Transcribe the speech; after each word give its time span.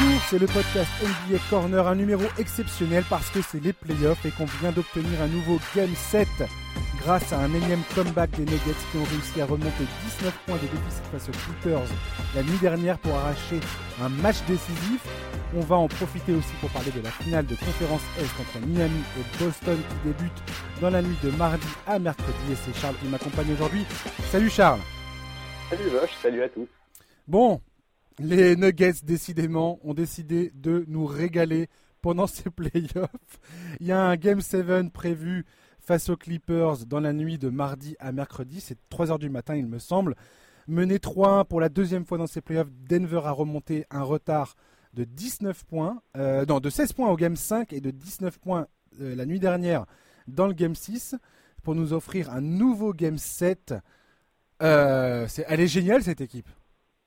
Bonjour, 0.00 0.20
c'est 0.28 0.38
le 0.38 0.46
podcast 0.46 0.90
NBA 1.02 1.38
Corner, 1.50 1.86
un 1.86 1.94
numéro 1.96 2.22
exceptionnel 2.38 3.02
parce 3.10 3.30
que 3.30 3.40
c'est 3.42 3.62
les 3.62 3.72
playoffs 3.72 4.24
et 4.24 4.30
qu'on 4.30 4.44
vient 4.60 4.70
d'obtenir 4.70 5.20
un 5.20 5.26
nouveau 5.26 5.58
Game 5.74 5.92
7 5.94 6.28
grâce 7.00 7.32
à 7.32 7.38
un 7.38 7.52
énième 7.52 7.82
comeback 7.94 8.30
des 8.32 8.44
Nuggets 8.44 8.78
qui 8.92 8.98
ont 8.98 9.04
réussi 9.04 9.40
à 9.40 9.46
remonter 9.46 9.84
19 10.20 10.38
points 10.46 10.56
de 10.56 10.60
déficit 10.60 11.04
face 11.10 11.28
aux 11.28 11.32
Clippers 11.32 11.82
la 12.36 12.42
nuit 12.44 12.58
dernière 12.60 12.98
pour 12.98 13.16
arracher 13.16 13.58
un 14.00 14.08
match 14.08 14.36
décisif. 14.46 15.00
On 15.56 15.60
va 15.60 15.76
en 15.76 15.88
profiter 15.88 16.32
aussi 16.32 16.52
pour 16.60 16.70
parler 16.70 16.92
de 16.92 17.00
la 17.00 17.10
finale 17.10 17.46
de 17.46 17.56
conférence 17.56 18.02
Est 18.20 18.40
entre 18.40 18.66
Miami 18.66 19.02
et 19.18 19.44
Boston 19.44 19.78
qui 19.78 20.08
débute 20.08 20.42
dans 20.80 20.90
la 20.90 21.02
nuit 21.02 21.18
de 21.24 21.30
mardi 21.30 21.66
à 21.88 21.98
mercredi 21.98 22.52
et 22.52 22.56
c'est 22.56 22.78
Charles 22.80 22.96
qui 23.02 23.08
m'accompagne 23.08 23.52
aujourd'hui. 23.52 23.84
Salut 24.30 24.50
Charles 24.50 24.80
Salut 25.70 25.90
Josh, 25.90 26.10
salut 26.22 26.42
à 26.42 26.48
tous 26.48 26.68
Bon, 27.26 27.60
les 28.18 28.56
Nuggets, 28.56 29.04
décidément, 29.04 29.78
ont 29.82 29.94
décidé 29.94 30.50
de 30.54 30.84
nous 30.88 31.06
régaler 31.06 31.68
pendant 32.00 32.26
ces 32.26 32.50
playoffs. 32.50 33.40
Il 33.80 33.86
y 33.86 33.92
a 33.92 34.00
un 34.00 34.16
Game 34.16 34.40
7 34.40 34.92
prévu 34.92 35.44
face 35.80 36.08
aux 36.10 36.16
Clippers 36.16 36.86
dans 36.86 37.00
la 37.00 37.12
nuit 37.12 37.38
de 37.38 37.48
mardi 37.48 37.96
à 37.98 38.12
mercredi. 38.12 38.60
C'est 38.60 38.78
3h 38.90 39.18
du 39.18 39.30
matin, 39.30 39.56
il 39.56 39.66
me 39.66 39.78
semble. 39.78 40.16
Mené 40.66 40.98
3-1 40.98 41.46
pour 41.46 41.60
la 41.60 41.70
deuxième 41.70 42.04
fois 42.04 42.18
dans 42.18 42.26
ces 42.26 42.42
playoffs, 42.42 42.70
Denver 42.70 43.22
a 43.24 43.30
remonté 43.30 43.86
un 43.90 44.02
retard 44.02 44.54
de 44.92 45.04
19 45.04 45.64
points, 45.64 46.02
euh, 46.16 46.44
de 46.44 46.70
16 46.70 46.92
points 46.92 47.10
au 47.10 47.16
Game 47.16 47.36
5 47.36 47.72
et 47.72 47.80
de 47.80 47.90
19 47.90 48.38
points 48.38 48.66
euh, 49.00 49.14
la 49.14 49.24
nuit 49.24 49.40
dernière 49.40 49.86
dans 50.26 50.46
le 50.46 50.52
Game 50.52 50.74
6 50.74 51.14
pour 51.62 51.74
nous 51.74 51.92
offrir 51.92 52.30
un 52.30 52.40
nouveau 52.40 52.92
Game 52.92 53.16
7. 53.16 53.74
Euh, 54.62 55.26
elle 55.46 55.60
est 55.60 55.68
géniale 55.68 56.02
cette 56.02 56.20
équipe. 56.20 56.48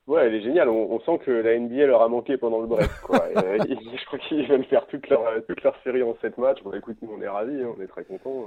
Ouais, 0.06 0.26
elle 0.26 0.34
est 0.34 0.42
géniale. 0.42 0.68
On, 0.68 0.98
sent 1.00 1.18
que 1.18 1.30
la 1.30 1.58
NBA 1.58 1.86
leur 1.86 2.02
a 2.02 2.08
manqué 2.08 2.36
pendant 2.36 2.60
le 2.60 2.66
break. 2.66 2.90
Quoi. 3.04 3.20
Euh, 3.36 3.58
je 3.68 4.04
crois 4.06 4.18
qu'ils 4.18 4.44
viennent 4.44 4.64
faire 4.64 4.86
toute 4.86 5.08
leur, 5.08 5.22
toute 5.46 5.62
leur 5.62 5.80
série 5.82 6.02
en 6.02 6.16
7 6.20 6.38
matchs. 6.38 6.62
Bon, 6.62 6.72
écoute, 6.72 6.96
nous, 7.02 7.12
on 7.16 7.22
est 7.22 7.28
ravis, 7.28 7.62
hein, 7.62 7.72
on 7.76 7.80
est 7.80 7.86
très 7.86 8.04
contents. 8.04 8.46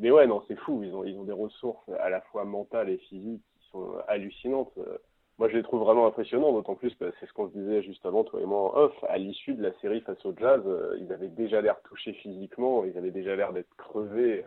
Mais 0.00 0.10
ouais, 0.10 0.26
non, 0.26 0.42
c'est 0.48 0.58
fou. 0.58 0.82
Ils 0.82 0.94
ont, 0.94 1.04
ils 1.04 1.16
ont 1.16 1.24
des 1.24 1.32
ressources 1.32 1.88
à 2.00 2.10
la 2.10 2.20
fois 2.20 2.44
mentales 2.44 2.90
et 2.90 2.98
physiques 2.98 3.42
qui 3.60 3.68
sont 3.70 3.94
hallucinantes. 4.08 4.72
Moi, 5.38 5.48
je 5.48 5.56
les 5.56 5.62
trouve 5.62 5.80
vraiment 5.80 6.06
impressionnants, 6.06 6.52
d'autant 6.52 6.74
plus, 6.74 6.96
bah, 6.98 7.06
c'est 7.18 7.26
ce 7.26 7.32
qu'on 7.32 7.48
se 7.48 7.58
disait 7.58 7.82
juste 7.82 8.04
avant, 8.06 8.22
toi 8.22 8.40
et 8.40 8.44
moi, 8.44 8.60
en 8.60 8.76
off. 8.76 8.92
À 9.08 9.18
l'issue 9.18 9.54
de 9.54 9.62
la 9.64 9.72
série 9.80 10.00
face 10.02 10.24
au 10.24 10.32
Jazz, 10.38 10.62
euh, 10.66 10.96
ils 11.00 11.12
avaient 11.12 11.28
déjà 11.28 11.60
l'air 11.60 11.80
touchés 11.82 12.12
physiquement, 12.12 12.84
ils 12.84 12.96
avaient 12.98 13.10
déjà 13.10 13.34
l'air 13.34 13.52
d'être 13.52 13.74
crevés. 13.76 14.44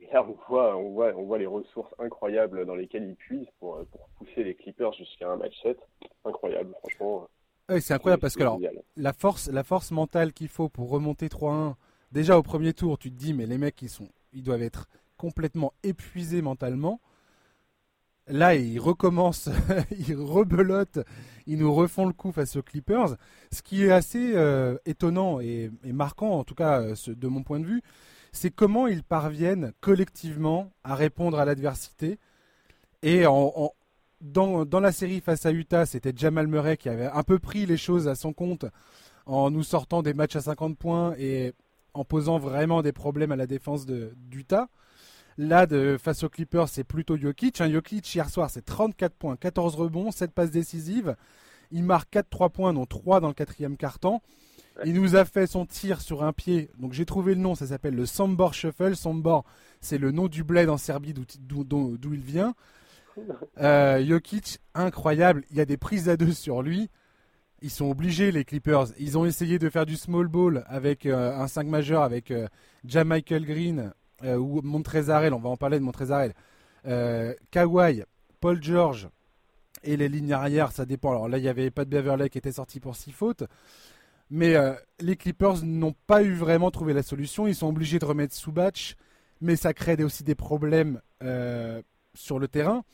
Et 0.00 0.06
là, 0.12 0.24
on 0.28 0.36
voit, 0.48 0.76
on, 0.76 0.90
voit, 0.90 1.12
on 1.16 1.24
voit 1.24 1.38
les 1.38 1.46
ressources 1.46 1.94
incroyables 1.98 2.66
dans 2.66 2.74
lesquelles 2.74 3.08
ils 3.08 3.16
puissent 3.16 3.50
pour, 3.58 3.84
pour 3.86 4.08
pousser 4.18 4.44
les 4.44 4.54
Clippers 4.54 4.92
jusqu'à 4.92 5.30
un 5.30 5.36
match 5.36 5.54
7. 5.62 5.78
Incroyable, 6.24 6.74
franchement. 6.80 7.28
Oui, 7.68 7.80
c'est 7.80 7.94
incroyable 7.94 8.20
parce 8.20 8.36
que 8.36 8.42
alors, 8.42 8.60
la 8.96 9.12
force, 9.12 9.48
la 9.48 9.64
force 9.64 9.90
mentale 9.90 10.32
qu'il 10.32 10.48
faut 10.48 10.68
pour 10.68 10.90
remonter 10.90 11.28
3-1, 11.28 11.74
déjà 12.12 12.38
au 12.38 12.42
premier 12.42 12.72
tour, 12.72 12.98
tu 12.98 13.10
te 13.10 13.16
dis, 13.16 13.34
mais 13.34 13.46
les 13.46 13.58
mecs, 13.58 13.80
ils, 13.82 13.88
sont, 13.88 14.08
ils 14.32 14.42
doivent 14.42 14.62
être 14.62 14.86
complètement 15.16 15.72
épuisés 15.82 16.42
mentalement. 16.42 17.00
Là, 18.28 18.54
ils 18.54 18.78
recommencent, 18.78 19.50
ils 19.90 20.16
rebelotent, 20.16 20.98
ils 21.46 21.58
nous 21.58 21.72
refont 21.72 22.06
le 22.06 22.12
coup 22.12 22.32
face 22.32 22.56
aux 22.56 22.62
Clippers. 22.62 23.16
Ce 23.52 23.62
qui 23.62 23.84
est 23.84 23.92
assez 23.92 24.32
euh, 24.34 24.76
étonnant 24.84 25.40
et, 25.40 25.70
marquant, 25.84 26.30
en 26.30 26.44
tout 26.44 26.56
cas 26.56 26.82
euh, 26.82 26.94
de 27.06 27.28
mon 27.28 27.42
point 27.42 27.60
de 27.60 27.66
vue, 27.66 27.82
c'est 28.36 28.50
comment 28.50 28.86
ils 28.86 29.02
parviennent 29.02 29.72
collectivement 29.80 30.70
à 30.84 30.94
répondre 30.94 31.38
à 31.38 31.44
l'adversité. 31.44 32.18
Et 33.02 33.24
dans, 33.24 34.80
la 34.80 34.92
série 34.92 35.20
face 35.20 35.46
à 35.46 35.52
Utah, 35.52 35.86
c'était 35.86 36.12
Jamal 36.14 36.46
Murray 36.46 36.76
qui 36.76 36.88
avait 36.88 37.06
un 37.06 37.22
peu 37.22 37.38
pris 37.38 37.66
les 37.66 37.76
choses 37.76 38.08
à 38.08 38.14
son 38.14 38.32
compte 38.32 38.66
en 39.24 39.50
nous 39.50 39.62
sortant 39.62 40.02
des 40.02 40.14
matchs 40.14 40.36
à 40.36 40.40
50 40.40 40.78
points 40.78 41.14
et 41.18 41.52
en 41.94 42.04
posant 42.04 42.38
vraiment 42.38 42.82
des 42.82 42.92
problèmes 42.92 43.32
à 43.32 43.36
la 43.36 43.46
défense 43.46 43.86
d'Utah. 43.86 44.68
Là, 45.38 45.66
face 45.98 46.22
aux 46.22 46.28
Clippers, 46.28 46.68
c'est 46.68 46.84
plutôt 46.84 47.16
Jokic. 47.16 47.60
Un 47.60 47.70
Jokic, 47.70 48.14
hier 48.14 48.28
soir, 48.30 48.50
c'est 48.50 48.64
34 48.64 49.14
points, 49.14 49.36
14 49.36 49.76
rebonds, 49.76 50.10
7 50.10 50.32
passes 50.32 50.50
décisives. 50.50 51.16
Il 51.70 51.84
marque 51.84 52.12
4-3 52.14 52.50
points, 52.50 52.72
dont 52.72 52.86
3 52.86 53.20
dans 53.20 53.28
le 53.28 53.34
quatrième 53.34 53.76
quart-temps. 53.76 54.22
Il 54.84 54.94
nous 54.94 55.16
a 55.16 55.24
fait 55.24 55.46
son 55.46 55.64
tir 55.64 56.00
sur 56.00 56.22
un 56.22 56.32
pied. 56.32 56.70
Donc 56.78 56.92
j'ai 56.92 57.06
trouvé 57.06 57.34
le 57.34 57.40
nom, 57.40 57.54
ça 57.54 57.66
s'appelle 57.66 57.94
le 57.94 58.06
Sambor 58.06 58.54
Shuffle. 58.54 58.94
Sambor, 58.94 59.44
c'est 59.80 59.98
le 59.98 60.10
nom 60.10 60.28
du 60.28 60.44
bled 60.44 60.68
en 60.68 60.76
Serbie 60.76 61.14
d'où 61.14 62.12
il 62.12 62.20
vient. 62.20 62.54
Euh, 63.58 64.04
Jokic, 64.04 64.58
incroyable. 64.74 65.44
Il 65.50 65.56
y 65.56 65.60
a 65.60 65.64
des 65.64 65.78
prises 65.78 66.08
à 66.08 66.16
deux 66.16 66.32
sur 66.32 66.62
lui. 66.62 66.90
Ils 67.62 67.70
sont 67.70 67.90
obligés, 67.90 68.32
les 68.32 68.44
Clippers. 68.44 68.88
Ils 68.98 69.16
ont 69.16 69.24
essayé 69.24 69.58
de 69.58 69.70
faire 69.70 69.86
du 69.86 69.96
small 69.96 70.28
ball 70.28 70.64
avec 70.66 71.06
euh, 71.06 71.34
un 71.34 71.48
5 71.48 71.66
majeur 71.66 72.02
avec 72.02 72.30
euh, 72.30 72.46
Michael 72.84 73.46
Green 73.46 73.92
euh, 74.24 74.36
ou 74.36 74.60
Montrezarel. 74.62 75.32
On 75.32 75.40
va 75.40 75.48
en 75.48 75.56
parler 75.56 75.78
de 75.78 75.84
Montrezarel. 75.84 76.34
Euh, 76.86 77.34
Kawhi, 77.50 78.02
Paul 78.40 78.62
George 78.62 79.08
et 79.82 79.96
les 79.96 80.08
lignes 80.08 80.32
arrière, 80.32 80.72
ça 80.72 80.84
dépend. 80.84 81.10
Alors 81.10 81.28
là, 81.28 81.38
il 81.38 81.44
y 81.44 81.48
avait 81.48 81.70
pas 81.70 81.84
de 81.84 81.90
Beverley 81.90 82.28
qui 82.28 82.38
était 82.38 82.52
sorti 82.52 82.80
pour 82.80 82.96
6 82.96 83.12
fautes. 83.12 83.44
Mais 84.30 84.56
euh, 84.56 84.74
les 85.00 85.16
Clippers 85.16 85.64
n'ont 85.64 85.94
pas 86.06 86.22
eu 86.22 86.34
vraiment 86.34 86.70
trouvé 86.70 86.92
la 86.92 87.02
solution. 87.02 87.46
Ils 87.46 87.54
sont 87.54 87.68
obligés 87.68 87.98
de 87.98 88.04
remettre 88.04 88.34
sous 88.34 88.52
batch, 88.52 88.96
mais 89.40 89.56
ça 89.56 89.72
crée 89.72 90.02
aussi 90.02 90.24
des 90.24 90.34
problèmes 90.34 91.00
euh, 91.22 91.80
sur 92.14 92.38
le 92.38 92.48
terrain. 92.48 92.84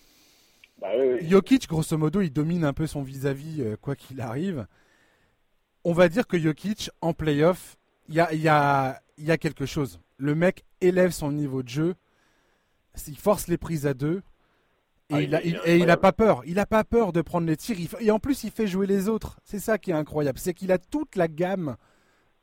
Bah 0.80 0.88
Jokic, 1.20 1.68
grosso 1.68 1.96
modo, 1.96 2.20
il 2.20 2.32
domine 2.32 2.64
un 2.64 2.72
peu 2.72 2.86
son 2.86 3.02
vis-à-vis 3.02 3.62
euh, 3.62 3.76
quoi 3.80 3.94
qu'il 3.96 4.20
arrive. 4.20 4.66
On 5.84 5.92
va 5.92 6.08
dire 6.08 6.26
que 6.26 6.38
Jokic, 6.38 6.90
en 7.00 7.12
playoff, 7.14 7.76
il 8.08 8.16
y 8.16 8.20
a, 8.20 8.34
y, 8.34 8.48
a, 8.48 9.00
y 9.16 9.30
a 9.30 9.38
quelque 9.38 9.64
chose. 9.64 10.00
Le 10.18 10.34
mec 10.34 10.64
élève 10.80 11.12
son 11.12 11.32
niveau 11.32 11.62
de 11.62 11.68
jeu, 11.68 11.94
il 13.06 13.16
force 13.16 13.48
les 13.48 13.58
prises 13.58 13.86
à 13.86 13.94
deux. 13.94 14.22
Et, 15.12 15.14
ah, 15.14 15.20
il, 15.20 15.34
a, 15.34 15.66
et 15.66 15.78
il 15.78 15.90
a 15.90 15.96
pas 15.96 16.12
peur. 16.12 16.42
Il 16.46 16.58
a 16.58 16.66
pas 16.66 16.84
peur 16.84 17.12
de 17.12 17.20
prendre 17.20 17.46
les 17.46 17.56
tirs. 17.56 17.76
et 18.00 18.10
en 18.10 18.18
plus, 18.18 18.44
il 18.44 18.50
fait 18.50 18.66
jouer 18.66 18.86
les 18.86 19.08
autres. 19.08 19.40
C'est 19.44 19.58
ça 19.58 19.78
qui 19.78 19.90
est 19.90 19.94
incroyable. 19.94 20.38
C'est 20.38 20.54
qu'il 20.54 20.72
a 20.72 20.78
toute 20.78 21.16
la 21.16 21.28
gamme 21.28 21.76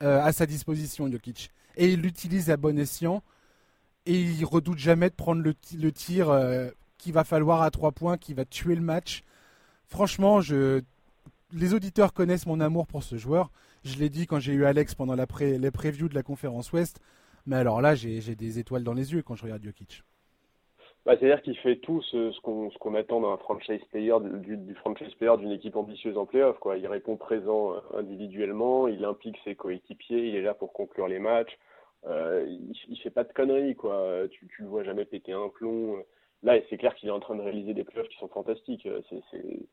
euh, 0.04 0.22
à 0.22 0.32
sa 0.32 0.46
disposition, 0.46 1.12
Jokic. 1.12 1.52
Et 1.78 1.92
il 1.92 2.02
l'utilise 2.02 2.50
à 2.50 2.58
bon 2.58 2.78
escient. 2.78 3.24
Et 4.06 4.22
il 4.22 4.46
redoute 4.46 4.78
jamais 4.78 5.10
de 5.10 5.16
prendre 5.16 5.42
le, 5.42 5.54
le 5.78 5.92
tir 5.92 6.30
euh, 6.30 6.70
qu'il 6.98 7.14
va 7.14 7.24
falloir 7.24 7.62
à 7.62 7.72
trois 7.72 7.92
points, 7.92 8.18
qui 8.18 8.34
va 8.34 8.46
tuer 8.46 8.76
le 8.76 8.82
match. 8.82 9.24
Franchement, 9.88 10.42
je... 10.42 10.82
les 11.52 11.74
auditeurs 11.74 12.14
connaissent 12.14 12.46
mon 12.46 12.60
amour 12.60 12.88
pour 12.88 13.04
ce 13.04 13.18
joueur. 13.18 13.52
Je 13.84 13.96
l'ai 13.96 14.10
dit 14.10 14.28
quand 14.28 14.40
j'ai 14.40 14.54
eu 14.54 14.66
Alex 14.66 14.94
pendant 14.94 15.16
la 15.16 15.26
les 15.40 15.72
previews 15.72 16.10
de 16.10 16.16
la 16.16 16.24
conférence 16.24 16.72
Ouest. 16.72 17.00
Mais 17.46 17.56
alors 17.56 17.82
là, 17.82 17.96
j'ai 17.96 18.36
des 18.36 18.60
étoiles 18.60 18.84
dans 18.84 18.94
les 18.94 19.14
yeux 19.14 19.24
quand 19.24 19.36
je 19.36 19.44
regarde 19.44 19.64
Jokic. 19.64 20.04
Bah, 21.06 21.16
C'est-à-dire 21.18 21.42
qu'il 21.42 21.58
fait 21.58 21.78
tout 21.78 22.02
ce, 22.02 22.32
ce 22.32 22.40
qu'on 22.42 22.96
attend 22.96 23.22
d'un 23.22 23.38
franchise 23.38 23.82
player, 23.90 24.16
du, 24.22 24.58
du 24.58 24.76
franchise 24.76 25.14
player 25.16 25.38
d'une 25.38 25.52
équipe 25.52 25.76
ambitieuse 25.76 26.18
en 26.18 26.26
playoff. 26.26 26.60
Quoi. 26.60 26.78
Il 26.78 26.88
répond 26.88 27.16
présent 27.16 27.74
euh, 27.74 27.80
individuellement, 27.98 28.88
il 28.88 29.06
implique 29.06 29.38
ses 29.44 29.56
coéquipiers, 29.56 30.28
il 30.30 30.36
est 30.36 30.42
là 30.42 30.54
pour 30.54 30.74
conclure 30.74 31.08
les 31.08 31.20
matchs. 31.20 31.58
Euh, 32.08 32.46
il, 32.48 32.74
il 32.90 32.98
fait 33.00 33.10
pas 33.10 33.24
de 33.24 33.34
conneries, 33.34 33.76
quoi. 33.76 34.28
Tu, 34.32 34.48
tu 34.48 34.62
le 34.64 34.68
vois 34.68 34.84
jamais 34.84 35.06
péter 35.06 35.34
un 35.34 35.50
plomb. 35.50 36.04
Là, 36.44 36.58
c'est 36.70 36.78
clair 36.78 36.96
qu'il 36.96 37.10
est 37.10 37.14
en 37.14 37.20
train 37.20 37.36
de 37.36 37.42
réaliser 37.42 37.74
des 37.74 37.84
playoffs 37.84 38.10
qui 38.10 38.18
sont 38.18 38.30
fantastiques. 38.30 38.88
C'est, 39.10 39.68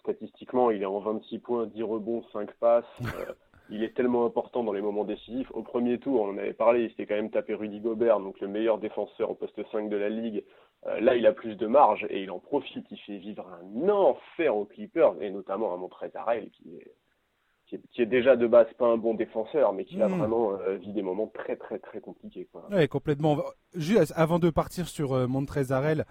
statistiquement, 0.00 0.70
il 0.70 0.82
est 0.82 0.86
en 0.86 0.98
26 0.98 1.38
points, 1.38 1.66
10 1.66 1.82
rebonds, 1.82 2.24
5 2.32 2.52
passes. 2.54 2.84
Euh, 3.18 3.32
il 3.68 3.82
est 3.82 3.96
tellement 3.96 4.24
important 4.24 4.62
dans 4.62 4.72
les 4.72 4.80
moments 4.80 5.02
décisifs. 5.02 5.50
Au 5.52 5.62
premier 5.62 5.98
tour, 5.98 6.22
on 6.22 6.28
en 6.30 6.38
avait 6.38 6.52
parlé, 6.52 6.84
il 6.84 6.90
s'était 6.90 7.06
quand 7.06 7.16
même 7.16 7.32
tapé 7.32 7.52
Rudy 7.52 7.80
Gobert, 7.80 8.20
donc 8.20 8.38
le 8.38 8.46
meilleur 8.46 8.78
défenseur 8.78 9.30
au 9.30 9.34
poste 9.34 9.60
5 9.72 9.88
de 9.88 9.96
la 9.96 10.08
ligue. 10.08 10.44
Euh, 10.86 11.00
là, 11.00 11.16
il 11.16 11.26
a 11.26 11.32
plus 11.32 11.56
de 11.56 11.66
marge 11.66 12.06
et 12.10 12.22
il 12.22 12.30
en 12.30 12.38
profite. 12.38 12.86
Il 12.90 12.98
fait 12.98 13.18
vivre 13.18 13.46
un 13.48 13.88
enfer 13.88 14.56
aux 14.56 14.64
Clippers, 14.64 15.14
et 15.20 15.30
notamment 15.30 15.74
à 15.74 15.76
Montrezl 15.76 16.50
qui 16.52 16.76
est, 16.76 16.92
qui 17.66 17.74
est, 17.74 17.80
qui 17.90 18.02
est, 18.02 18.06
déjà 18.06 18.36
de 18.36 18.46
base 18.46 18.66
pas 18.78 18.86
un 18.86 18.96
bon 18.96 19.14
défenseur, 19.14 19.72
mais 19.72 19.84
qui 19.84 20.00
a 20.00 20.08
hmm. 20.08 20.18
vraiment 20.18 20.52
euh, 20.52 20.76
vu 20.76 20.92
des 20.92 21.02
moments 21.02 21.26
très 21.26 21.56
très 21.56 21.78
très 21.78 22.00
compliqués. 22.00 22.48
Quoi. 22.52 22.68
Ouais, 22.70 22.86
complètement. 22.88 23.38
Juste 23.74 24.12
avant 24.16 24.38
de 24.38 24.50
partir 24.50 24.88
sur 24.88 25.12
euh, 25.12 25.26
Montrezl, 25.26 26.04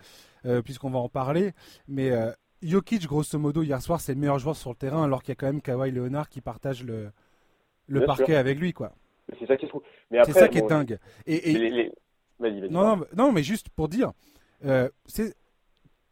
euh, 0.45 0.61
puisqu'on 0.61 0.89
va 0.89 0.99
en 0.99 1.09
parler, 1.09 1.51
mais 1.87 2.11
Jokic, 2.61 3.05
grosso 3.07 3.37
modo, 3.39 3.63
hier 3.63 3.81
soir, 3.81 4.01
c'est 4.01 4.13
le 4.13 4.19
meilleur 4.19 4.39
joueur 4.39 4.55
sur 4.55 4.71
le 4.71 4.75
terrain, 4.75 5.03
alors 5.03 5.21
qu'il 5.21 5.29
y 5.29 5.33
a 5.33 5.35
quand 5.35 5.47
même 5.47 5.61
Kawhi 5.61 5.91
Leonard 5.91 6.29
qui 6.29 6.41
partage 6.41 6.83
le, 6.83 7.11
le 7.87 8.05
parquet 8.05 8.35
avec 8.35 8.59
lui, 8.59 8.73
quoi. 8.73 8.91
C'est 9.39 9.45
ça 9.47 9.57
qui 9.57 9.65
est 9.65 9.71
C'est 10.25 10.33
ça 10.33 10.47
qui 10.47 10.59
est 10.59 10.67
dingue. 10.67 10.99
Et, 11.25 11.91
non, 12.39 12.97
non, 12.97 13.05
non, 13.15 13.31
mais 13.31 13.43
juste 13.43 13.69
pour 13.69 13.87
dire, 13.87 14.11
euh, 14.63 14.89
c'est 15.05 15.35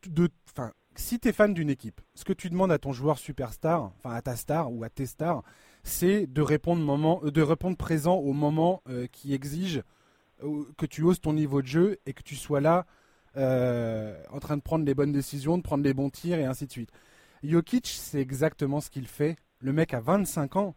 de, 0.07 0.29
enfin, 0.49 0.71
si 0.95 1.19
tu 1.19 1.29
es 1.29 1.33
fan 1.33 1.53
d'une 1.53 1.69
équipe, 1.69 2.01
ce 2.13 2.25
que 2.25 2.33
tu 2.33 2.49
demandes 2.49 2.71
à 2.71 2.77
ton 2.77 2.91
joueur 2.91 3.17
superstar, 3.17 3.93
enfin 3.97 4.13
à 4.13 4.21
ta 4.21 4.35
star 4.35 4.71
ou 4.71 4.83
à 4.83 4.89
tes 4.89 5.05
stars, 5.05 5.43
c'est 5.83 6.27
de 6.27 6.41
répondre 6.41 6.81
moment, 6.81 7.21
euh, 7.23 7.31
de 7.31 7.41
répondre 7.41 7.77
présent 7.77 8.15
au 8.15 8.33
moment 8.33 8.81
euh, 8.89 9.07
qui 9.07 9.33
exige 9.33 9.81
que 10.77 10.85
tu 10.85 11.03
oses 11.03 11.21
ton 11.21 11.31
niveau 11.31 11.61
de 11.61 11.67
jeu 11.67 11.99
et 12.05 12.11
que 12.11 12.21
tu 12.21 12.35
sois 12.35 12.59
là 12.59 12.85
en 13.35 14.39
train 14.39 14.57
de 14.57 14.61
prendre 14.61 14.83
les 14.83 14.93
bonnes 14.93 15.13
décisions, 15.13 15.57
de 15.57 15.63
prendre 15.63 15.83
les 15.85 15.93
bons 15.93 16.09
tirs 16.09 16.37
et 16.37 16.43
ainsi 16.43 16.67
de 16.67 16.71
suite. 16.71 16.91
Jokic, 17.43 17.87
c'est 17.87 18.19
exactement 18.19 18.81
ce 18.81 18.89
qu'il 18.89 19.07
fait 19.07 19.37
Le 19.59 19.71
mec 19.71 19.93
a 19.93 20.01
25 20.01 20.57
ans. 20.57 20.75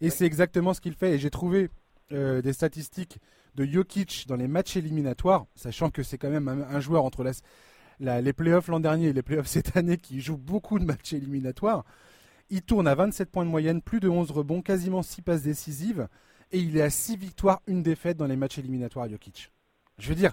Et 0.00 0.10
c'est 0.10 0.26
exactement 0.26 0.74
ce 0.74 0.80
qu'il 0.80 0.94
fait. 0.94 1.12
Et 1.12 1.18
j'ai 1.20 1.30
trouvé 1.30 1.70
des 2.10 2.52
statistiques 2.52 3.20
de 3.54 3.64
Jokic 3.64 4.26
dans 4.28 4.36
les 4.36 4.48
matchs 4.48 4.76
éliminatoires, 4.76 5.46
sachant 5.54 5.90
que 5.90 6.02
c'est 6.02 6.18
quand 6.18 6.30
même 6.30 6.48
un, 6.48 6.80
joueur 6.80 7.04
entre 7.04 7.24
les 8.00 8.32
playoffs 8.32 8.68
l'an 8.68 8.80
dernier 8.80 9.08
et 9.08 9.12
les 9.12 9.22
playoffs 9.22 9.46
cette 9.46 9.76
année 9.76 9.96
qui 9.96 10.20
joue 10.20 10.36
beaucoup 10.36 10.78
de 10.78 10.84
matchs 10.84 11.12
éliminatoires. 11.12 11.84
Il 12.50 12.62
tourne 12.62 12.86
à 12.86 12.94
27 12.94 13.30
points 13.30 13.44
de 13.44 13.50
moyenne, 13.50 13.80
plus 13.80 14.00
de 14.00 14.08
11 14.08 14.30
rebonds, 14.30 14.60
quasiment 14.60 15.02
6 15.02 15.22
passes 15.22 15.42
décisives. 15.42 16.08
Et 16.52 16.58
il 16.58 16.76
est 16.76 16.82
à 16.82 16.90
6 16.90 17.16
victoires, 17.16 17.62
une 17.66 17.82
défaite 17.82 18.16
dans 18.16 18.26
les 18.26 18.36
matchs 18.36 18.58
éliminatoires, 18.58 19.08
Jokic. 19.08 19.50
Je 19.98 20.08
veux 20.08 20.14
dire, 20.14 20.32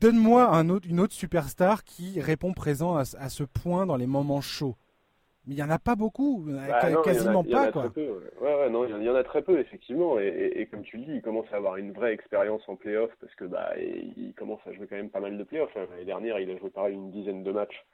donne-moi 0.00 0.50
une 0.84 1.00
autre 1.00 1.14
superstar 1.14 1.84
qui 1.84 2.20
répond 2.20 2.52
présent 2.52 2.96
à, 2.96 3.04
ce 3.04 3.44
point 3.44 3.86
dans 3.86 3.96
les 3.96 4.06
moments 4.06 4.40
chauds. 4.40 4.76
Mais 5.46 5.54
il 5.54 5.56
n'y 5.56 5.62
en 5.62 5.70
a 5.70 5.78
pas 5.80 5.96
beaucoup, 5.96 6.46
quasiment 7.02 7.42
pas. 7.42 7.72
quoi. 7.72 7.92
ouais. 7.96 8.30
ouais, 8.40 8.70
non, 8.70 8.86
il 8.86 9.04
y 9.04 9.10
en 9.10 9.14
a 9.14 9.24
très 9.24 9.42
peu, 9.42 9.58
effectivement. 9.58 10.20
Et, 10.20 10.68
comme 10.70 10.82
tu 10.82 10.98
le 10.98 11.04
dis, 11.04 11.14
il 11.14 11.22
commence 11.22 11.52
à 11.52 11.56
avoir 11.56 11.76
une 11.76 11.92
vraie 11.92 12.12
expérience 12.12 12.62
en 12.68 12.76
playoff 12.76 13.10
parce 13.20 13.34
que 13.34 13.44
bah, 13.44 13.72
il 13.76 14.32
commence 14.34 14.60
à 14.66 14.72
jouer 14.72 14.86
quand 14.86 14.96
même 14.96 15.10
pas 15.10 15.20
mal 15.20 15.36
de 15.36 15.42
playoffs. 15.42 15.74
L'année 15.74 16.04
dernière, 16.04 16.38
il 16.38 16.48
a 16.50 16.56
joué 16.58 16.70
pareil 16.70 16.94
une 16.94 17.10
dizaine 17.10 17.42
de 17.42 17.50
matchs. 17.50 17.84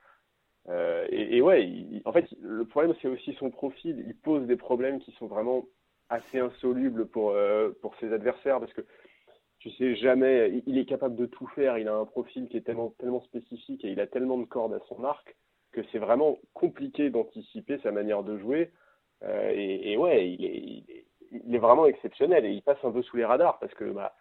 Euh, 0.69 1.07
et, 1.11 1.41
ouais, 1.41 1.73
en 2.05 2.13
fait, 2.13 2.27
le 2.43 2.67
problème, 2.67 2.95
c'est 3.01 3.09
aussi 3.09 3.33
son 3.39 3.51
profil. 3.51 4.05
Il 4.07 4.15
pose 4.15 4.47
des 4.47 4.57
problèmes 4.57 4.99
qui 5.01 5.13
sont 5.13 5.27
vraiment 5.27 5.65
assez 6.11 6.39
insolubles 6.39 7.07
pour, 7.07 7.31
euh, 7.31 7.71
pour 7.81 7.95
ses 7.97 8.13
adversaires 8.13 8.61
parce 8.61 8.73
que 8.75 8.83
tu 9.59 9.71
sais 9.71 9.97
jamais, 9.97 10.63
il 10.67 10.79
est 10.79 10.85
capable 10.85 11.17
de 11.17 11.27
tout 11.27 11.47
faire. 11.49 11.79
Il 11.79 11.89
a 11.89 11.95
un 11.95 12.05
profil 12.05 12.49
qui 12.49 12.59
est 12.59 12.61
tellement, 12.61 12.95
tellement 12.99 13.23
spécifique 13.23 13.85
et 13.87 13.89
il 13.89 14.01
a 14.01 14.07
tellement 14.07 14.37
de 14.37 14.45
cordes 14.45 14.75
à 14.75 14.81
son 14.89 15.03
arc 15.05 15.35
que 15.81 15.89
c'est 15.93 15.99
vraiment 15.99 16.39
compliqué 16.55 17.11
d'anticiper 17.11 17.79
sa 17.79 17.93
manière 17.93 18.23
de 18.23 18.39
jouer. 18.39 18.71
Euh, 19.23 19.53
et, 19.55 19.97
ouais, 19.97 20.29
il 20.31 21.55
est, 21.55 21.59
vraiment 21.59 21.87
exceptionnel 21.87 22.45
et 22.45 22.51
il 22.51 22.63
passe 22.63 22.79
un 22.85 22.93
peu 22.93 23.03
sous 23.03 23.17
les 23.17 23.25
radars 23.25 23.59
parce 23.59 23.75
que 23.75 23.85
bah, 23.85 24.15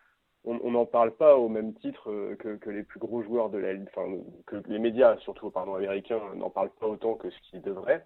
on 0.43 0.71
n'en 0.71 0.85
parle 0.85 1.11
pas 1.11 1.35
au 1.35 1.49
même 1.49 1.73
titre 1.75 2.11
euh, 2.11 2.35
que, 2.35 2.55
que, 2.55 2.69
les 2.69 2.83
plus 2.83 2.99
gros 2.99 3.21
joueurs 3.21 3.49
de 3.49 3.57
la, 3.57 3.73
enfin 3.83 4.07
que 4.45 4.55
les 4.67 4.79
médias 4.79 5.17
surtout 5.17 5.51
pardon 5.51 5.75
américains 5.75 6.21
n'en 6.35 6.49
parlent 6.49 6.71
pas 6.79 6.87
autant 6.87 7.15
que 7.15 7.29
ce 7.29 7.39
qu'ils 7.49 7.61
devraient. 7.61 8.05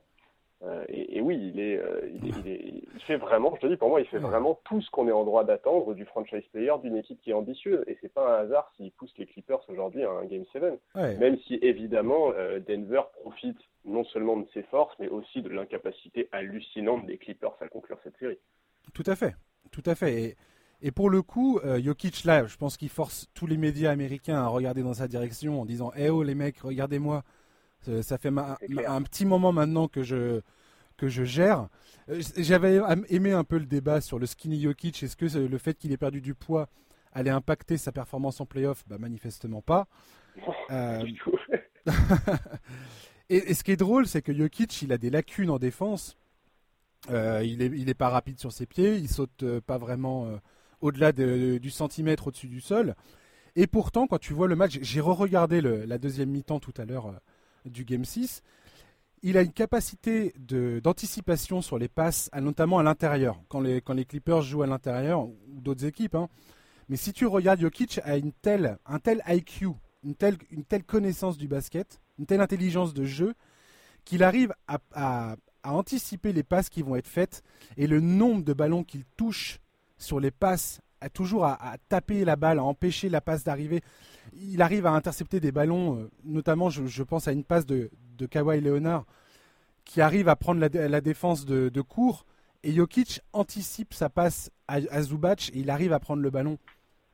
Euh, 0.64 0.86
et, 0.90 1.22
oui, 1.22 1.52
il 1.54 1.60
est, 1.60 1.78
euh, 1.78 2.02
il, 2.24 2.48
est, 2.48 2.84
il, 2.94 3.02
fait 3.08 3.18
vraiment, 3.18 3.56
je 3.56 3.62
te 3.62 3.68
dis, 3.68 3.78
pour 3.78 3.90
moi, 3.90 4.00
il 4.00 4.06
fait 4.08 4.20
vraiment 4.20 4.60
tout 4.66 4.80
ce 4.82 4.92
qu'on 4.92 5.08
est 5.08 5.12
en 5.12 5.24
droit 5.24 5.44
d'attendre 5.44 5.96
du 5.96 6.06
franchise 6.06 6.44
player 6.52 6.74
d'une 6.84 6.98
équipe 6.98 7.20
qui 7.22 7.32
est 7.32 7.34
ambitieuse. 7.34 7.84
Et 7.88 7.98
c'est 8.00 8.14
pas 8.14 8.38
un 8.38 8.44
hasard 8.44 8.72
s'il 8.78 8.92
pousse 8.92 9.12
les 9.18 9.26
Clippers 9.26 9.62
aujourd'hui 9.70 10.04
à 10.04 10.12
un 10.12 10.26
Game 10.26 10.46
7. 10.54 10.80
Même 11.20 11.38
si, 11.48 11.56
évidemment, 11.64 12.32
euh, 12.38 12.60
Denver 12.60 13.02
profite 13.22 13.58
non 13.86 14.04
seulement 14.04 14.38
de 14.38 14.46
ses 14.54 14.62
forces, 14.64 14.94
mais 15.00 15.08
aussi 15.08 15.42
de 15.42 15.50
l'incapacité 15.50 16.30
hallucinante 16.32 17.08
des 17.08 17.18
Clippers 17.18 17.56
à 17.60 17.68
conclure 17.68 17.98
cette 18.04 18.18
série. 18.18 18.38
Tout 18.94 19.04
à 19.08 19.16
fait, 19.16 19.34
tout 19.72 19.84
à 19.88 19.96
fait. 19.96 20.22
Et, 20.22 20.36
et 20.84 20.92
pour 20.92 21.10
le 21.10 21.24
coup, 21.24 21.60
Jokic, 21.64 22.24
là, 22.24 22.46
je 22.46 22.58
pense 22.58 22.78
qu'il 22.78 22.90
force 22.90 23.28
tous 23.34 23.48
les 23.48 23.58
médias 23.58 23.92
américains 23.92 24.38
à 24.38 24.48
regarder 24.48 24.84
dans 24.84 24.94
sa 24.94 25.08
direction 25.08 25.62
en 25.62 25.66
disant 25.66 25.92
Eh 25.96 26.10
oh, 26.10 26.22
les 26.22 26.36
mecs, 26.36 26.60
regardez-moi 26.60 27.24
ça 28.02 28.18
fait 28.18 28.30
un 28.30 29.02
petit 29.02 29.26
moment 29.26 29.52
maintenant 29.52 29.88
que 29.88 30.04
je, 30.04 30.42
que 31.02 31.08
je 31.08 31.24
gère. 31.24 31.68
Euh, 32.10 32.22
j'avais 32.38 32.80
aimé 33.10 33.32
un 33.32 33.44
peu 33.44 33.58
le 33.58 33.66
débat 33.66 34.02
sur 34.02 34.20
le 34.20 34.28
skinny 34.28 34.62
Jokic. 34.62 35.02
Est-ce 35.02 35.16
que 35.16 35.26
le 35.26 35.58
fait 35.58 35.74
qu'il 35.74 35.92
ait 35.92 35.98
perdu 35.98 36.22
du 36.22 36.36
poids 36.36 36.70
allait 37.12 37.32
impacter 37.32 37.78
sa 37.78 37.92
performance 37.92 38.40
en 38.40 38.46
playoff? 38.46 38.84
Bah, 38.88 39.00
Manifestement 39.00 39.62
pas. 39.64 39.88
Euh, 40.70 41.04
et, 43.30 43.54
ce 43.54 43.64
qui 43.64 43.72
est 43.72 43.78
drôle, 43.78 44.06
c'est 44.06 44.22
que 44.22 44.32
Jokic, 44.32 44.84
il 44.84 44.94
a 44.94 45.00
des 45.00 45.10
lacunes 45.10 45.50
en 45.50 45.58
défense. 45.58 46.18
Euh, 47.10 47.42
il, 47.44 47.64
est, 47.64 47.72
il 47.76 47.90
est 47.90 47.96
pas 47.96 48.10
rapide 48.10 48.40
sur 48.40 48.52
ses 48.52 48.68
pieds, 48.68 48.96
il 48.98 49.10
saute 49.10 49.60
pas 49.62 49.80
vraiment 49.80 50.40
au-delà 50.82 51.12
du 51.12 51.70
centimètre 51.72 52.28
au-dessus 52.28 52.48
du 52.48 52.62
sol. 52.62 52.96
Et 53.56 53.66
pourtant, 53.66 54.06
quand 54.06 54.20
tu 54.20 54.34
vois 54.34 54.48
le 54.48 54.56
match, 54.56 54.78
j'ai 54.82 55.02
re-regardé 55.02 55.62
la 55.62 55.98
deuxième 55.98 56.30
mi-temps 56.30 56.60
tout 56.60 56.74
à 56.78 56.86
l'heure 56.86 57.20
du 57.66 57.86
Game 57.86 58.06
6. 58.06 58.42
Il 59.24 59.38
a 59.38 59.44
une 59.44 59.54
capacité 59.54 60.34
d'anticipation 60.84 61.62
sur 61.62 61.78
les 61.78 61.88
passes, 61.88 62.30
notamment 62.36 62.80
à 62.80 62.84
l'intérieur, 62.84 63.40
quand 63.50 63.60
les, 63.60 63.82
quand 63.82 63.94
les 63.94 64.06
Clippers 64.06 64.42
jouent 64.42 64.64
à 64.64 64.68
l'intérieur, 64.68 65.28
ou 65.28 65.62
d'autres 65.62 65.86
équipes. 65.86 66.16
Hein. 66.16 66.28
Mais 66.90 66.98
si 66.98 67.14
tu 67.14 67.26
regardes, 67.28 67.62
Jokic 67.62 68.00
a 68.04 68.18
une 68.18 68.34
telle, 68.34 68.78
un 68.86 69.00
tel 69.00 69.22
IQ, 69.28 69.68
une 70.04 70.16
telle, 70.16 70.38
une 70.50 70.66
telle 70.66 70.84
connaissance 70.84 71.38
du 71.38 71.48
basket, 71.48 72.02
une 72.18 72.26
telle 72.26 72.42
intelligence 72.42 72.94
de 72.94 73.06
jeu, 73.06 73.36
qu'il 74.06 74.24
arrive 74.24 74.54
à, 74.68 74.80
à, 74.94 75.36
anticiper 75.64 76.34
les 76.34 76.44
passes 76.44 76.70
qui 76.70 76.82
vont 76.82 76.96
être 76.96 77.08
faites 77.08 77.44
et 77.78 77.86
le 77.86 78.00
nombre 78.00 78.44
de 78.44 78.54
ballons 78.54 78.84
qu'il 78.84 79.06
touche 79.16 79.60
sur 80.00 80.20
les 80.20 80.32
passes, 80.32 80.82
à 81.02 81.10
toujours 81.10 81.46
à, 81.46 81.76
taper 81.90 82.24
la 82.24 82.36
balle, 82.36 82.60
à 82.60 82.64
empêcher 82.64 83.10
la 83.10 83.22
passe 83.22 83.44
d'arriver 83.44 83.82
il 84.34 84.62
arrive 84.62 84.86
à 84.86 84.92
intercepter 84.92 85.40
des 85.40 85.52
ballons, 85.52 85.98
euh, 85.98 86.10
notamment 86.24 86.70
je, 86.70 87.04
pense 87.04 87.28
à 87.28 87.32
une 87.32 87.44
passe 87.44 87.66
de, 87.66 87.90
de 88.18 88.26
Kawhi 88.26 88.62
Leonard 88.62 89.06
qui 89.84 90.00
arrive 90.02 90.30
à 90.30 90.36
prendre 90.36 90.60
la, 90.60 91.02
défense 91.02 91.46
de, 91.46 91.70
de, 91.70 91.82
court 91.82 92.26
et 92.64 92.72
Jokic 92.72 93.22
anticipe 93.34 93.94
sa 93.94 94.10
passe 94.10 94.52
à, 94.68 95.02
Zubac 95.02 95.50
et 95.54 95.60
il 95.60 95.70
arrive 95.70 95.92
à 95.92 96.00
prendre 96.00 96.22
le 96.22 96.30
ballon. 96.30 96.60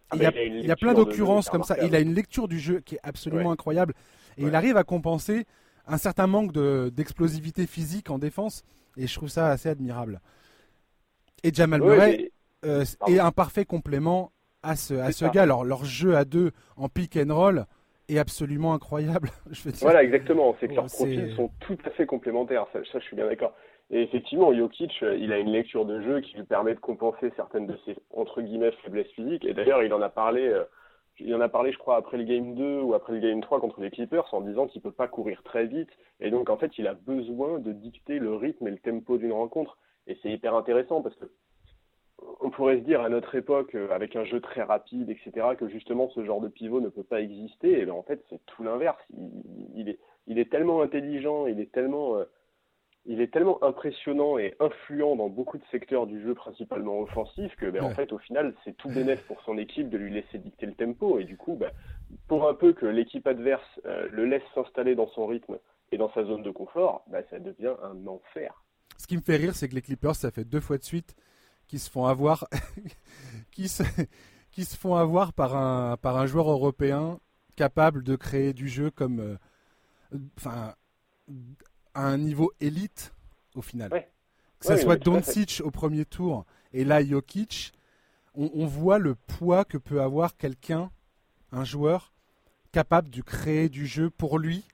Ah, 0.10 0.16
il, 0.18 0.66
y 0.66 0.72
a, 0.72 0.76
plein 0.76 0.94
d'occurrences 0.94 1.50
comme 1.50 1.64
ça. 1.64 1.78
Il 1.84 1.96
a 1.96 2.00
une 2.00 2.14
lecture 2.14 2.48
du 2.48 2.60
jeu 2.60 2.82
qui 2.82 2.96
est 2.96 3.00
absolument 3.04 3.52
incroyable 3.52 3.94
et 4.38 4.44
il 4.44 4.54
arrive 4.54 4.78
à 4.78 4.84
compenser 4.84 5.46
un 5.88 5.98
certain 5.98 6.28
manque 6.28 6.52
d'explosivité 6.94 7.66
physique 7.68 8.10
en 8.10 8.20
défense 8.20 8.64
et 8.98 9.08
je 9.08 9.16
trouve 9.16 9.30
ça 9.30 9.50
assez 9.50 9.70
admirable. 9.70 10.22
Et 11.44 11.54
Jamal 11.54 11.82
Murray 11.82 12.32
euh, 12.68 12.84
est 13.08 13.20
un 13.20 13.32
parfait 13.32 13.66
complément 13.66 14.32
à 14.64 14.76
ce, 14.76 14.94
à 14.94 15.12
ce 15.12 15.26
gars. 15.26 15.44
Alors, 15.44 15.64
leur 15.64 15.86
jeu 15.86 16.16
à 16.16 16.26
deux 16.26 16.52
en 16.76 16.90
pick 16.90 17.18
and 17.18 17.34
roll 17.34 17.66
est 18.10 18.20
absolument 18.20 18.74
incroyable. 18.74 19.30
je 19.52 19.70
Voilà, 19.82 20.04
exactement. 20.04 20.56
C'est 20.60 20.68
que 20.68 20.74
leurs 20.74 20.86
profils 20.86 21.34
sont 21.36 21.52
tout 21.60 21.78
à 21.86 21.90
fait 21.92 22.06
complémentaires. 22.06 22.66
Ça, 22.74 22.80
je 22.84 23.00
suis 23.00 23.16
bien 23.16 23.28
d'accord. 23.28 23.54
Et 23.90 24.02
effectivement, 24.02 24.54
Jokic, 24.54 24.92
euh, 25.02 25.16
il 25.18 25.32
a 25.32 25.40
une 25.40 25.52
lecture 25.52 25.86
de 25.86 26.02
jeu 26.02 26.20
qui 26.22 26.36
lui 26.36 26.44
permet 26.44 26.76
de 26.76 26.80
compenser 26.80 27.32
certaines 27.36 27.68
de 27.68 27.78
ses, 27.86 27.96
entre 28.14 28.42
guillemets, 28.42 28.72
faiblesses 28.84 29.12
physiques. 29.12 29.46
Et 29.46 29.54
d'ailleurs, 29.54 29.82
il 29.82 29.94
en 29.94 30.02
a 30.02 30.10
parlé, 30.10 30.46
euh, 30.46 30.64
il 31.20 31.34
en 31.34 31.40
a 31.40 31.48
parlé, 31.48 31.72
je 31.72 31.78
crois, 31.78 31.96
après 31.96 32.18
le 32.18 32.26
game 32.26 32.54
2 32.54 32.82
ou 32.82 32.94
après 32.94 33.14
le 33.14 33.20
game 33.20 33.40
3 33.40 33.62
contre 33.62 33.80
les 33.80 33.90
Clippers 33.90 34.34
en 34.34 34.42
disant 34.42 34.68
qu'il 34.68 34.82
peut 34.82 34.92
pas 34.92 35.08
courir 35.08 35.42
très 35.44 35.66
vite. 35.66 35.90
Et 36.20 36.32
donc, 36.32 36.50
en 36.50 36.58
fait, 36.58 36.78
il 36.78 36.88
a 36.88 36.96
besoin 36.96 37.60
de 37.60 37.72
dicter 37.72 38.20
le 38.20 38.36
rythme 38.36 38.68
et 38.68 38.72
le 38.72 38.78
tempo 38.78 39.18
d'une 39.18 39.32
rencontre. 39.32 39.78
Et 40.08 40.18
c'est 40.22 40.30
hyper 40.30 40.56
intéressant 40.56 41.02
parce 41.02 41.16
que 41.16 41.26
on 42.40 42.50
pourrait 42.50 42.78
se 42.78 42.84
dire 42.84 43.02
à 43.02 43.10
notre 43.10 43.36
époque, 43.36 43.76
euh, 43.76 43.90
avec 43.92 44.16
un 44.16 44.24
jeu 44.26 44.40
très 44.42 44.64
rapide, 44.64 45.10
etc., 45.10 45.48
que 45.58 45.68
justement 45.68 46.10
ce 46.10 46.24
genre 46.26 46.42
de 46.42 46.48
pivot 46.48 46.82
ne 46.82 46.90
peut 46.90 47.04
pas 47.04 47.22
exister. 47.22 47.80
Et 47.80 47.86
bien 47.86 47.94
en 47.94 48.04
fait, 48.04 48.24
c'est 48.30 48.44
tout 48.46 48.64
l'inverse. 48.64 48.98
Il, 49.76 49.90
est, 49.90 50.00
il 50.28 50.40
est 50.40 50.50
tellement 50.50 50.82
intelligent, 50.82 51.48
il 51.48 51.60
est 51.60 51.72
tellement, 51.72 52.18
euh, 52.18 52.26
il 53.06 53.22
est 53.22 53.32
tellement 53.32 53.64
impressionnant 53.64 54.38
et 54.38 54.56
influent 54.60 55.16
dans 55.16 55.30
beaucoup 55.30 55.58
de 55.58 55.64
secteurs 55.72 56.08
du 56.08 56.22
jeu, 56.22 56.34
principalement 56.34 57.00
offensif, 57.00 57.56
que 57.56 57.68
ben, 57.68 57.84
en 57.84 57.92
fait, 57.92 58.12
au 58.12 58.18
final, 58.18 58.54
c'est 58.66 58.76
tout 58.76 58.90
bénéf 58.90 59.22
pour 59.28 59.42
son 59.44 59.58
équipe 59.58 59.90
de 59.90 59.98
lui 59.98 60.12
laisser 60.12 60.40
dicter 60.40 60.66
le 60.66 60.74
tempo. 60.74 61.20
Et 61.20 61.24
du 61.24 61.38
coup, 61.38 61.56
ben, 61.56 61.72
pour 62.28 62.48
un 62.48 62.54
peu 62.54 62.74
que 62.74 62.86
l'équipe 62.86 63.28
adverse 63.28 63.64
euh, 63.86 64.08
le 64.12 64.26
laisse 64.26 64.44
s'installer 64.56 64.96
dans 64.96 65.08
son 65.10 65.28
rythme 65.28 65.58
et 65.92 65.98
dans 65.98 66.12
sa 66.14 66.24
zone 66.26 66.44
de 66.44 66.52
confort, 66.52 67.04
ben, 67.08 67.24
ça 67.30 67.40
devient 67.40 67.76
un 67.84 68.08
enfer. 68.08 68.64
Ce 68.98 69.06
qui 69.06 69.16
me 69.16 69.22
fait 69.22 69.36
rire, 69.36 69.54
c'est 69.54 69.70
que 69.70 69.76
les 69.76 69.82
Clippers, 69.82 70.16
ça 70.16 70.32
fait 70.32 70.44
deux 70.44 70.60
fois 70.60 70.80
de 70.80 70.84
suite 70.84 71.16
qui 71.68 71.80
se 71.80 71.90
font 71.90 72.06
avoir, 72.06 72.48
qui 73.52 73.68
se, 73.68 73.84
qui 74.52 74.66
se 74.66 74.76
font 74.76 74.96
avoir 74.96 75.34
par 75.34 75.56
un, 75.56 75.98
par 75.98 76.18
un 76.18 76.26
joueur 76.26 76.50
européen 76.50 77.20
capable 77.56 78.04
de 78.04 78.16
créer 78.16 78.54
du 78.54 78.68
jeu 78.70 78.92
comme, 78.92 79.20
euh, 79.20 79.38
enfin, 80.38 80.76
à 81.94 82.08
un 82.08 82.18
niveau 82.18 82.52
élite 82.60 83.14
au 83.56 83.62
final. 83.62 83.90
Que 84.60 84.68
ce 84.68 84.78
soit 84.78 84.98
Doncic 84.98 85.62
au 85.64 85.72
premier 85.72 86.06
tour 86.06 86.46
et 86.74 86.84
là 86.84 87.04
Jokic, 87.04 87.74
on, 88.34 88.50
on, 88.54 88.66
voit 88.66 89.00
le 89.00 89.16
poids 89.16 89.66
que 89.66 89.78
peut 89.78 90.02
avoir 90.02 90.38
quelqu'un, 90.38 90.92
un 91.52 91.64
joueur 91.64 92.14
capable 92.72 93.10
de 93.10 93.22
créer 93.22 93.70
du 93.70 93.88
jeu 93.88 94.10
pour 94.10 94.38
lui 94.38 94.66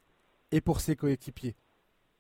et 0.52 0.62
pour 0.62 0.82
ses 0.82 0.96
coéquipiers. 0.96 1.56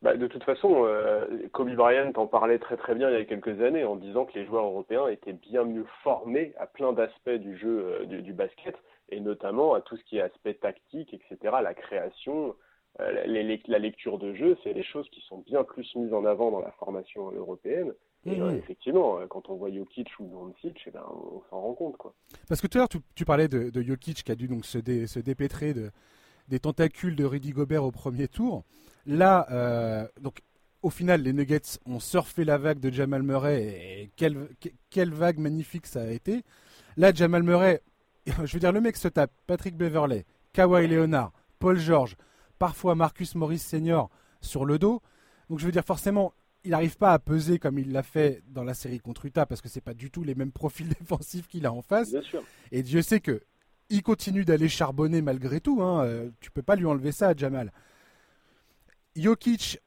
Bah, 0.04 0.18
de 0.18 0.28
toute 0.28 0.44
façon, 0.44 0.84
euh, 0.86 1.48
Kobe 1.54 1.74
Bryant 1.76 2.12
en 2.18 2.28
parlait 2.28 2.60
très 2.60 2.76
très 2.76 2.94
bien 2.94 3.10
il 3.10 3.14
y 3.18 3.22
a 3.22 3.24
quelques 3.24 3.62
années 3.62 3.86
en 3.86 3.96
disant 3.96 4.26
que 4.26 4.38
les 4.38 4.46
joueurs 4.46 4.66
européens 4.66 5.08
étaient 5.08 5.32
bien 5.32 5.64
mieux 5.64 5.86
formés 6.04 6.54
à 6.60 6.68
plein 6.68 6.92
d'aspects 6.92 7.30
du 7.30 7.58
jeu 7.58 8.02
euh, 8.02 8.06
du, 8.06 8.34
basket 8.34 8.76
et 9.08 9.22
notamment 9.22 9.74
à 9.74 9.80
tout 9.80 9.96
ce 9.96 10.04
qui 10.04 10.18
est 10.18 10.22
aspect 10.22 10.56
tactique, 10.56 11.14
etc., 11.14 11.56
la 11.64 11.74
création, 11.74 12.54
euh, 13.00 13.24
la 13.26 13.80
lecture 13.80 14.20
de 14.20 14.34
jeu, 14.34 14.58
c'est 14.62 14.74
des 14.74 14.84
choses 14.84 15.08
qui 15.10 15.22
sont 15.22 15.38
bien 15.38 15.64
plus 15.64 15.96
mises 15.96 16.14
en 16.14 16.26
avant 16.26 16.52
dans 16.52 16.60
la 16.60 16.72
formation 16.72 17.32
européenne. 17.32 17.94
Et 18.26 18.36
mmh. 18.36 18.58
effectivement, 18.58 19.20
quand 19.30 19.50
on 19.50 19.56
voit 19.56 19.72
Jokic 19.72 20.10
ou 20.20 20.28
Doncic, 20.28 20.82
eh 20.86 20.92
ben, 20.92 21.04
on 21.10 21.42
s'en 21.50 21.62
rend 21.62 21.74
compte. 21.76 21.98
Quoi. 21.98 22.14
Parce 22.50 22.60
que 22.60 22.68
tout 22.68 22.78
à 22.78 22.82
l'heure, 22.82 23.04
tu, 23.16 23.26
parlais 23.26 23.48
de, 23.48 23.70
de, 23.70 23.82
Jokic 23.82 24.24
qui 24.24 24.32
a 24.32 24.36
dû 24.36 24.48
donc 24.48 24.66
se, 24.66 24.80
se 24.80 25.20
dépêtrer 25.20 25.74
de, 25.74 25.92
des 26.48 26.60
tentacules 26.60 27.16
de 27.16 27.26
Rudy 27.26 27.52
Gobert 27.52 27.84
au 27.84 27.92
premier 27.92 28.28
tour. 28.28 28.64
Là, 29.06 29.48
euh, 29.52 30.08
donc 30.22 30.42
au 30.82 30.90
final, 30.90 31.22
les 31.22 31.34
Nuggets 31.34 31.80
ont 31.86 32.00
surfé 32.00 32.44
la 32.44 32.58
vague 32.58 32.80
de 32.80 32.92
Jamal 32.92 33.24
Murray 33.24 33.64
et 33.64 34.12
quelle, 34.18 34.50
quelle 34.90 35.14
vague 35.14 35.40
magnifique 35.40 35.88
ça 35.88 36.02
a 36.02 36.08
été. 36.08 36.44
Là, 36.98 37.14
Jamal 37.14 37.44
Murray, 37.44 37.82
je 38.28 38.54
veux 38.54 38.60
dire, 38.60 38.72
le 38.72 38.82
mec 38.82 38.98
se 38.98 39.08
tape 39.08 39.32
Patrick 39.48 39.76
Beverley, 39.76 40.26
Kawhi 40.52 40.88
Leonard, 40.88 41.32
Paul 41.60 41.80
George, 41.80 42.18
parfois 42.60 42.96
Marcus 42.96 43.36
Morris 43.36 43.60
Senior 43.60 44.10
sur 44.42 44.66
le 44.66 44.78
dos. 44.78 45.02
Donc 45.50 45.60
je 45.60 45.66
veux 45.66 45.72
dire, 45.72 45.86
forcément, 45.86 46.34
il 46.66 46.72
n'arrive 46.72 46.98
pas 46.98 47.14
à 47.14 47.20
peser 47.20 47.60
comme 47.60 47.80
il 47.80 47.92
l'a 47.92 48.04
fait 48.04 48.42
dans 48.48 48.64
la 48.64 48.74
série 48.74 49.00
contre 49.00 49.26
Utah 49.26 49.46
parce 49.46 49.62
que 49.62 49.70
c'est 49.70 49.82
pas 49.82 49.94
du 49.94 50.12
tout 50.12 50.24
les 50.24 50.36
mêmes 50.36 50.52
profils 50.52 50.88
défensifs 51.00 51.48
qu'il 51.48 51.66
a 51.66 51.74
en 51.74 51.82
face. 51.82 52.14
Et 52.72 52.84
Dieu 52.84 53.02
sait 53.02 53.20
que 53.20 53.42
il 53.94 54.02
continue 54.02 54.44
d'aller 54.44 54.70
charbonner 54.70 55.22
malgré 55.22 55.62
tout. 55.62 55.82
Hein. 55.82 56.04
Euh, 56.04 56.30
tu 56.42 56.50
peux 56.50 56.64
pas 56.64 56.76
lui 56.76 56.86
enlever 56.86 57.12
ça 57.12 57.30
à 57.30 57.36
Jamal. 57.36 57.72
Jokic, 59.16 59.80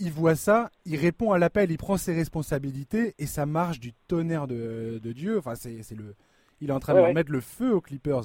il 0.00 0.10
voit 0.10 0.34
ça, 0.34 0.70
il 0.86 0.96
répond 0.96 1.32
à 1.32 1.38
l'appel, 1.38 1.70
il 1.70 1.76
prend 1.76 1.98
ses 1.98 2.14
responsabilités 2.14 3.14
et 3.18 3.26
ça 3.26 3.44
marche 3.44 3.80
du 3.80 3.92
tonnerre 4.08 4.46
de, 4.46 4.98
Dieu. 5.12 5.38
Enfin, 5.38 5.54
c'est, 5.54 5.78
le, 5.94 6.14
il 6.62 6.70
est 6.70 6.72
en 6.72 6.80
train 6.80 6.94
de 6.94 7.12
mettre 7.12 7.30
le 7.30 7.40
feu 7.40 7.74
aux 7.74 7.82
Clippers. 7.82 8.22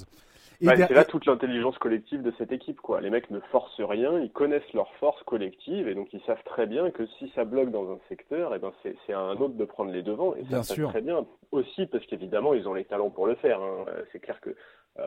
Bah, 0.62 0.74
c'est 0.76 0.94
là 0.94 1.06
toute 1.06 1.26
l'intelligence 1.26 1.78
collective 1.78 2.22
de 2.22 2.34
cette 2.38 2.52
équipe. 2.52 2.82
Quoi. 2.82 3.00
Les 3.00 3.10
mecs 3.10 3.30
ne 3.30 3.40
forcent 3.52 3.80
rien, 3.80 4.20
ils 4.20 4.32
connaissent 4.32 4.74
leur 4.74 4.94
force 4.96 5.22
collective 5.24 5.88
et 5.88 5.96
donc 5.96 6.12
ils 6.12 6.22
savent 6.24 6.44
très 6.44 6.66
bien 6.66 6.92
que 6.92 7.06
si 7.18 7.32
ça 7.34 7.46
bloque 7.46 7.72
dans 7.72 7.90
un 7.92 8.00
secteur, 8.10 8.54
et 8.54 8.58
eh 8.58 8.60
ben 8.60 8.74
c'est 8.84 9.14
à 9.14 9.20
un 9.20 9.38
autre 9.38 9.56
de 9.56 9.66
prendre 9.66 9.92
les 9.92 10.04
devants. 10.04 10.36
Et 10.36 10.44
bien 10.44 10.64
ça 10.64 10.74
sûr. 10.74 10.90
très 10.90 11.02
bien 11.02 11.26
aussi 11.52 11.86
parce 11.86 12.06
qu'évidemment 12.08 12.54
ils 12.54 12.68
ont 12.68 12.74
les 12.74 12.84
talents 12.84 13.10
pour 13.10 13.26
le 13.26 13.36
faire. 13.36 13.62
Hein. 13.62 13.86
Euh, 13.88 14.04
c'est 14.12 14.20
clair 14.20 14.42
que 14.42 14.54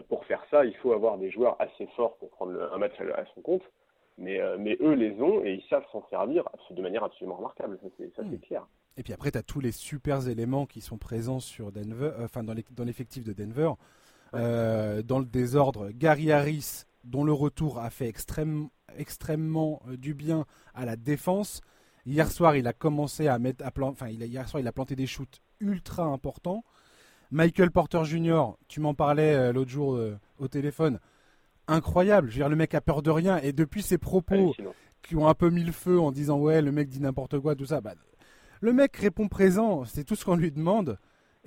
pour 0.09 0.25
faire 0.25 0.45
ça, 0.51 0.65
il 0.65 0.75
faut 0.77 0.93
avoir 0.93 1.19
des 1.19 1.31
joueurs 1.31 1.57
assez 1.61 1.87
forts 1.97 2.17
pour 2.17 2.31
prendre 2.31 2.71
un 2.73 2.79
match 2.79 2.95
à, 3.01 3.25
son 3.35 3.43
compte. 3.43 3.63
Mais, 4.19 4.41
euh, 4.41 4.57
mais 4.59 4.77
eux 4.81 4.93
les 4.93 5.21
ont 5.23 5.43
et 5.43 5.55
ils 5.55 5.65
savent 5.71 5.87
s'en 5.91 6.07
servir 6.11 6.45
de 6.71 6.83
manière 6.83 7.03
absolument 7.03 7.37
remarquable. 7.37 7.79
Ça 7.83 7.89
c'est 7.97 8.23
hmm. 8.23 8.39
clair. 8.41 8.67
Et 8.99 9.03
puis 9.03 9.13
après, 9.15 9.31
tu 9.31 9.39
as 9.39 9.43
tous 9.43 9.61
les 9.61 9.73
super 9.73 10.29
éléments 10.29 10.67
qui 10.67 10.83
sont 10.83 10.99
présents 10.99 11.41
sur 11.41 11.73
Denver, 11.73 12.13
enfin 12.21 12.45
dans 12.45 12.85
l'effectif 12.85 13.25
de 13.25 13.33
Denver. 13.33 13.73
Euh, 14.35 15.03
dans 15.03 15.19
le 15.19 15.27
désordre, 15.27 15.91
Gary 15.91 16.33
Harris, 16.33 16.85
dont 17.05 17.25
le 17.25 17.33
retour 17.33 17.79
a 17.79 17.91
fait 17.91 18.09
extrêmement 18.09 19.83
euh, 19.89 19.97
du 19.97 20.15
bien 20.15 20.47
à 20.75 20.87
la 20.87 20.97
défense. 20.97 21.61
Hier 22.07 22.31
soir, 22.31 22.57
il 22.57 22.67
a 22.67 22.73
commencé 22.73 23.29
à 23.29 23.39
mettre, 23.39 23.65
enfin, 23.83 24.09
il 24.09 24.23
a, 24.23 24.27
hier 24.27 24.49
soir, 24.49 24.61
il 24.61 24.67
a 24.67 24.73
planté 24.73 24.97
des 24.97 25.07
shoots 25.07 25.41
ultra 25.61 26.05
importants. 26.05 26.65
Michael 27.33 27.71
Porter 27.71 28.05
Jr., 28.05 28.53
tu 28.69 28.81
m'en 28.81 28.95
parlais 28.95 29.35
euh, 29.35 29.53
l'autre 29.53 29.71
jour 29.71 29.99
au 30.39 30.49
téléphone, 30.49 31.01
incroyable. 31.67 32.29
Je 32.29 32.35
veux 32.35 32.41
dire, 32.41 32.49
le 32.49 32.57
mec 32.57 32.75
a 32.75 32.81
peur 32.81 33.03
de 33.03 33.11
rien. 33.11 33.39
Et 33.39 33.53
depuis 33.53 33.83
ses 33.83 33.99
propos 33.99 34.55
qui 35.03 35.17
ont 35.17 35.27
un 35.27 35.35
peu 35.35 35.51
mis 35.51 35.65
le 35.65 35.73
feu 35.73 35.99
en 35.99 36.13
disant 36.13 36.39
ouais, 36.39 36.63
le 36.63 36.71
mec 36.71 36.89
dit 36.89 37.01
n'importe 37.01 37.39
quoi, 37.41 37.57
tout 37.57 37.67
ça, 37.67 37.81
bah, 37.81 37.95
le 38.61 38.73
mec 38.73 38.97
répond 38.97 39.29
présent. 39.29 39.85
C'est 39.85 40.05
tout 40.05 40.15
ce 40.15 40.25
qu'on 40.25 40.37
lui 40.37 40.53
demande. 40.53 40.99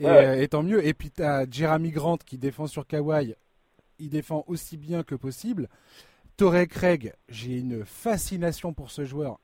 Euh, 0.01 0.33
et, 0.33 0.47
tant 0.49 0.61
mieux. 0.61 0.85
Et 0.85 0.93
puis 0.93 1.09
tu 1.09 1.23
as 1.23 1.49
Jeremy 1.49 1.91
Grant 1.91 2.17
qui 2.17 2.37
défend 2.37 2.67
sur 2.67 2.85
Kawhi. 2.85 3.35
Il 3.97 4.09
défend 4.09 4.43
aussi 4.47 4.75
bien 4.75 5.03
que 5.03 5.15
possible. 5.15 5.69
Torrey 6.35 6.67
Craig, 6.67 7.13
j'ai 7.29 7.59
une 7.59 7.85
fascination 7.85 8.73
pour 8.73 8.91
ce 8.91 9.05
joueur. 9.05 9.39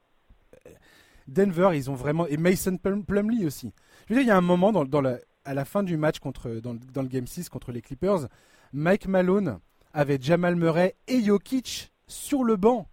Denver, 1.28 1.72
ils 1.74 1.90
ont 1.90 1.96
vraiment. 1.96 2.28
Et 2.28 2.36
Mason 2.36 2.78
Plumlee 2.78 3.46
aussi. 3.46 3.74
Je 4.10 4.14
veux 4.14 4.20
dire, 4.20 4.26
il 4.26 4.28
y 4.28 4.32
a 4.32 4.38
un 4.38 4.42
moment 4.42 4.74
dans, 4.74 4.84
dans 4.84 5.02
à 5.46 5.54
la 5.54 5.66
fin 5.66 5.84
du 5.84 5.98
match 5.98 6.20
contre, 6.20 6.50
dans, 6.50 6.76
dans, 6.94 7.02
le 7.02 7.08
Game 7.08 7.28
6 7.28 7.50
contre 7.50 7.72
les 7.72 7.82
Clippers, 7.82 8.28
Mike 8.74 9.08
Malone 9.08 9.60
avait 9.94 10.18
Jamal 10.22 10.56
Murray 10.56 10.96
et 11.08 11.22
Jokic 11.22 11.92
sur 12.08 12.44
le 12.44 12.56
banc 12.56 12.88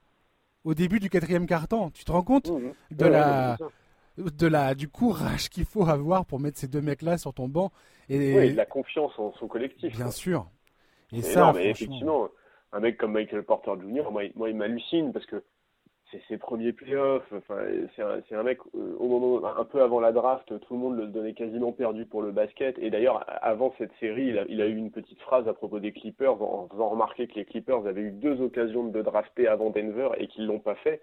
au 0.65 0.75
début 0.75 1.01
du 1.01 1.11
quatrième 1.11 1.47
quart-temps. 1.47 1.91
Tu 1.91 2.05
te 2.05 2.13
rends 2.13 2.23
compte 2.23 2.51
mmh, 2.51 2.73
de 2.93 3.07
la 3.07 3.57
de 4.19 4.47
la, 4.47 4.75
du 4.75 4.89
courage 4.89 5.49
qu'il 5.49 5.65
faut 5.65 5.89
avoir 5.89 6.27
pour 6.27 6.41
mettre 6.41 6.59
ces 6.59 6.67
deux 6.67 6.81
mecs-là 6.81 7.19
sur 7.19 7.33
ton 7.33 7.49
banc. 7.49 7.71
Et, 8.09 8.51
de 8.51 8.57
la 8.57 8.67
confiance 8.67 9.13
en 9.19 9.33
son 9.35 9.47
collectif. 9.47 9.95
Bien 9.95 10.11
sûr. 10.11 10.49
Et 11.13 11.23
ça, 11.23 11.53
mais 11.55 11.71
effectivement, 11.71 12.29
un 12.73 12.81
mec 12.81 12.99
comme 12.99 13.13
Michael 13.13 13.45
Porter 13.45 13.73
Jr., 13.81 14.11
moi, 14.11 14.23
moi 14.35 14.51
il 14.51 14.57
m'hallucine 14.57 15.13
parce 15.13 15.27
que 15.27 15.43
c'est 16.11 16.23
ses 16.29 16.39
premiers 16.39 16.73
playoffs. 16.73 17.31
Enfin, 17.33 17.59
c'est 17.95 18.03
un, 18.03 18.39
un, 18.39 18.43
mec, 18.43 18.59
euh, 18.75 18.97
au 18.99 19.09
moment, 19.09 19.47
un 19.47 19.65
peu 19.65 19.83
avant 19.83 20.01
la 20.01 20.13
draft, 20.13 20.47
tout 20.61 20.75
le 20.75 20.81
monde 20.81 20.97
le 20.99 21.07
donnait 21.07 21.35
quasiment 21.35 21.73
perdu 21.73 22.07
pour 22.07 22.23
le 22.23 22.33
basket. 22.33 22.79
Et 22.79 22.91
d'ailleurs, 22.91 23.25
avant 23.43 23.75
cette 23.79 23.93
série, 24.01 24.29
il 24.29 24.39
a, 24.39 24.45
il 24.49 24.61
a, 24.61 24.67
eu 24.67 24.77
une 24.77 24.91
petite 24.91 25.21
phrase 25.21 25.47
à 25.49 25.55
propos 25.55 25.81
des 25.81 25.93
Clippers 25.93 26.41
en 26.43 26.69
faisant 26.69 26.89
remarquer 26.89 27.27
que 27.27 27.35
les 27.35 27.45
Clippers 27.45 27.87
avaient 27.87 28.03
eu 28.03 28.13
deux 28.13 28.41
occasions 28.41 28.85
de 28.85 29.03
drafter 29.03 29.49
avant 29.49 29.71
Denver 29.71 30.11
et 30.19 30.29
qu'ils 30.29 30.47
l'ont 30.47 30.61
pas 30.61 30.77
fait. 30.77 31.03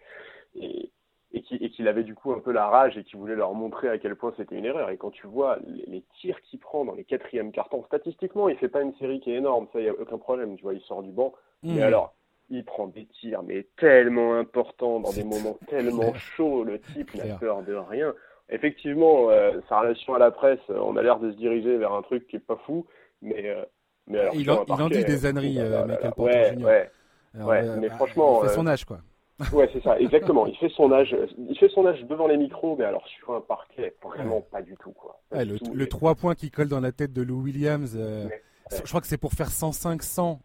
Et, 0.56 0.92
et 1.34 1.70
qu'il 1.70 1.88
avait 1.88 2.04
du 2.04 2.16
coup 2.16 2.32
un 2.32 2.40
peu 2.40 2.52
la 2.52 2.68
rage 2.68 2.98
et 2.98 3.04
qu'il 3.04 3.20
voulait 3.20 3.36
leur 3.36 3.54
montrer 3.54 3.90
à 3.90 3.98
quel 3.98 4.16
point 4.16 4.34
c'était 4.38 4.56
une 4.56 4.66
erreur. 4.66 4.90
Et 4.90 4.98
quand 4.98 5.12
tu 5.12 5.28
vois 5.28 5.60
les, 5.66 6.04
tirs 6.20 6.40
qu'il 6.42 6.60
prend 6.60 6.86
dans 6.86 6.94
les 6.94 7.04
quatrièmes 7.04 7.52
cartons, 7.52 7.84
statistiquement, 7.86 8.48
il 8.48 8.58
fait 8.58 8.70
pas 8.70 8.82
une 8.82 8.96
série 8.96 9.20
qui 9.20 9.32
est 9.32 9.36
énorme, 9.36 9.68
ça, 9.74 9.80
il 9.80 9.84
n'y 9.84 9.90
a 9.90 9.94
aucun 9.94 10.18
problème. 10.18 10.56
Tu 10.56 10.64
vois, 10.64 10.74
il 10.74 10.82
sort 10.82 11.04
du 11.04 11.12
banc. 11.12 11.34
Mais 11.64 11.82
hmm. 11.82 11.84
alors, 11.84 12.14
il 12.50 12.64
prend 12.64 12.88
des 12.88 13.06
tirs, 13.20 13.44
mais 13.44 13.68
tellement 13.78 14.36
importants, 14.36 15.00
dans 15.00 15.12
des 15.12 15.24
moments 15.24 15.58
tellement 15.70 16.14
chauds, 16.14 16.64
le 16.64 16.80
type 16.80 17.14
n'a 17.16 17.36
peur 17.36 17.64
de 17.64 17.74
rien. 17.74 18.14
Effectivement, 18.50 19.30
euh, 19.30 19.60
sa 19.68 19.80
relation 19.80 20.14
à 20.14 20.20
la 20.20 20.32
presse, 20.32 20.60
on 20.70 20.96
a 20.98 21.02
l'air 21.02 21.20
de 21.20 21.32
se 21.32 21.38
diriger 21.38 21.78
vers 21.78 21.94
un 21.94 22.04
truc 22.04 22.28
qui 22.28 22.36
est 22.36 22.40
pas 22.40 22.60
fou, 22.66 22.86
mais. 23.22 23.50
Euh, 23.50 23.64
mais 24.08 24.20
alors, 24.20 24.36
il, 24.36 24.52
en, 24.52 24.90
dit 24.90 25.04
des 25.04 25.26
âneries, 25.26 25.60
euh, 25.60 25.84
Michael 25.86 26.12
Porter 26.16 26.54
Jr. 26.54 26.64
Ouais, 26.64 26.92
ouais. 27.34 27.78
mais 27.78 27.90
franchement. 27.90 28.42
Il 28.44 28.50
fait 28.50 28.56
son 28.56 28.68
âge, 28.68 28.86
quoi. 28.86 29.00
Ouais, 29.52 29.70
c'est 29.74 29.84
ça, 29.84 30.00
exactement. 30.00 30.46
Il 30.46 30.56
fait 30.58 30.70
son 30.70 30.92
âge, 30.92 31.16
il 31.38 31.58
fait 31.58 31.68
son 31.70 31.86
âge 31.86 32.02
devant 32.06 32.28
les 32.28 32.38
micros, 32.38 32.76
mais 32.78 32.86
alors 32.86 33.06
sur 33.08 33.34
un 33.34 33.42
parquet, 33.42 33.96
vraiment 34.02 34.42
pas 34.42 34.62
du 34.62 34.76
tout, 34.78 34.92
quoi. 34.92 35.20
le, 35.32 35.86
3 35.86 36.16
points 36.16 36.36
qui 36.36 36.52
colle 36.52 36.70
dans 36.70 36.80
la 36.80 36.92
tête 36.92 37.12
de 37.12 37.22
Lou 37.22 37.42
Williams, 37.42 37.96
euh, 37.98 38.28
je 38.72 38.88
crois 38.88 39.02
que 39.02 39.08
c'est 39.08 39.18
pour 39.18 39.34
faire 39.34 39.50
105-100, 39.50 40.40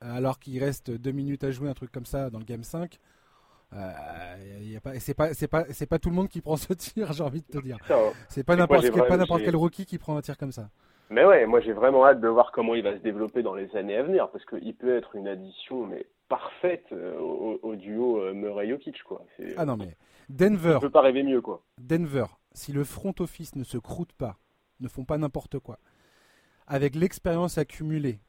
alors 0.00 0.38
qu'il 0.38 0.62
reste 0.62 0.90
2 0.90 1.10
minutes 1.10 1.44
à 1.44 1.50
jouer, 1.50 1.68
un 1.68 1.74
truc 1.74 1.90
comme 1.90 2.06
ça, 2.06 2.30
dans 2.30 2.38
le 2.38 2.44
game 2.44 2.62
5. 2.62 2.98
Euh, 3.74 3.78
c'est 4.98 5.14
pas, 5.14 5.34
c'est 5.34 5.48
pas, 5.48 5.64
c'est 5.70 5.86
pas 5.86 5.98
tout 5.98 6.08
le 6.08 6.14
monde 6.14 6.28
qui 6.28 6.40
prend 6.42 6.56
ce 6.56 6.72
tir, 6.72 7.12
j'ai 7.12 7.22
envie 7.22 7.42
de 7.42 7.46
te 7.46 7.58
dire. 7.58 7.78
C'est 8.28 8.44
pas 8.44 8.56
n'importe 8.56 8.90
quel, 8.90 9.06
pas 9.06 9.16
n'importe 9.16 9.42
quel 9.42 9.56
rookie 9.56 9.86
qui 9.86 9.98
prend 9.98 10.16
un 10.16 10.22
tir 10.22 10.36
comme 10.36 10.52
ça. 10.52 10.70
Mais 11.10 11.24
ouais, 11.24 11.46
moi 11.46 11.60
j'ai 11.60 11.72
vraiment 11.72 12.06
hâte 12.06 12.20
de 12.20 12.28
voir 12.28 12.52
comment 12.52 12.74
il 12.74 12.82
va 12.82 12.92
se 12.92 13.02
développer 13.02 13.42
dans 13.42 13.54
les 13.54 13.74
années 13.76 13.96
à 13.96 14.02
venir, 14.02 14.30
parce 14.30 14.44
qu'il 14.44 14.74
peut 14.74 14.96
être 14.96 15.16
une 15.16 15.28
addition, 15.28 15.86
mais 15.86 16.06
parfaite 16.28 16.86
euh, 16.92 17.18
au, 17.18 17.76
duo 17.76 18.20
euh, 18.20 18.34
Murray-Jokic, 18.34 19.02
quoi. 19.02 19.24
Ah 19.56 19.64
non, 19.64 19.76
mais 19.76 19.96
Denver. 20.28 20.74
On 20.76 20.80
peut 20.80 20.90
pas 20.90 21.00
rêver 21.00 21.22
mieux, 21.22 21.40
quoi. 21.40 21.62
Denver, 21.78 22.26
si 22.52 22.72
le 22.72 22.84
front 22.84 23.14
office 23.20 23.56
ne 23.56 23.64
se 23.64 23.78
croûte 23.78 24.12
pas, 24.12 24.36
ne 24.80 24.88
font 24.88 25.04
pas 25.04 25.16
n'importe 25.16 25.58
quoi, 25.58 25.78
avec 26.66 26.94
l'expérience 26.94 27.56
accumulée, 27.56 28.20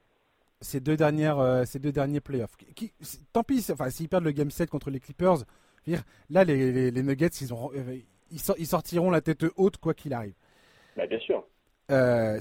ces 0.62 0.80
deux, 0.80 0.98
dernières, 0.98 1.40
euh, 1.40 1.66
ces 1.66 1.80
deux 1.80 1.92
derniers 1.92 2.20
playoffs, 2.20 2.56
qui, 2.76 2.94
tant 3.34 3.44
pis, 3.44 3.66
enfin, 3.72 3.90
s'ils 3.90 4.10
perdent 4.10 4.26
le 4.26 4.32
game 4.32 4.52
7 4.52 4.70
contre 4.70 4.90
les 4.90 5.00
Clippers, 5.00 5.46
là, 6.30 6.44
les, 6.44 6.92
les, 6.92 7.04
Nuggets, 7.04 7.28
ils, 7.42 7.54
ont, 7.54 7.72
ils, 8.32 8.68
sortiront 8.68 9.10
la 9.10 9.22
tête 9.22 9.46
haute 9.56 9.78
quoi 9.78 9.94
qu'il 9.94 10.14
arrive. 10.14 10.36
Bah, 10.98 11.08
bien 11.08 11.20
sûr. 11.20 11.44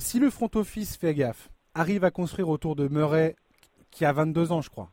si 0.00 0.18
le 0.18 0.30
front 0.30 0.50
office 0.54 0.96
fait 0.96 1.14
gaffe, 1.14 1.48
arrive 1.74 2.04
à 2.04 2.10
construire 2.10 2.48
autour 2.48 2.76
de 2.76 2.88
Murray, 2.88 3.36
qui 3.90 4.04
a 4.04 4.12
22 4.12 4.52
ans, 4.52 4.60
je 4.60 4.70
crois, 4.70 4.90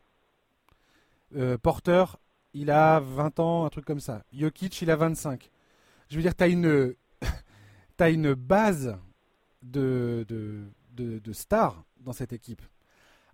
euh, 1.35 1.57
Porter, 1.57 2.05
il 2.53 2.71
a 2.71 2.99
20 2.99 3.39
ans, 3.39 3.65
un 3.65 3.69
truc 3.69 3.85
comme 3.85 3.99
ça. 3.99 4.23
Jokic, 4.31 4.81
il 4.81 4.91
a 4.91 4.95
25. 4.95 5.49
Je 6.09 6.15
veux 6.15 6.21
dire, 6.21 6.35
tu 6.35 6.43
as 6.43 6.47
une, 6.47 6.95
as 7.99 8.09
une 8.09 8.33
base 8.33 8.97
de, 9.61 10.25
de, 10.29 11.33
stars 11.33 11.83
dans 11.99 12.13
cette 12.13 12.31
équipe. 12.33 12.61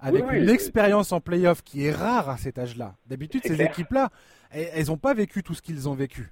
Avec 0.02 0.26
une 0.32 0.50
expérience 0.50 1.12
en 1.12 1.22
playoff 1.22 1.62
qui 1.62 1.86
est 1.86 1.92
rare 1.92 2.30
à 2.30 2.38
cet 2.38 2.58
âge-là. 2.58 2.96
D'habitude, 3.06 3.44
ces 3.46 3.62
équipes-là, 3.62 4.10
elles 4.50 4.88
n'ont 4.88 4.98
pas 4.98 5.14
vécu 5.14 5.44
tout 5.44 5.54
ce 5.54 5.62
qu'ils 5.62 5.88
ont 5.88 5.94
vécu. 5.94 6.32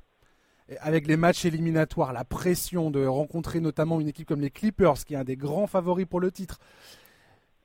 Avec 0.82 1.08
les 1.08 1.18
matchs 1.18 1.46
éliminatoires, 1.46 2.12
la 2.14 2.26
pression 2.26 2.92
de 2.92 3.06
rencontrer 3.06 3.60
notamment 3.60 4.00
une 4.00 4.08
équipe 4.08 4.28
comme 4.28 4.42
les 4.42 4.52
Clippers, 4.52 5.06
qui 5.06 5.14
est 5.14 5.18
un 5.18 5.24
des 5.24 5.38
grands 5.38 5.68
favoris 5.68 6.06
pour 6.08 6.20
le 6.20 6.32
titre. 6.32 6.60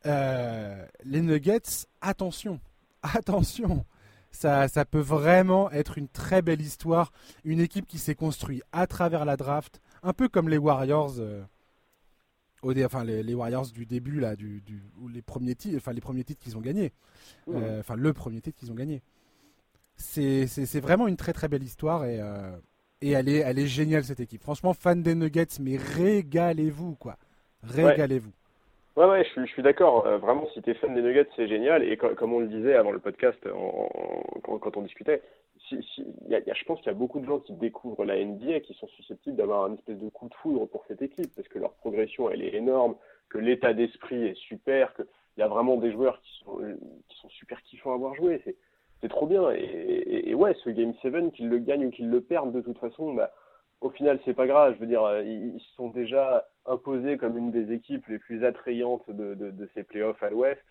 Euh, 0.07 0.85
les 1.05 1.23
Nuggets, 1.23 1.87
attention, 2.03 2.61
attention, 3.03 3.87
ça, 4.31 4.69
ça, 4.69 4.85
peut 4.85 5.01
vraiment 5.01 5.71
être 5.71 5.97
une 5.97 6.09
très 6.09 6.43
belle 6.43 6.61
histoire. 6.61 7.13
Une 7.45 7.61
équipe 7.61 7.87
qui 7.87 7.99
s'est 7.99 8.15
construite 8.15 8.63
à 8.73 8.87
travers 8.87 9.25
la 9.25 9.37
draft, 9.37 9.81
un 10.03 10.13
peu 10.13 10.29
comme 10.29 10.49
les 10.49 10.59
Warriors. 10.59 11.15
Euh, 11.19 11.43
enfin, 12.85 13.05
les, 13.05 13.35
Warriors 13.35 13.67
du 13.67 13.87
début 13.87 14.21
là, 14.21 14.37
du, 14.37 14.61
du 14.63 14.83
les 15.13 15.23
premiers 15.23 15.55
titres, 15.55 15.77
enfin 15.77 15.93
les 15.93 16.01
premiers 16.01 16.25
titres 16.25 16.43
qu'ils 16.43 16.57
ont 16.57 16.61
gagnés, 16.61 16.93
euh, 17.49 17.81
enfin 17.81 17.97
le 17.97 18.13
premier 18.13 18.41
titre 18.41 18.59
qu'ils 18.59 18.73
ont 18.73 18.75
gagné. 18.75 19.03
C'est 19.97 20.81
vraiment 20.81 21.07
une 21.07 21.17
très 21.17 21.33
très 21.33 21.49
belle 21.49 21.63
histoire 21.63 22.05
et, 22.05 22.21
euh, 22.21 22.57
et 23.01 23.11
elle 23.11 23.29
est 23.29 23.39
elle 23.39 23.59
est 23.59 23.67
géniale 23.67 24.05
cette 24.05 24.21
équipe. 24.21 24.43
Franchement, 24.43 24.75
fan 24.75 25.03
des 25.03 25.15
Nuggets, 25.15 25.59
mais 25.61 25.77
régalez-vous 25.77 26.97
quoi, 26.97 27.17
régalez-vous. 27.63 28.33
Ouais, 28.97 29.07
ouais, 29.07 29.25
je 29.25 29.31
suis, 29.31 29.47
je 29.47 29.53
suis 29.53 29.63
d'accord. 29.63 30.07
Euh, 30.07 30.19
vraiment, 30.19 30.47
si 30.55 30.63
t'es 30.63 30.75
fan 30.75 30.95
des 30.95 31.03
Nuggets, 31.03 31.29
c'est 31.35 31.49
génial. 31.49 31.83
Et 31.83 31.97
comme 31.97 32.33
on 32.33 32.39
le 32.39 32.47
disait 32.47 32.75
avant 32.75 32.93
le 32.93 33.01
podcast, 33.01 33.39
quand, 34.45 34.77
on 34.77 34.83
discutait, 34.83 35.21
je 35.71 36.65
pense 36.65 36.79
qu'il 36.81 36.89
y 36.89 36.95
a 36.95 36.99
beaucoup 36.99 37.21
de 37.21 37.27
gens 37.27 37.41
qui 37.41 37.53
découvrent 37.55 38.05
la 38.05 38.23
NBA 38.23 38.61
qui 38.61 38.75
sont 38.75 38.87
susceptibles 38.89 39.37
d'avoir 39.37 39.65
un 39.65 39.75
espèce 39.75 39.99
de 39.99 40.09
coup 40.09 40.29
de 40.29 40.35
foudre 40.35 40.67
pour 40.67 40.85
cette 40.87 41.03
équipe 41.03 41.35
parce 41.35 41.49
que 41.49 41.59
leur 41.59 41.75
progression 41.75 42.31
elle 42.31 42.43
est 42.43 42.55
énorme, 42.55 42.97
que 43.29 43.39
l'état 43.39 43.73
d'esprit 43.73 44.25
est 44.25 44.37
super, 44.37 44.95
qu'il 44.95 45.07
y 45.39 45.43
a 45.43 45.49
vraiment 45.49 45.77
des 45.77 45.93
joueurs 45.93 46.21
qui 46.21 46.31
sont, 46.45 47.29
super 47.29 47.61
kiffants 47.63 47.93
à 47.93 47.95
avoir 47.95 48.15
joué. 48.15 48.43
C'est 49.01 49.09
trop 49.09 49.27
bien. 49.27 49.51
Et, 49.51 50.35
ouais, 50.35 50.55
ce 50.63 50.71
Game 50.71 50.95
7, 51.03 51.33
qu'ils 51.33 51.49
le 51.49 51.59
gagnent 51.59 51.87
ou 51.87 51.91
qu'ils 51.91 52.09
le 52.09 52.21
perdent, 52.21 52.53
de 52.53 52.61
toute 52.61 52.79
façon, 52.79 53.13
bah, 53.13 53.33
au 53.81 53.91
final, 53.91 54.19
c'est 54.25 54.35
pas 54.35 54.47
grave. 54.47 54.75
Je 54.75 54.81
veux 54.81 54.87
dire, 54.87 55.03
ils, 55.23 55.57
ils 55.57 55.63
sont 55.77 55.89
déjà 55.89 56.47
imposés 56.65 57.19
comme 57.19 57.37
une 57.37 57.51
des 57.51 57.73
équipes 57.73 58.07
les 58.07 58.19
plus 58.19 58.45
attrayantes 58.45 59.09
de, 59.11 59.35
de 59.35 59.71
ces 59.75 59.83
playoffs 59.83 60.23
à 60.23 60.31
l'Ouest. 60.31 60.63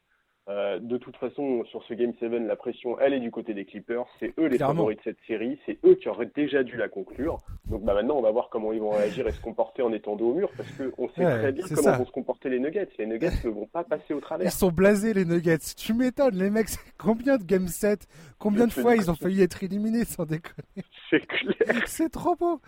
Euh, 0.49 0.77
de 0.79 0.97
toute 0.97 1.15
façon, 1.15 1.63
sur 1.65 1.81
ce 1.83 1.93
Game 1.93 2.11
7, 2.19 2.29
la 2.31 2.57
pression, 2.57 2.99
elle 2.99 3.13
est 3.13 3.21
du 3.21 3.31
côté 3.31 3.53
des 3.53 3.63
Clippers. 3.63 4.05
C'est 4.19 4.33
eux 4.37 4.47
les 4.47 4.57
favoris 4.57 4.97
de 4.97 5.03
cette 5.03 5.17
série. 5.25 5.57
C'est 5.65 5.77
eux 5.85 5.95
qui 5.95 6.09
auraient 6.09 6.29
déjà 6.35 6.63
dû 6.63 6.75
la 6.75 6.89
conclure. 6.89 7.37
Donc 7.69 7.83
bah, 7.83 7.93
maintenant, 7.93 8.17
on 8.17 8.21
va 8.21 8.31
voir 8.31 8.49
comment 8.49 8.73
ils 8.73 8.81
vont 8.81 8.89
réagir 8.89 9.25
et 9.25 9.31
se 9.31 9.39
comporter 9.39 9.81
en 9.83 9.93
étant 9.93 10.17
dos 10.17 10.31
au 10.31 10.33
mur. 10.33 10.49
Parce 10.57 10.69
qu'on 10.91 11.07
sait 11.09 11.23
très 11.23 11.51
bien 11.53 11.63
comment 11.73 11.97
vont 11.97 12.05
se 12.05 12.11
comporter 12.11 12.49
les 12.49 12.59
Nuggets. 12.59 12.89
Les 12.97 13.05
Nuggets 13.05 13.31
ne 13.45 13.49
vont 13.51 13.67
pas 13.67 13.85
passer 13.85 14.13
au 14.13 14.19
travers. 14.19 14.45
Ils 14.45 14.51
sont 14.51 14.69
blasés, 14.69 15.13
les 15.13 15.23
Nuggets. 15.23 15.59
Tu 15.77 15.93
m'étonnes, 15.93 16.35
les 16.35 16.49
mecs. 16.49 16.67
Combien 16.97 17.37
de 17.37 17.43
Game 17.43 17.67
7 17.67 18.05
Combien 18.37 18.67
de 18.67 18.73
fois 18.73 18.97
ils 18.97 19.09
ont 19.09 19.15
failli 19.15 19.41
être 19.41 19.63
éliminés 19.63 20.03
sans 20.03 20.25
déconner? 20.25 20.67
C'est 21.09 21.25
clair. 21.25 21.83
C'est 21.85 22.09
trop 22.09 22.35
beau. 22.35 22.59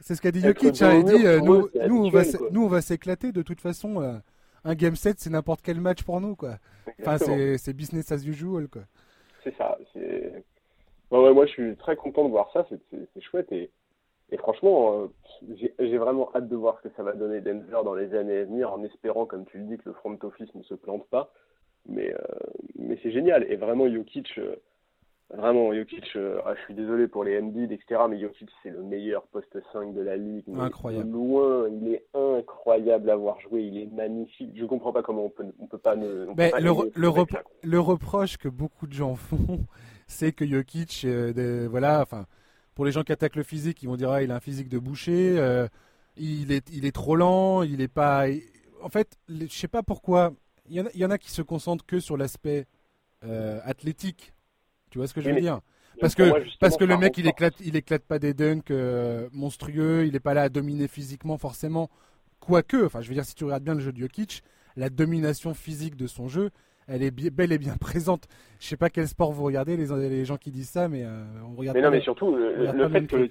C'est 0.00 0.14
ce 0.14 0.22
qu'a 0.22 0.30
dit 0.30 0.40
Jokic. 0.40 0.80
Hein. 0.80 0.94
il 1.00 1.04
dit 1.04 1.26
euh, 1.26 1.40
nous, 1.40 1.68
nous, 1.86 2.06
on 2.06 2.08
va, 2.08 2.22
nous, 2.50 2.64
on 2.64 2.68
va 2.68 2.80
s'éclater 2.80 3.32
de 3.32 3.42
toute 3.42 3.60
façon. 3.60 4.00
Euh, 4.00 4.14
un 4.64 4.74
game 4.74 4.96
set, 4.96 5.18
c'est 5.18 5.30
n'importe 5.30 5.60
quel 5.62 5.80
match 5.80 6.02
pour 6.02 6.20
nous, 6.20 6.36
quoi. 6.36 6.56
Enfin, 7.00 7.18
c'est 7.18 7.72
business 7.72 8.12
as 8.12 8.24
usual, 8.26 8.68
quoi. 8.68 8.82
C'est 9.44 9.56
ça. 9.56 9.78
ouais, 9.94 11.34
moi, 11.34 11.46
je 11.46 11.52
suis 11.52 11.76
très 11.76 11.96
content 11.96 12.24
de 12.24 12.30
voir 12.30 12.50
ça. 12.52 12.66
C'est 12.90 13.20
chouette. 13.22 13.50
Et, 13.52 13.70
et 14.32 14.36
franchement, 14.36 15.08
euh, 15.48 15.54
j'ai 15.78 15.98
vraiment 15.98 16.30
hâte 16.34 16.48
de 16.48 16.56
voir 16.56 16.78
ce 16.78 16.88
que 16.88 16.94
ça 16.96 17.02
va 17.02 17.12
donner 17.12 17.40
Denver 17.40 17.78
dans 17.84 17.94
les 17.94 18.14
années 18.14 18.38
à 18.38 18.44
venir, 18.44 18.72
en 18.72 18.84
espérant, 18.84 19.26
comme 19.26 19.46
tu 19.46 19.58
le 19.58 19.64
dis, 19.64 19.78
que 19.78 19.88
le 19.88 19.94
front 19.94 20.18
office 20.22 20.54
ne 20.54 20.62
se 20.62 20.74
plante 20.74 21.06
pas. 21.08 21.32
Mais, 21.88 22.12
euh, 22.12 22.18
mais 22.78 22.98
c'est 23.02 23.10
génial. 23.12 23.50
Et 23.50 23.56
vraiment, 23.56 23.90
Jokic, 23.90 24.28
euh, 24.38 24.56
Vraiment, 25.32 25.72
Jokic, 25.72 26.04
euh, 26.16 26.40
ah, 26.44 26.54
je 26.56 26.64
suis 26.64 26.74
désolé 26.74 27.06
pour 27.06 27.22
les 27.22 27.38
Embiid, 27.40 27.70
etc., 27.70 28.00
mais 28.08 28.18
Jokic, 28.20 28.50
c'est 28.62 28.70
le 28.70 28.82
meilleur 28.82 29.22
poste 29.28 29.56
5 29.72 29.94
de 29.94 30.00
la 30.00 30.16
ligue. 30.16 30.44
Incroyable. 30.58 31.08
Loin, 31.08 31.68
il 31.68 31.94
est 31.94 32.04
incroyable 32.14 33.08
à 33.10 33.16
voir 33.16 33.38
jouer, 33.40 33.62
il 33.62 33.78
est 33.78 33.86
magnifique. 33.86 34.50
Je 34.56 34.64
comprends 34.64 34.92
pas 34.92 35.04
comment 35.04 35.26
on 35.26 35.30
peut, 35.30 35.44
on 35.60 35.66
peut 35.66 35.78
pas 35.78 35.94
ne. 35.94 36.26
mais 36.36 36.50
le, 36.58 36.72
le, 37.62 37.78
reproche 37.80 38.38
que 38.38 38.48
beaucoup 38.48 38.88
de 38.88 38.92
gens 38.92 39.14
font, 39.14 39.60
c'est 40.08 40.32
que 40.32 40.44
Jokic, 40.44 41.02
euh, 41.04 41.68
voilà, 41.70 42.00
enfin, 42.00 42.26
pour 42.74 42.84
les 42.84 42.90
gens 42.90 43.04
qui 43.04 43.12
attaquent 43.12 43.36
le 43.36 43.44
physique, 43.44 43.84
ils 43.84 43.88
vont 43.88 43.96
dire, 43.96 44.10
ah, 44.10 44.24
il 44.24 44.32
a 44.32 44.34
un 44.34 44.40
physique 44.40 44.68
de 44.68 44.80
boucher, 44.80 45.38
euh, 45.38 45.68
il, 46.16 46.50
est, 46.50 46.68
il 46.72 46.84
est 46.84 46.94
trop 46.94 47.14
lent, 47.14 47.62
il 47.62 47.80
est 47.80 47.88
pas. 47.88 48.24
En 48.82 48.88
fait, 48.88 49.16
je 49.28 49.46
sais 49.46 49.68
pas 49.68 49.84
pourquoi. 49.84 50.32
Il 50.68 50.74
y, 50.76 50.80
en 50.80 50.86
a, 50.86 50.90
il 50.94 51.00
y 51.00 51.04
en 51.04 51.10
a 51.10 51.18
qui 51.18 51.30
se 51.30 51.42
concentrent 51.42 51.86
que 51.86 52.00
sur 52.00 52.16
l'aspect 52.16 52.66
athlétique 53.64 54.32
tu 54.90 54.98
vois 54.98 55.06
ce 55.06 55.14
que 55.14 55.20
je 55.20 55.30
veux 55.30 55.40
dire 55.40 55.60
parce 56.00 56.14
que, 56.14 56.22
parce 56.58 56.76
que 56.76 56.84
le 56.84 56.96
mec, 56.96 57.16
il 57.18 57.26
éclate, 57.26 57.54
il 57.60 57.76
éclate 57.76 58.02
pas 58.02 58.18
des 58.18 58.34
dunks 58.34 58.70
euh, 58.70 59.28
monstrueux, 59.32 60.06
il 60.06 60.16
est 60.16 60.20
pas 60.20 60.34
là 60.34 60.42
à 60.42 60.48
dominer 60.48 60.88
physiquement 60.88 61.36
forcément. 61.36 61.90
Quoique, 62.40 62.84
enfin, 62.84 63.02
je 63.02 63.08
veux 63.08 63.14
dire, 63.14 63.24
si 63.24 63.34
tu 63.34 63.44
regardes 63.44 63.64
bien 63.64 63.74
le 63.74 63.80
jeu 63.80 63.92
de 63.92 63.98
Jokic, 63.98 64.42
la 64.76 64.88
domination 64.88 65.52
physique 65.52 65.96
de 65.96 66.06
son 66.06 66.26
jeu, 66.26 66.50
elle 66.88 67.02
est 67.02 67.10
belle 67.10 67.52
et 67.52 67.58
bien 67.58 67.76
présente. 67.80 68.28
Je 68.60 68.66
sais 68.66 68.76
pas 68.76 68.88
quel 68.88 69.08
sport 69.08 69.32
vous 69.32 69.44
regardez, 69.44 69.76
les, 69.76 69.86
les 70.08 70.24
gens 70.24 70.36
qui 70.36 70.50
disent 70.50 70.70
ça, 70.70 70.88
mais 70.88 71.04
euh, 71.04 71.22
on 71.46 71.54
regarde. 71.54 71.76
Mais 71.76 71.82
non, 71.82 71.90
mais 71.90 72.00
surtout, 72.00 72.34
le, 72.34 72.88
fait 72.88 73.06
que 73.06 73.16
le, 73.16 73.30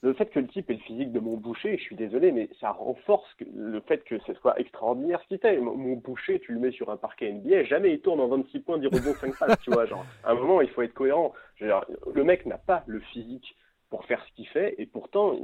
le 0.00 0.12
fait 0.12 0.26
que 0.26 0.38
le 0.38 0.46
type 0.46 0.70
ait 0.70 0.74
le 0.74 0.78
physique 0.80 1.10
de 1.10 1.18
mon 1.18 1.36
boucher, 1.36 1.76
je 1.76 1.82
suis 1.82 1.96
désolé, 1.96 2.30
mais 2.30 2.48
ça 2.60 2.70
renforce 2.70 3.26
le 3.52 3.80
fait 3.80 4.04
que 4.04 4.18
ce 4.20 4.34
soit 4.34 4.58
extraordinaire 4.60 5.20
ce 5.22 5.28
qu'il 5.28 5.38
fait. 5.38 5.58
Mon 5.58 5.96
boucher, 5.96 6.38
tu 6.40 6.52
le 6.52 6.60
mets 6.60 6.70
sur 6.70 6.90
un 6.90 6.96
parquet 6.96 7.32
NBA, 7.32 7.64
jamais 7.64 7.94
il 7.94 8.00
tourne 8.00 8.20
en 8.20 8.28
26 8.28 8.60
points, 8.60 8.78
10 8.78 8.86
rebonds, 8.86 9.14
5 9.14 9.36
passes, 9.36 9.60
tu 9.60 9.70
vois. 9.70 9.86
Genre, 9.86 10.04
à 10.22 10.30
un 10.30 10.34
moment, 10.34 10.60
il 10.60 10.70
faut 10.70 10.82
être 10.82 10.94
cohérent. 10.94 11.32
le 11.60 12.24
mec 12.24 12.46
n'a 12.46 12.58
pas 12.58 12.84
le 12.86 13.00
physique 13.00 13.56
pour 13.90 14.04
faire 14.04 14.24
ce 14.24 14.32
qu'il 14.34 14.46
fait, 14.48 14.76
et 14.78 14.86
pourtant, 14.86 15.36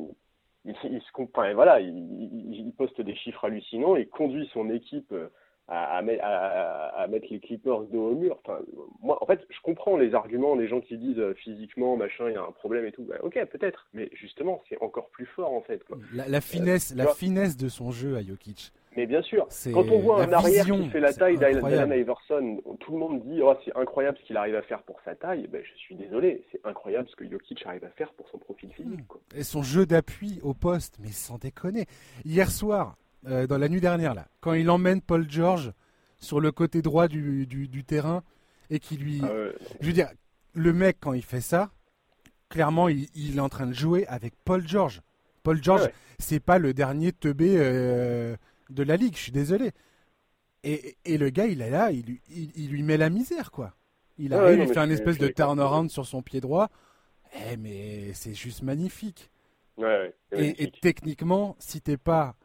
il, 0.65 0.75
se 0.77 1.53
voilà, 1.55 1.81
il, 1.81 2.73
poste 2.77 3.01
des 3.01 3.17
chiffres 3.17 3.45
hallucinants, 3.45 3.97
et 3.97 4.07
conduit 4.07 4.49
son 4.53 4.71
équipe 4.71 5.13
euh, 5.13 5.29
à, 5.69 5.99
à, 5.99 7.07
mettre 7.07 7.27
les 7.31 7.41
Clippers 7.41 7.85
dos 7.85 8.11
au 8.11 8.15
mur. 8.15 8.39
Enfin, 8.45 8.61
moi, 9.03 9.19
en 9.23 9.27
fait, 9.27 9.41
je 9.49 9.61
comprends 9.63 9.97
les 9.97 10.15
arguments 10.15 10.57
des 10.57 10.69
gens 10.69 10.81
qui 10.81 10.99
disent 10.99 11.19
euh, 11.19 11.35
physiquement, 11.35 11.97
machin, 11.97 12.29
il 12.29 12.35
y 12.35 12.37
a 12.37 12.43
un 12.43 12.53
problème 12.53 12.85
et 12.85 12.93
tout. 12.93 13.05
Bah, 13.05 13.17
ok, 13.23 13.39
peut-être, 13.47 13.87
mais 13.95 14.11
justement, 14.13 14.63
c'est 14.69 14.81
encore 14.83 15.09
plus 15.09 15.27
fort 15.27 15.53
en 15.53 15.63
fait. 15.63 15.81
La, 16.13 16.41
finesse, 16.41 16.93
euh, 16.93 16.97
la 16.97 17.07
finesse 17.09 17.57
de 17.57 17.69
son 17.69 17.91
jeu 17.91 18.17
à 18.17 18.23
Jokic. 18.23 18.73
Mais 18.97 19.07
bien 19.07 19.23
sûr, 19.23 19.49
quand 19.73 19.89
on 19.91 19.99
voit 19.99 20.23
un 20.23 20.33
arrière 20.33 20.67
qui 20.67 20.89
fait 20.89 21.01
la 21.01 21.13
taille 21.13 21.37
d'Allen 21.37 21.93
Iverson, 21.93 22.61
tout 22.79 22.93
le 22.93 22.99
monde 22.99 23.23
dit 23.25 23.41
oh, 23.43 23.55
c'est 23.65 23.77
incroyable 23.77 24.19
ce 24.21 24.27
qu'il 24.27 24.37
arrive 24.37 24.55
à 24.55 24.63
faire 24.63 24.83
pour 24.83 25.01
sa 25.05 25.17
taille. 25.17 25.49
Ben, 25.49 25.63
je 25.65 25.79
suis 25.79 25.97
désolé, 25.97 26.45
c'est 26.53 26.61
incroyable 26.65 27.09
ce 27.09 27.17
que 27.17 27.29
Jokic 27.29 27.67
arrive 27.67 27.85
à 27.85 27.91
faire 27.91 28.13
pour 28.13 28.29
son 28.29 28.39
profil 28.39 28.71
physique. 28.73 29.01
Et 29.35 29.43
son 29.43 29.63
jeu 29.63 29.85
d'appui 29.85 30.39
au 30.43 30.55
poste, 30.55 30.99
mais 31.01 31.09
sans 31.09 31.39
déconner. 31.39 31.87
Hier 32.25 32.51
soir, 32.51 32.97
euh, 33.27 33.47
dans 33.47 33.59
la 33.59 33.69
nuit 33.69 33.81
dernière, 33.81 34.15
là, 34.15 34.27
quand 34.41 34.53
il 34.53 34.71
emmène 34.71 35.01
Paul 35.01 35.31
George 35.31 35.73
sur 36.19 36.41
le 36.41 36.53
côté 36.53 36.83
droit 36.83 37.09
du, 37.09 37.47
du, 37.47 37.85
terrain 37.85 38.23
et 38.71 38.79
qui 38.79 38.97
lui. 38.97 39.21
Ah 39.23 39.31
je 39.81 39.87
veux 39.87 39.93
dire, 39.93 40.09
le 40.55 40.73
mec, 40.73 40.99
quand 41.01 41.13
il 41.13 41.23
fait 41.23 41.41
ça, 41.41 41.71
clairement, 42.49 42.89
il, 42.89 43.09
il, 43.15 43.37
est 43.37 43.41
en 43.41 43.49
train 43.49 43.67
de 43.67 43.73
jouer 43.73 44.07
avec 44.07 44.35
Paul 44.45 44.67
George. 44.67 45.03
Paul 45.43 45.63
George, 45.63 45.89
c'est 46.19 46.41
pas 46.41 46.59
le 46.59 46.73
dernier 46.73 47.13
teubé 47.13 47.55
euh, 47.57 48.37
de 48.71 48.83
la 48.83 48.97
ligue, 48.97 49.17
je 49.17 49.23
suis 49.23 49.33
désolé. 49.33 49.73
Et, 50.63 50.97
et, 51.05 51.19
le 51.19 51.29
gars, 51.29 51.47
il 51.47 51.61
est 51.61 51.69
là, 51.69 51.91
il, 51.91 52.19
il, 52.31 52.71
lui 52.71 52.83
met 52.83 52.97
la 52.97 53.11
misère, 53.11 53.51
quoi. 53.51 53.75
Il 54.17 54.33
arrive, 54.33 54.61
il 54.61 54.69
fait 54.69 54.79
un 54.79 54.89
espèce 54.89 55.19
de 55.19 55.29
turnaround 55.29 55.91
sur 55.91 56.07
son 56.07 56.23
pied 56.23 56.41
droit. 56.41 56.71
Eh, 57.51 57.57
mais 57.57 58.13
c'est 58.15 58.33
juste 58.33 58.63
magnifique. 58.63 59.31
et, 59.79 60.63
et, 60.63 60.71
techniquement, 60.71 61.57
si 61.59 61.81
t'es 61.81 61.97
pas 61.97 62.37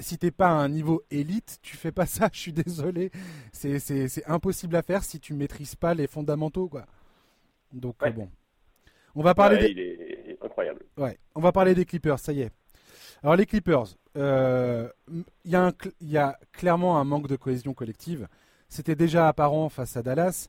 si 0.00 0.18
t'es 0.18 0.30
pas 0.30 0.48
à 0.48 0.52
un 0.52 0.68
niveau 0.68 1.02
élite, 1.10 1.58
tu 1.62 1.76
fais 1.76 1.92
pas 1.92 2.06
ça, 2.06 2.28
je 2.32 2.38
suis 2.38 2.52
désolé. 2.52 3.10
C'est 3.52 4.26
impossible 4.26 4.76
à 4.76 4.82
faire 4.82 5.04
si 5.04 5.20
tu 5.20 5.34
maîtrises 5.34 5.76
pas 5.76 5.94
les 5.94 6.06
fondamentaux, 6.06 6.68
quoi. 6.68 6.86
Donc 7.72 7.96
bon. 8.14 8.28
On 9.14 9.22
va 9.22 9.34
parler. 9.34 9.58
des... 9.58 9.70
Il 9.70 9.78
est 9.78 10.38
incroyable. 10.42 10.80
Ouais. 10.96 11.18
On 11.34 11.40
va 11.40 11.52
parler 11.52 11.74
des 11.74 11.84
Clippers, 11.84 12.18
ça 12.18 12.32
y 12.32 12.42
est. 12.42 12.50
Alors 13.22 13.36
les 13.36 13.46
Clippers, 13.46 13.96
euh, 14.16 14.88
il 15.08 15.24
y, 15.44 16.04
y, 16.04 16.16
a 16.16 16.38
clairement 16.52 16.98
un 16.98 17.04
manque 17.04 17.28
de 17.28 17.36
cohésion 17.36 17.74
collective. 17.74 18.28
C'était 18.68 18.94
déjà 18.94 19.28
apparent 19.28 19.68
face 19.68 19.96
à 19.96 20.02
Dallas. 20.02 20.48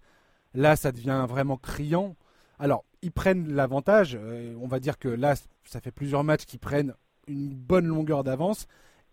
Là, 0.54 0.76
ça 0.76 0.92
devient 0.92 1.26
vraiment 1.28 1.58
criant. 1.58 2.16
Alors, 2.60 2.86
ils 3.02 3.12
prennent 3.12 3.54
l'avantage. 3.54 4.18
Euh, 4.20 4.56
on 4.62 4.68
va 4.68 4.80
dire 4.80 4.98
que 4.98 5.10
là, 5.10 5.36
ça 5.64 5.82
fait 5.82 5.92
plusieurs 5.92 6.24
matchs 6.24 6.46
qu'ils 6.46 6.60
prennent 6.60 6.94
une 7.28 7.50
bonne 7.50 7.88
longueur 7.88 8.24
d'avance 8.24 8.68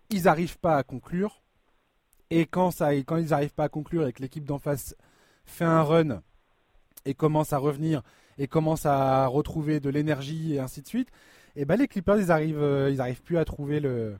ils 0.09 0.23
n'arrivent 0.23 0.59
pas 0.59 0.77
à 0.77 0.83
conclure. 0.83 1.41
Et 2.29 2.45
quand, 2.45 2.71
ça, 2.71 2.93
quand 2.93 3.17
ils 3.17 3.29
n'arrivent 3.29 3.53
pas 3.53 3.65
à 3.65 3.69
conclure 3.69 4.07
et 4.07 4.13
que 4.13 4.21
l'équipe 4.21 4.45
d'en 4.45 4.59
face 4.59 4.95
fait 5.45 5.65
un 5.65 5.81
run 5.81 6.21
et 7.05 7.13
commence 7.13 7.53
à 7.53 7.57
revenir 7.57 8.03
et 8.37 8.47
commence 8.47 8.85
à 8.85 9.25
retrouver 9.27 9.79
de 9.79 9.89
l'énergie 9.89 10.55
et 10.55 10.59
ainsi 10.59 10.81
de 10.81 10.87
suite, 10.87 11.09
et 11.55 11.61
eh 11.61 11.65
ben 11.65 11.75
les 11.75 11.87
Clippers 11.87 12.19
ils 12.19 12.31
arrivent, 12.31 12.61
euh, 12.61 12.91
ils 12.91 13.01
arrivent 13.01 13.23
plus 13.23 13.37
à 13.37 13.45
trouver 13.45 13.79
le, 13.79 14.17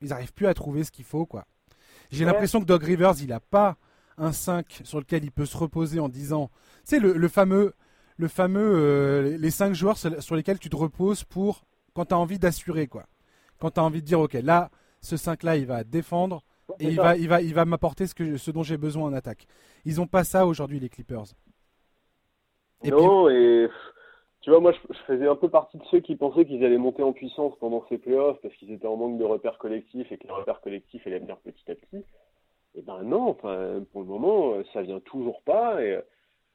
ils 0.00 0.12
arrivent 0.12 0.32
plus 0.32 0.46
à 0.46 0.54
trouver 0.54 0.84
ce 0.84 0.92
qu'il 0.92 1.04
faut 1.04 1.26
quoi. 1.26 1.44
J'ai 2.10 2.24
l'impression 2.24 2.60
que 2.60 2.64
Doug 2.64 2.82
Rivers 2.82 3.14
il 3.20 3.32
a 3.32 3.40
pas 3.40 3.76
un 4.16 4.32
5 4.32 4.82
sur 4.84 5.00
lequel 5.00 5.24
il 5.24 5.32
peut 5.32 5.46
se 5.46 5.56
reposer 5.56 5.98
en 5.98 6.08
disant, 6.08 6.50
c'est 6.84 7.00
le, 7.00 7.14
le, 7.14 7.28
fameux, 7.28 7.74
le 8.16 8.28
fameux, 8.28 8.72
euh, 8.76 9.36
les 9.36 9.50
5 9.50 9.74
joueurs 9.74 9.98
sur 9.98 10.36
lesquels 10.36 10.60
tu 10.60 10.70
te 10.70 10.76
reposes 10.76 11.24
pour 11.24 11.64
quand 11.94 12.06
tu 12.06 12.14
as 12.14 12.18
envie 12.18 12.38
d'assurer 12.38 12.86
quoi. 12.86 13.06
Quand 13.58 13.72
tu 13.72 13.80
as 13.80 13.82
envie 13.82 14.00
de 14.00 14.06
dire 14.06 14.20
ok 14.20 14.34
là 14.34 14.70
ce 15.04 15.16
5-là, 15.16 15.56
il 15.56 15.66
va 15.66 15.84
défendre 15.84 16.42
et 16.80 16.88
il 16.88 16.96
va, 16.96 17.16
il 17.16 17.28
va, 17.28 17.42
il 17.42 17.54
va 17.54 17.64
m'apporter 17.64 18.06
ce, 18.06 18.14
que, 18.14 18.36
ce 18.36 18.50
dont 18.50 18.62
j'ai 18.62 18.76
besoin 18.76 19.04
en 19.04 19.12
attaque. 19.12 19.46
Ils 19.84 19.96
n'ont 19.96 20.06
pas 20.06 20.24
ça 20.24 20.46
aujourd'hui, 20.46 20.80
les 20.80 20.88
Clippers. 20.88 21.24
non, 22.84 23.28
et 23.28 23.68
tu 24.40 24.50
vois, 24.50 24.60
moi, 24.60 24.72
je, 24.72 24.94
faisais 25.06 25.26
un 25.26 25.36
peu 25.36 25.48
partie 25.48 25.78
de 25.78 25.84
ceux 25.90 26.00
qui 26.00 26.16
pensaient 26.16 26.44
qu'ils 26.44 26.64
allaient 26.64 26.76
monter 26.76 27.02
en 27.02 27.12
puissance 27.12 27.54
pendant 27.60 27.84
ces 27.88 27.96
playoffs 27.96 28.38
parce 28.42 28.54
qu'ils 28.56 28.72
étaient 28.72 28.86
en 28.86 28.96
manque 28.96 29.18
de 29.18 29.24
repères 29.24 29.58
collectifs 29.58 30.10
et 30.12 30.18
que 30.18 30.26
les 30.26 30.32
repères 30.32 30.60
collectifs 30.60 31.06
allaient 31.06 31.18
venir 31.18 31.38
petit 31.38 31.70
à 31.70 31.74
petit. 31.74 32.04
Et 32.74 32.82
ben 32.82 33.02
non, 33.04 33.28
enfin, 33.28 33.82
pour 33.92 34.02
le 34.02 34.08
moment, 34.08 34.54
ça 34.72 34.82
vient 34.82 35.00
toujours 35.00 35.40
pas. 35.42 35.82
Et 35.82 35.98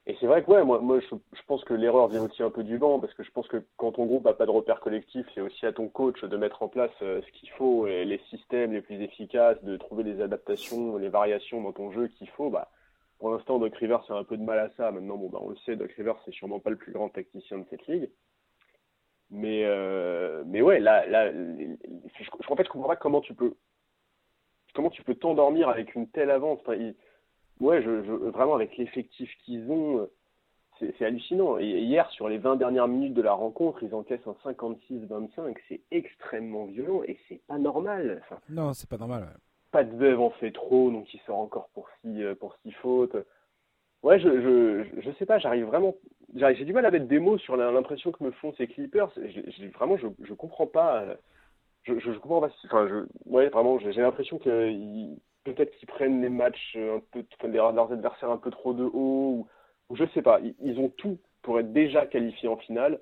et 0.10 0.18
c'est 0.20 0.26
vrai 0.26 0.44
que 0.44 0.50
ouais, 0.50 0.64
moi, 0.64 0.80
moi 0.80 1.00
je, 1.00 1.42
pense 1.46 1.64
que 1.64 1.76
l'erreur 1.76 2.08
vient 2.08 2.24
aussi 2.24 2.42
un 2.42 2.50
peu 2.50 2.64
du 2.64 2.80
banc, 2.80 3.00
parce 3.00 3.14
que 3.14 3.22
je 3.22 3.30
pense 3.30 3.48
que 3.48 3.64
quand 3.78 3.92
ton 3.92 4.08
groupe 4.08 4.26
n'a 4.26 4.34
pas 4.34 4.48
de 4.48 4.52
repère 4.52 4.80
collectif, 4.80 5.24
c'est 5.36 5.42
aussi 5.42 5.68
à 5.68 5.72
ton 5.72 5.88
coach 5.88 6.24
de 6.24 6.36
mettre 6.36 6.64
en 6.64 6.68
place 6.68 6.90
euh, 7.04 7.22
ce 7.22 7.32
qu'il 7.40 7.50
faut, 7.52 7.86
les 7.86 8.20
systèmes 8.32 8.74
les 8.74 8.82
plus 8.82 9.00
efficaces, 9.04 9.64
de 9.64 9.78
trouver 9.78 10.02
les 10.02 10.20
adaptations, 10.20 10.98
les 10.98 11.10
variations 11.10 11.62
dans 11.62 11.74
ton 11.74 11.92
jeu 11.92 12.08
qu'il 12.08 12.28
faut. 12.30 12.50
Bah, 12.50 12.72
pour 13.20 13.30
l'instant, 13.30 13.60
Doc 13.60 13.76
Rivers 13.76 14.04
a 14.10 14.16
un 14.16 14.24
peu 14.24 14.36
de 14.36 14.42
mal 14.42 14.58
à 14.58 14.72
ça. 14.78 14.90
Maintenant, 14.92 15.16
bon, 15.16 15.30
bah, 15.30 15.38
on 15.44 15.50
le 15.50 15.58
sait, 15.58 15.76
Doc 15.76 15.92
Rivers, 15.92 16.18
c'est 16.26 16.34
sûrement 16.34 16.60
pas 16.60 16.72
le 16.72 16.78
plus 16.78 16.92
grand 16.92 17.10
tacticien 17.10 17.60
de 17.60 17.66
cette 17.70 17.86
ligue. 17.86 18.10
Mais, 19.30 19.64
euh, 19.66 20.42
mais 20.48 20.64
ouais, 20.64 20.80
là, 20.80 21.06
là 21.06 21.32
je, 21.32 22.24
je 22.24 22.30
comprends 22.32 22.56
pas 22.56 22.96
comment 22.96 23.22
tu 23.22 23.36
peux, 23.36 23.54
comment 24.74 24.90
tu 24.90 25.04
peux 25.04 25.14
t'endormir 25.14 25.70
avec 25.70 25.94
une 25.94 26.10
telle 26.10 26.32
avance. 26.32 26.62
Ouais, 27.60 27.82
je, 27.82 27.90
vraiment, 28.30 28.56
avec 28.56 28.78
l'effectif 28.78 29.30
qu'ils 29.44 29.70
ont, 29.72 30.08
c'est 30.80 31.06
hallucinant. 31.06 31.58
Et 31.58 31.66
hier, 31.66 32.10
sur 32.12 32.30
les 32.30 32.38
20 32.38 32.56
dernières 32.56 32.88
minutes 32.88 33.14
de 33.14 33.22
la 33.22 33.34
rencontre, 33.34 33.84
ils 33.84 33.94
encaissent 33.94 34.26
un 34.28 34.52
56-25. 34.52 35.56
C'est 35.68 35.82
extrêmement 35.92 36.66
violent 36.66 37.04
et 37.04 37.18
c'est 37.28 37.42
pas 37.48 37.58
normal. 37.58 38.22
non, 38.50 38.74
c'est 38.74 38.90
pas 38.90 38.98
normal. 38.98 39.28
Pas 39.72 39.84
de 39.84 39.92
Bev 39.96 40.20
en 40.20 40.32
fait 40.32 40.52
trop, 40.52 40.90
donc 40.90 41.14
il 41.14 41.20
sort 41.22 41.38
encore 41.38 41.70
pour 41.74 41.88
six, 42.02 42.24
euh, 42.24 42.34
pour 42.34 42.56
six 42.64 42.72
fautes. 42.72 43.16
Ouais, 44.02 44.20
je, 44.20 44.30
je, 44.42 45.02
je 45.02 45.12
sais 45.18 45.26
pas, 45.26 45.40
j'arrive 45.40 45.66
vraiment. 45.66 45.96
J'ai 46.34 46.66
du 46.66 46.74
mal 46.74 46.86
à 46.86 46.92
mettre 46.92 47.08
des 47.08 47.20
mots 47.20 47.38
sur 47.38 47.58
l'impression 47.58 48.12
que 48.12 48.24
me 48.24 48.32
font 48.32 48.54
ces 48.54 48.68
Clippers. 48.68 49.12
vraiment, 49.76 49.98
je, 49.98 50.08
je 50.24 50.34
comprends 50.34 50.68
pas. 50.68 51.02
Euh, 51.02 51.16
je, 51.84 52.00
je, 52.00 52.12
comprends 52.12 52.42
pas. 52.42 52.50
Enfin, 52.66 52.88
je, 52.88 53.06
ouais, 53.30 53.50
vraiment, 53.50 53.78
j'ai 53.80 53.92
l'impression 53.92 54.38
que 54.38 54.72
peut-être 55.44 55.76
qu'ils 55.78 55.88
prennent 55.88 56.22
les 56.22 56.30
matchs 56.30 56.78
un 56.78 57.02
peu, 57.12 57.24
leurs 57.48 57.92
adversaires 57.92 58.32
un 58.32 58.38
peu 58.38 58.52
trop 58.52 58.74
de 58.74 58.84
haut. 58.84 59.48
Ou, 59.90 59.96
je 59.96 60.06
sais 60.14 60.22
pas, 60.22 60.40
ils, 60.62 60.80
ont 60.80 60.90
tout 60.90 61.18
pour 61.42 61.60
être 61.60 61.74
déjà 61.74 62.06
qualifiés 62.06 62.50
en 62.50 62.58
finale. 62.58 63.00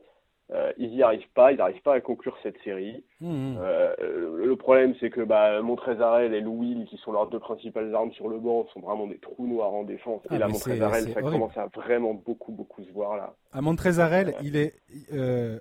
Euh, 0.53 0.71
ils 0.77 0.91
n'y 0.91 1.03
arrivent 1.03 1.27
pas, 1.35 1.51
ils 1.51 1.57
n'arrivent 1.57 1.81
pas 1.81 1.95
à 1.95 1.99
conclure 1.99 2.37
cette 2.41 2.57
série. 2.63 3.03
Mmh, 3.19 3.27
mmh. 3.27 3.57
Euh, 3.59 4.45
le 4.45 4.55
problème, 4.55 4.95
c'est 5.01 5.09
que 5.09 5.19
bah, 5.19 5.61
Montrezarel 5.61 6.33
et 6.33 6.39
Louis, 6.39 6.85
qui 6.89 6.95
sont 6.97 7.11
leurs 7.11 7.27
deux 7.27 7.39
principales 7.39 7.93
armes 7.93 8.13
sur 8.13 8.29
le 8.29 8.39
banc, 8.39 8.65
sont 8.73 8.79
vraiment 8.79 9.07
des 9.07 9.17
trous 9.17 9.45
noirs 9.45 9.73
en 9.73 9.83
défense. 9.83 10.21
et 10.25 10.35
ah, 10.35 10.37
là, 10.37 10.47
Montrezarel, 10.47 11.11
ça 11.13 11.21
commence 11.21 11.57
à 11.57 11.67
vraiment 11.75 12.13
beaucoup, 12.13 12.53
beaucoup 12.53 12.81
se 12.81 12.91
voir 12.91 13.17
là. 13.17 13.35
À 13.51 13.59
Montrezarel, 13.59 14.35
il 14.41 14.55
est 14.55 14.75
euh, 15.11 15.59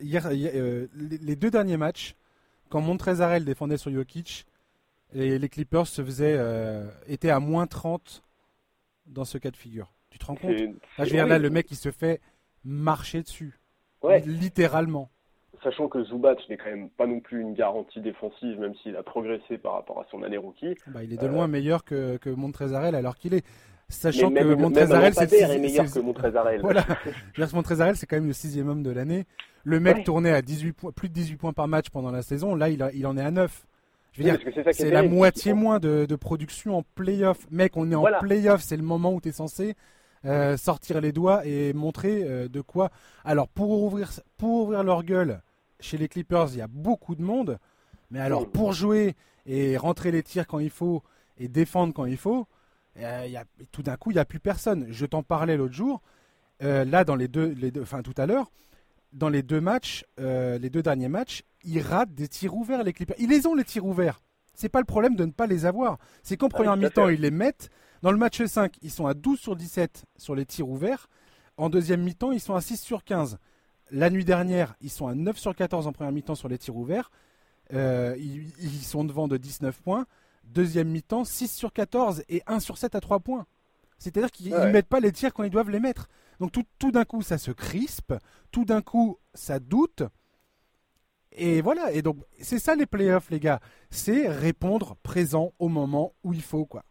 hier, 0.00 0.28
les 0.30 1.36
deux 1.36 1.50
derniers 1.50 1.78
matchs, 1.78 2.14
quand 2.68 2.82
Montrezarel 2.82 3.46
défendait 3.46 3.78
sur 3.78 3.90
Jokic, 3.90 4.44
et 5.14 5.38
les 5.38 5.48
Clippers 5.48 5.86
se 5.86 6.02
faisaient, 6.02 6.38
étaient 7.06 7.30
à 7.30 7.40
moins 7.40 7.66
30 7.66 8.22
dans 9.06 9.24
ce 9.24 9.38
cas 9.38 9.50
de 9.50 9.56
figure. 9.56 9.92
Tu 10.10 10.18
te 10.18 10.26
rends 10.26 10.34
compte? 10.34 10.56
Là, 10.98 11.04
je 11.04 11.14
le 11.14 11.50
mec, 11.50 11.70
il 11.70 11.76
se 11.76 11.90
fait 11.90 12.20
marcher 12.64 13.22
dessus. 13.22 13.60
Littéralement. 14.26 15.10
Sachant 15.62 15.88
que 15.88 16.02
Zubat 16.04 16.36
n'est 16.48 16.56
quand 16.56 16.70
même 16.70 16.88
pas 16.88 17.06
non 17.06 17.20
plus 17.20 17.40
une 17.40 17.52
garantie 17.52 18.00
défensive, 18.00 18.58
même 18.58 18.74
s'il 18.76 18.96
a 18.96 19.02
progressé 19.02 19.58
par 19.58 19.74
rapport 19.74 20.00
à 20.00 20.06
son 20.10 20.22
année 20.22 20.38
rookie. 20.38 20.74
Bah, 20.86 21.04
il 21.04 21.12
est 21.12 21.18
de 21.18 21.26
loin 21.26 21.44
euh, 21.44 21.48
meilleur 21.48 21.84
que, 21.84 22.16
que 22.16 22.30
Montrezarel 22.30 22.94
alors 22.94 23.16
qu'il 23.16 23.34
est. 23.34 23.44
Sachant 23.90 24.30
que 24.30 24.54
Montrezarel, 24.54 25.12
c'est 25.12 25.32
est 25.32 25.58
meilleur 25.58 25.84
que 25.92 25.98
Montrezarel. 25.98 26.60
voilà. 26.62 26.86
Montrezarel, 27.52 27.96
c'est 27.96 28.06
quand 28.06 28.16
même 28.16 28.28
le 28.28 28.32
sixième 28.32 28.68
homme 28.68 28.82
de 28.82 28.90
l'année. 28.90 29.26
Le 29.64 29.80
mec 29.80 30.04
tournait 30.04 30.32
à 30.32 30.40
18 30.40 30.72
points, 30.72 30.92
plus 30.92 31.10
de 31.10 31.14
18 31.14 31.36
points 31.36 31.52
par 31.52 31.68
match 31.68 31.90
pendant 31.90 32.10
la 32.10 32.22
saison. 32.22 32.54
Là, 32.54 32.70
il, 32.70 32.88
il 32.94 33.06
en 33.06 33.18
est 33.18 33.22
à 33.22 33.30
9. 33.30 33.66
Je 34.12 34.22
veux 34.22 34.30
dire, 34.30 34.38
c'est 34.72 34.90
la 34.90 35.02
moitié 35.02 35.52
moins 35.52 35.78
de, 35.78 36.06
de, 36.08 36.16
production 36.16 36.78
en 36.78 36.82
playoff. 36.94 37.46
Mec, 37.50 37.76
on 37.76 37.90
est 37.90 37.94
en 37.94 38.04
playoff, 38.20 38.60
c'est 38.60 38.76
le 38.76 38.82
moment 38.82 39.12
où 39.12 39.20
tu 39.20 39.28
es 39.28 39.32
censé 39.32 39.76
euh, 40.26 40.58
sortir 40.58 41.00
les 41.00 41.12
doigts 41.12 41.46
et 41.46 41.72
montrer 41.72 42.24
euh, 42.24 42.46
de 42.46 42.60
quoi. 42.60 42.90
Alors 43.24 43.48
pour 43.48 43.82
ouvrir, 43.82 44.10
pour 44.36 44.64
ouvrir 44.64 44.84
leur 44.84 45.02
gueule, 45.02 45.40
chez 45.80 45.96
les 45.96 46.08
Clippers, 46.08 46.48
il 46.50 46.58
y 46.58 46.60
a 46.60 46.66
beaucoup 46.66 47.14
de 47.14 47.22
monde. 47.22 47.58
Mais 48.10 48.20
alors 48.20 48.46
pour 48.46 48.74
jouer 48.74 49.14
et 49.46 49.78
rentrer 49.78 50.10
les 50.10 50.22
tirs 50.22 50.46
quand 50.46 50.58
il 50.58 50.68
faut 50.68 51.02
et 51.38 51.48
défendre 51.48 51.94
quand 51.94 52.04
il 52.04 52.18
faut, 52.18 52.46
euh, 52.98 53.26
y 53.28 53.36
a, 53.38 53.44
tout 53.72 53.82
d'un 53.82 53.96
coup 53.96 54.10
il 54.10 54.14
n'y 54.14 54.20
a 54.20 54.26
plus 54.26 54.40
personne. 54.40 54.86
Je 54.90 55.06
t'en 55.06 55.22
parlais 55.22 55.56
l'autre 55.56 55.74
jour. 55.74 56.02
là 56.60 57.04
dans 57.04 57.16
les 57.16 57.28
deux, 57.28 57.54
les 57.56 57.70
deux, 57.70 57.80
enfin 57.80 58.02
tout 58.02 58.14
à 58.18 58.26
l'heure, 58.26 58.50
dans 59.12 59.28
les 59.28 59.42
deux 59.42 59.60
matchs, 59.60 60.04
les 60.18 60.70
deux 60.70 60.82
derniers 60.82 61.08
matchs, 61.08 61.42
ils 61.64 61.80
ratent 61.80 62.14
des 62.14 62.28
tirs 62.28 62.54
ouverts 62.54 62.84
les 62.84 62.92
Clippers. 62.92 63.16
Ils 63.18 63.28
les 63.28 63.46
ont 63.46 63.54
les 63.54 63.64
tirs 63.64 63.84
ouverts. 63.84 64.20
C'est 64.54 64.68
pas 64.68 64.80
le 64.80 64.84
problème 64.84 65.16
de 65.16 65.24
ne 65.24 65.32
pas 65.32 65.46
les 65.46 65.66
avoir. 65.66 65.98
C'est 66.22 66.36
qu'en 66.36 66.46
ah 66.46 66.50
première 66.50 66.76
mi-temps 66.76 67.08
ils 67.08 67.20
les 67.20 67.30
mettent 67.30 67.70
dans 68.02 68.12
le 68.12 68.18
match 68.18 68.42
5, 68.42 68.76
ils 68.82 68.90
sont 68.90 69.06
à 69.06 69.14
12 69.14 69.38
sur 69.38 69.56
17 69.56 70.04
sur 70.16 70.34
les 70.34 70.46
tirs 70.46 70.68
ouverts. 70.68 71.08
En 71.56 71.68
deuxième 71.68 72.02
mi-temps, 72.02 72.32
ils 72.32 72.40
sont 72.40 72.54
à 72.54 72.60
6 72.60 72.78
sur 72.78 73.04
15. 73.04 73.38
La 73.90 74.08
nuit 74.08 74.24
dernière, 74.24 74.74
ils 74.80 74.90
sont 74.90 75.06
à 75.06 75.14
9 75.14 75.36
sur 75.36 75.54
14 75.54 75.86
en 75.86 75.92
première 75.92 76.12
mi-temps 76.12 76.34
sur 76.34 76.48
les 76.48 76.56
tirs 76.56 76.76
ouverts. 76.76 77.10
Euh, 77.74 78.16
ils, 78.18 78.82
sont 78.82 79.04
devant 79.04 79.28
de 79.28 79.36
19 79.36 79.78
points. 79.82 80.06
Deuxième 80.44 80.88
mi-temps, 80.88 81.24
6 81.24 81.48
sur 81.48 81.72
14 81.72 82.24
et 82.28 82.42
1 82.46 82.60
sur 82.60 82.78
7 82.78 82.94
à 82.94 83.00
3 83.00 83.20
points. 83.20 83.46
C'est-à-dire 83.98 84.30
qu'ils 84.30 84.52
ne 84.52 84.70
mettent 84.70 84.88
pas 84.88 85.00
les 85.00 85.12
tirs 85.12 85.34
quand 85.34 85.42
ils 85.42 85.50
doivent 85.50 85.70
les 85.70 85.80
mettre. 85.80 86.08
Donc 86.40 86.52
tout, 86.52 86.64
tout 86.78 86.90
d'un 86.90 87.04
coup, 87.04 87.22
ça 87.22 87.38
se 87.38 87.52
crispe. 87.52 88.14
Tout 88.50 88.64
d'un 88.64 88.80
coup, 88.80 89.18
ça 89.34 89.60
doute. 89.60 90.02
Et 91.32 91.60
voilà. 91.60 91.92
Et 91.92 92.02
donc, 92.02 92.16
c'est 92.40 92.58
ça 92.58 92.74
les 92.74 92.86
playoffs, 92.86 93.30
les 93.30 93.38
gars. 93.38 93.60
C'est 93.90 94.26
répondre 94.26 94.96
présent 95.02 95.52
au 95.58 95.68
moment 95.68 96.14
où 96.24 96.32
il 96.32 96.42
faut, 96.42 96.64
quoi. 96.64 96.82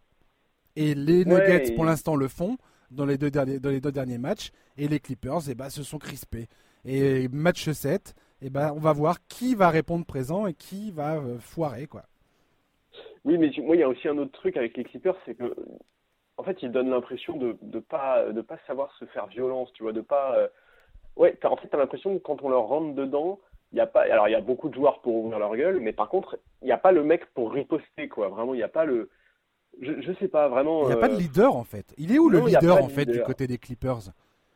Et 0.76 0.94
les 0.96 1.26
Nuggets, 1.26 1.74
pour 1.76 1.84
l'instant, 1.84 2.16
le 2.16 2.28
font 2.28 2.58
dans 2.92 3.06
les, 3.06 3.18
deux 3.18 3.32
derniers, 3.32 3.60
dans 3.60 3.72
les 3.72 3.82
deux 3.82 3.92
derniers 3.92 4.20
matchs. 4.20 4.52
Et 4.78 4.88
les 4.88 5.00
Clippers 5.00 5.50
eh 5.50 5.56
ben, 5.56 5.70
se 5.70 5.84
sont 5.84 5.98
crispés. 5.98 6.48
Et 6.86 7.28
match 7.30 7.70
7, 7.70 8.14
eh 8.42 8.50
ben, 8.50 8.72
on 8.76 8.80
va 8.80 8.94
voir 8.94 9.18
qui 9.28 9.56
va 9.56 9.70
répondre 9.70 10.06
présent 10.06 10.46
et 10.46 10.54
qui 10.54 10.92
va 10.92 11.18
euh, 11.18 11.40
foirer. 11.40 11.88
quoi. 11.88 12.04
Oui, 13.26 13.38
mais 13.38 13.52
moi, 13.64 13.76
il 13.76 13.80
y 13.80 13.84
a 13.84 13.90
aussi 13.90 14.08
un 14.08 14.18
autre 14.18 14.32
truc 14.32 14.56
avec 14.56 14.78
les 14.78 14.84
Clippers, 14.84 15.18
c'est 15.26 15.36
que 15.36 15.54
en 16.40 16.44
fait, 16.44 16.64
ils 16.64 16.72
donnent 16.72 16.90
l'impression 16.90 17.36
de 17.36 17.58
ne 17.62 17.80
pas, 17.80 18.32
de 18.32 18.40
pas 18.40 18.58
savoir 18.66 18.96
se 18.98 19.04
faire 19.06 19.28
violence, 19.28 19.74
tu 19.74 19.84
vois, 19.84 19.92
de 19.92 20.00
pas... 20.00 20.38
Euh, 20.38 20.48
ouais, 21.18 21.38
en 21.44 21.58
fait, 21.58 21.68
tu 21.68 21.76
as 21.76 21.80
l'impression 21.80 22.18
que 22.18 22.24
quand 22.24 22.42
on 22.44 22.50
leur 22.50 22.64
rentre 22.64 22.96
dedans, 22.96 23.42
il 23.74 23.78
y 23.78 23.82
a 23.82 23.86
pas... 23.86 24.04
Alors, 24.04 24.30
il 24.30 24.32
y 24.32 24.36
a 24.36 24.42
beaucoup 24.42 24.70
de 24.70 24.74
joueurs 24.74 25.02
pour 25.02 25.16
ouvrir 25.16 25.38
leur 25.38 25.54
gueule, 25.58 25.82
mais 25.82 25.92
par 25.92 26.08
contre, 26.08 26.40
il 26.62 26.66
n'y 26.68 26.72
a 26.72 26.78
pas 26.78 26.94
le 26.94 27.04
mec 27.04 27.26
pour 27.34 27.52
riposter, 27.52 28.08
quoi. 28.08 28.30
Vraiment, 28.30 28.54
il 28.54 28.58
n'y 28.58 28.64
a 28.64 28.70
pas 28.70 28.86
le 28.86 29.10
je, 29.82 30.02
je 30.02 30.14
sais 30.14 30.28
pas 30.28 30.48
vraiment. 30.48 30.84
Il 30.84 30.88
n'y 30.88 30.94
a 30.94 30.98
pas 30.98 31.10
de 31.10 31.16
euh, 31.16 31.20
leader 31.20 31.56
en 31.56 31.64
fait. 31.64 31.94
Il 31.98 32.14
est 32.14 32.20
où 32.20 32.30
le 32.30 32.40
leader 32.40 32.84
en 32.84 32.90
fait 32.90 33.06
du 33.06 33.22
côté 33.22 33.46
des 33.46 33.58
Clippers? 33.58 34.12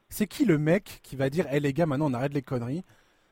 C'est 0.09 0.27
qui 0.27 0.45
le 0.45 0.57
mec 0.57 0.99
qui 1.03 1.15
va 1.15 1.29
dire, 1.29 1.51
hé 1.53 1.59
les 1.59 1.73
gars, 1.73 1.85
maintenant 1.85 2.09
on 2.09 2.13
arrête 2.13 2.33
les 2.33 2.41
conneries? 2.41 2.83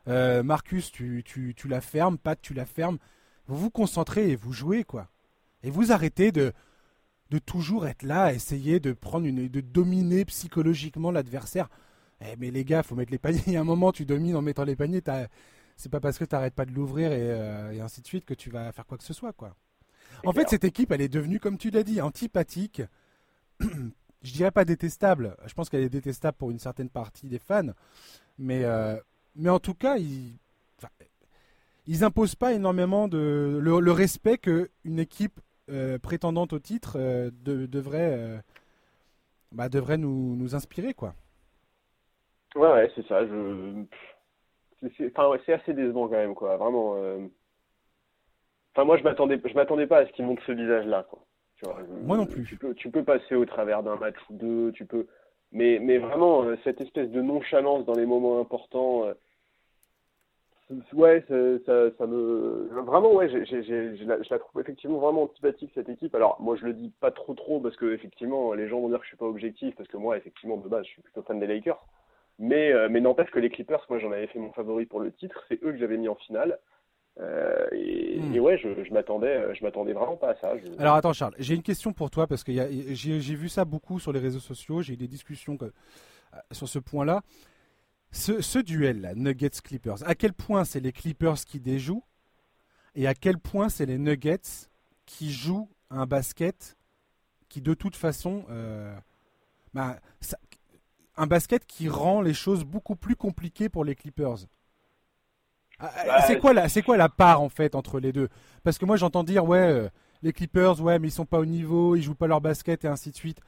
Euh, 0.08 0.44
Marcus, 0.44 0.92
tu, 0.92 1.24
tu, 1.24 1.54
tu, 1.56 1.68
la 1.68 1.82
fermes, 1.82 2.18
Pat, 2.18 2.40
tu 2.42 2.54
la 2.54 2.66
fermes. 2.66 2.98
Vous 3.48 3.56
vous 3.56 3.70
concentrez 3.70 4.30
et 4.30 4.36
vous 4.36 4.52
jouez 4.52 4.84
quoi. 4.84 5.08
Et 5.64 5.70
vous 5.70 5.92
arrêtez 5.92 6.32
de, 6.32 6.54
de 7.32 7.39
toujours 7.39 7.88
être 7.88 8.04
là, 8.04 8.26
à 8.26 8.34
essayer 8.34 8.80
de 8.80 8.91
prendre 8.91 9.26
une, 9.26 9.48
de 9.48 9.62
dominer 9.62 10.26
psychologiquement 10.26 11.12
l'adversaire. 11.12 11.70
Eh, 12.22 12.36
mais 12.38 12.52
les 12.52 12.65
gars, 12.65 12.84
faut 12.84 12.94
mettre 12.94 13.12
les 13.12 13.17
paniers. 13.17 13.41
Il 13.48 13.54
y 13.54 13.58
a 13.58 13.62
un 13.62 13.63
moment, 13.63 13.91
tu 13.91 14.06
domines 14.06 14.36
en 14.36 14.41
mettant 14.41 14.65
les 14.65 14.76
paniers. 14.76 15.02
C'est 15.78 15.89
pas 15.89 16.02
parce 16.02 16.17
que 16.17 16.26
tu 16.26 16.36
n'arrêtes 16.36 16.54
pas 16.54 16.65
de 16.65 16.72
l'ouvrir 16.72 17.12
et, 17.12 17.32
euh, 17.32 17.72
et, 17.72 17.82
ainsi 17.82 18.02
de 18.02 18.08
suite 18.08 18.26
que 18.26 18.34
tu 18.34 18.50
vas 18.52 18.72
faire 18.72 18.86
quoi 18.86 18.98
que 18.98 19.04
ce 19.04 19.13
soit 19.13 19.34
quoi. 19.34 19.56
En 20.26 20.34
fait, 20.34 20.48
cette 20.50 20.65
équipe, 20.65 20.91
elle 20.91 21.02
est 21.02 21.10
devenue, 21.10 21.39
comme 21.39 21.58
tu 21.58 21.72
l'as 21.72 21.84
dit, 21.84 22.00
antipathique. 22.00 22.84
je 23.62 24.34
dirais 24.34 24.52
pas 24.52 24.65
détestable. 24.65 25.36
Je 25.48 25.54
pense 25.54 25.70
qu'elle 25.70 25.84
est 25.84 25.89
détestable 25.89 26.38
pour 26.38 26.52
une 26.52 26.60
certaine 26.60 26.89
partie 26.89 27.28
des 27.28 27.39
fans. 27.39 27.72
Mais, 28.38 28.65
euh, 28.65 28.98
mais 29.36 29.50
en 29.50 29.60
tout 29.60 29.74
cas, 29.74 29.98
ils, 29.98 30.36
ils 31.88 32.04
imposent 32.04 32.36
pas 32.36 32.54
énormément 32.54 33.08
de, 33.08 33.60
le, 33.62 33.91
respect 33.91 34.38
qu'une 34.38 35.00
équipe 35.00 35.39
euh, 35.69 36.00
prétendante 36.00 36.54
au 36.54 36.60
titre 36.60 36.97
euh, 36.97 37.30
devrait, 37.43 38.41
bah, 39.52 39.69
devrait 39.69 39.97
nous, 39.97 40.36
nous 40.36 40.56
inspirer. 40.56 40.93
quoi. 40.93 41.13
Ouais, 42.56 42.71
ouais, 42.71 42.91
c'est 42.95 43.08
ça. 43.08 43.26
Je... 43.26 43.84
C'est 44.97 45.54
assez 45.54 45.74
décevant 45.74 46.08
quand 46.08 46.15
même, 46.15 46.34
quoi. 46.34 46.58
Vraiment. 46.58 46.95
Enfin, 48.74 48.86
moi, 48.86 48.97
je 48.97 49.04
m'attendais, 49.04 49.39
je 49.43 49.54
m'attendais 49.54 49.88
pas 49.88 50.00
à 50.00 50.06
ce 50.08 50.12
qu'il 50.13 50.26
montre 50.26 50.43
ce 50.45 50.52
visage-là, 50.54 51.06
quoi. 51.10 51.24
moi 52.04 52.17
non 52.17 52.26
plus. 52.26 52.43
Tu 52.45 52.58
peux, 52.58 52.74
tu 52.74 52.89
peux 52.89 53.04
passer 53.04 53.36
au 53.36 53.45
travers 53.45 53.84
d'un 53.84 53.97
match 53.97 54.15
ou 54.30 54.34
deux, 54.34 54.71
tu 54.71 54.86
peux. 54.86 55.08
Mais, 55.52 55.80
mais 55.80 55.97
vraiment, 55.97 56.43
euh, 56.43 56.56
cette 56.63 56.82
espèce 56.82 57.10
de 57.10 57.21
nonchalance 57.21 57.86
dans 57.86 57.93
les 57.93 58.06
moments 58.06 58.39
importants. 58.39 59.06
Ouais, 60.94 61.24
ça, 61.28 61.92
ça, 61.98 62.08
me. 62.08 62.70
Vraiment, 62.84 63.14
ouais, 63.14 63.30
je 63.30 64.30
la 64.30 64.40
trouve 64.40 64.62
effectivement 64.62 65.00
vraiment 65.00 65.24
antipathique, 65.24 65.72
cette 65.74 65.90
équipe. 65.90 66.16
Alors, 66.16 66.38
moi, 66.40 66.56
je 66.56 66.66
le 66.66 66.74
dis 66.74 66.92
pas 67.00 67.12
trop, 67.12 67.34
trop, 67.34 67.60
parce 67.60 67.76
que, 67.76 67.94
effectivement, 67.94 68.54
les 68.54 68.68
gens 68.68 68.80
vont 68.80 68.90
dire 68.90 69.00
que 69.00 69.04
je 69.04 69.10
suis 69.10 69.18
pas 69.18 69.26
objectif, 69.26 69.76
parce 69.76 69.90
que 69.90 69.98
moi, 69.98 70.18
effectivement, 70.18 70.58
de 70.58 70.68
base, 70.68 70.86
je 70.86 70.92
suis 70.92 71.02
plutôt 71.02 71.22
fan 71.24 71.40
des 71.40 71.48
Lakers. 71.48 71.86
Mais, 72.40 72.74
euh, 72.74 72.88
mais 72.90 73.02
n'empêche 73.02 73.30
que 73.30 73.40
les 73.40 73.50
Clippers, 73.50 73.86
moi, 73.90 74.00
j'en 74.00 74.12
avais 74.12 74.28
fait 74.28 74.40
mon 74.40 74.52
favori 74.52 74.86
pour 74.86 75.00
le 75.00 75.12
titre. 75.12 75.44
C'est 75.48 75.64
eux 75.64 75.72
que 75.72 75.78
j'avais 75.78 75.98
mis 75.98 76.08
en 76.08 76.16
finale. 76.16 76.58
Euh, 77.20 77.68
hmm. 77.72 78.34
et, 78.34 78.40
ouais, 78.40 78.58
je, 78.58 78.84
je 78.84 78.94
m'attendais, 78.94 79.28
euh, 79.28 79.54
je 79.54 79.64
m'attendais 79.64 79.94
vraiment 79.94 80.16
pas 80.16 80.30
à 80.30 80.36
ça. 80.36 80.54
Alors 80.80 80.96
attends 80.96 81.12
Charles, 81.12 81.36
j'ai 81.38 81.56
une 81.56 81.62
question 81.62 81.92
pour 81.92 82.10
toi 82.10 82.26
parce 82.26 82.42
que 82.46 82.54
j'ai 82.54 83.36
vu 83.36 83.50
ça 83.50 83.66
beaucoup 83.66 84.00
sur 84.00 84.14
les 84.14 84.20
réseaux 84.22 84.40
sociaux, 84.40 84.82
j'ai 84.82 84.94
eu 84.94 84.98
des 84.98 85.10
discussions 85.10 85.58
sur 86.52 86.70
ce 86.70 86.80
point-là. 86.80 87.22
Ce, 88.12 88.41
ce 88.41 88.60
duel 88.60 89.13
Nuggets 89.15 89.62
Clippers, 89.63 90.08
à 90.08 90.15
quel 90.15 90.34
point 90.34 90.65
c'est 90.65 90.80
les 90.80 90.91
Clippers 90.91 91.45
qui 91.45 91.60
déjouent 91.60 92.04
et 92.95 93.08
à 93.08 93.13
quel 93.13 93.38
point 93.38 93.69
c'est 93.69 93.86
les 93.86 93.97
Nuggets 93.97 94.67
qui 95.06 95.32
jouent 95.32 95.69
un 95.89 96.06
basket 96.06 96.78
qui 97.47 97.62
de 97.62 97.74
toute 97.74 97.95
façon, 97.95 98.45
bah, 99.74 100.00
un 101.17 101.28
basket 101.28 101.65
qui 101.65 101.89
rend 101.89 102.21
les 102.21 102.34
choses 102.34 102.63
beaucoup 102.63 102.95
plus 102.95 103.15
compliquées 103.15 103.69
pour 103.69 103.86
les 103.86 103.95
Clippers. 103.95 104.45
Ah, 105.80 105.91
bah, 106.06 106.21
c'est 106.28 106.39
quoi 106.39 106.54
la, 106.54 106.69
c'est 106.69 106.82
quoi 106.82 106.97
la 106.97 107.10
part 107.10 107.41
en 107.41 107.50
fait 107.50 107.76
entre 107.76 108.00
les 108.00 108.12
deux? 108.12 108.30
Parce 108.63 108.78
que 108.78 108.86
moi 108.86 108.97
j'entends 108.97 109.24
dire 109.24 109.45
ouais, 109.45 109.89
les 110.21 110.34
Clippers, 110.34 110.82
ouais, 110.82 111.00
mais 111.00 111.08
ils 111.08 111.12
sont 111.12 111.26
pas 111.26 111.39
au 111.39 111.45
niveau, 111.45 111.95
ils 111.95 112.04
jouent 112.04 112.15
pas 112.15 112.28
leur 112.28 112.41
basket 112.41 112.86
et 112.86 112.88
ainsi 112.88 113.12
de 113.12 113.15
suite. 113.15 113.39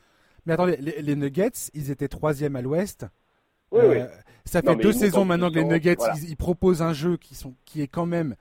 Mais 0.45 0.53
attendez, 0.53 0.77
les, 0.77 1.15
Nuggets, 1.15 1.69
ils 1.73 1.91
étaient 1.91 2.07
troisième 2.07 2.55
à 2.55 2.61
l'Ouest. 2.61 3.05
Euh, 3.73 4.07
ça 4.45 4.61
fait 4.61 4.75
deux 4.75 4.91
saisons 4.91 5.25
maintenant 5.25 5.49
que 5.49 5.55
les 5.55 5.63
Nuggets, 5.63 5.95
ils, 6.27 6.37
proposent 6.37 6.81
un 6.81 6.93
jeu 6.93 7.17
qui, 7.17 7.35
sont, 7.35 7.55
qui 7.65 7.81
est 7.81 7.87
quand 7.87 8.05
même 8.05 8.35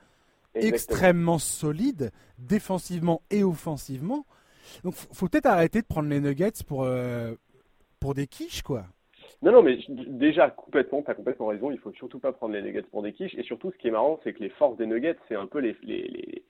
extrêmement 0.54 1.38
solide, 1.38 2.10
défensivement 2.38 3.22
et 3.30 3.42
offensivement. 3.42 4.26
Donc, 4.84 4.94
faut 4.94 5.28
peut-être 5.28 5.46
arrêter 5.46 5.80
de 5.80 5.86
prendre 5.86 6.08
les 6.08 6.20
Nuggets 6.20 6.62
pour, 6.66 6.84
euh, 6.84 7.34
pour 8.00 8.14
des 8.14 8.26
quiches, 8.26 8.62
quoi. 8.62 8.84
Non, 9.42 9.52
non, 9.52 9.62
mais 9.62 9.78
déjà, 9.88 10.50
complètement, 10.50 11.02
tu 11.02 11.10
as 11.10 11.14
complètement 11.14 11.46
raison. 11.46 11.70
Il 11.70 11.78
faut 11.78 11.92
surtout 11.92 12.20
pas 12.20 12.32
prendre 12.32 12.54
les 12.54 12.62
Nuggets 12.62 12.82
pour 12.82 13.02
des 13.02 13.12
quiches. 13.12 13.34
Et 13.34 13.42
surtout, 13.42 13.72
ce 13.72 13.76
qui 13.78 13.88
est 13.88 13.92
marrant, 13.92 14.20
c'est 14.22 14.32
que 14.32 14.40
les 14.40 14.50
forces 14.50 14.76
des 14.76 14.86
Nuggets, 14.86 15.16
c'est 15.28 15.34
un 15.34 15.46
peu 15.46 15.58
les, 15.58 15.76
les, 15.82 16.02
les 16.02 16.44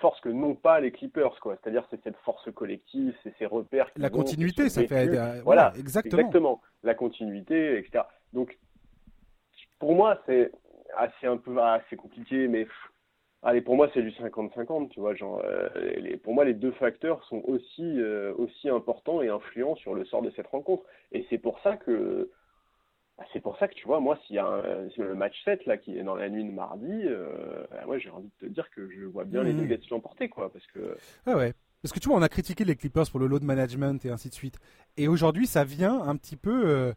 forces 0.00 0.20
que 0.20 0.28
n'ont 0.28 0.54
pas 0.54 0.80
les 0.80 0.92
Clippers, 0.92 1.38
quoi. 1.40 1.56
C'est-à-dire 1.62 1.86
c'est 1.90 2.02
cette 2.02 2.16
force 2.24 2.50
collective, 2.52 3.14
c'est 3.22 3.34
ces 3.38 3.46
repères. 3.46 3.90
La 3.96 4.10
continuité, 4.10 4.68
ça 4.68 4.86
fait. 4.86 5.40
voilà, 5.42 5.72
exactement. 5.78 6.20
exactement. 6.20 6.60
La 6.82 6.94
continuité, 6.94 7.78
etc. 7.78 8.04
Donc, 8.32 8.58
pour 9.78 9.94
moi, 9.94 10.20
c'est 10.26 10.52
assez 10.96 11.26
un 11.26 11.36
peu 11.36 11.60
assez 11.60 11.96
compliqué, 11.96 12.48
mais 12.48 12.66
allez, 13.42 13.60
pour 13.60 13.76
moi, 13.76 13.88
c'est 13.94 14.02
du 14.02 14.10
50-50, 14.10 14.88
tu 14.90 15.00
vois. 15.00 15.14
Genre, 15.14 15.42
euh, 15.44 15.68
les, 15.96 16.16
pour 16.16 16.34
moi, 16.34 16.44
les 16.44 16.54
deux 16.54 16.72
facteurs 16.72 17.24
sont 17.24 17.42
aussi 17.46 18.00
euh, 18.00 18.34
aussi 18.36 18.68
importants 18.68 19.22
et 19.22 19.28
influents 19.28 19.76
sur 19.76 19.94
le 19.94 20.04
sort 20.04 20.22
de 20.22 20.30
cette 20.36 20.46
rencontre. 20.46 20.84
Et 21.12 21.26
c'est 21.30 21.38
pour 21.38 21.58
ça 21.60 21.76
que 21.76 22.30
c'est 23.32 23.40
pour 23.40 23.58
ça 23.58 23.68
que 23.68 23.74
tu 23.74 23.86
vois, 23.86 24.00
moi, 24.00 24.18
s'il 24.26 24.36
y 24.36 24.38
a 24.38 24.62
le 24.96 25.14
match 25.14 25.34
7 25.44 25.66
là, 25.66 25.76
qui 25.76 25.96
est 25.96 26.02
dans 26.02 26.14
la 26.14 26.28
nuit 26.28 26.44
de 26.44 26.50
mardi, 26.50 27.02
euh, 27.04 27.64
bah, 27.86 27.98
j'ai 27.98 28.10
envie 28.10 28.30
de 28.40 28.46
te 28.46 28.52
dire 28.52 28.68
que 28.70 28.88
je 28.90 29.04
vois 29.04 29.24
bien 29.24 29.42
les 29.42 29.52
Nuggets 29.52 29.76
mmh. 29.76 29.90
l'emporter. 29.90 30.28
Quoi, 30.28 30.52
parce 30.52 30.66
que... 30.68 30.96
Ah 31.26 31.36
ouais. 31.36 31.52
Parce 31.82 31.92
que 31.92 31.98
tu 31.98 32.08
vois, 32.08 32.16
on 32.16 32.22
a 32.22 32.28
critiqué 32.28 32.64
les 32.64 32.76
Clippers 32.76 33.10
pour 33.10 33.18
le 33.18 33.26
load 33.26 33.42
management 33.42 34.04
et 34.04 34.10
ainsi 34.10 34.28
de 34.28 34.34
suite. 34.34 34.58
Et 34.96 35.08
aujourd'hui, 35.08 35.46
ça 35.46 35.64
vient 35.64 36.00
un 36.00 36.16
petit 36.16 36.36
peu 36.36 36.68
euh, 36.68 36.92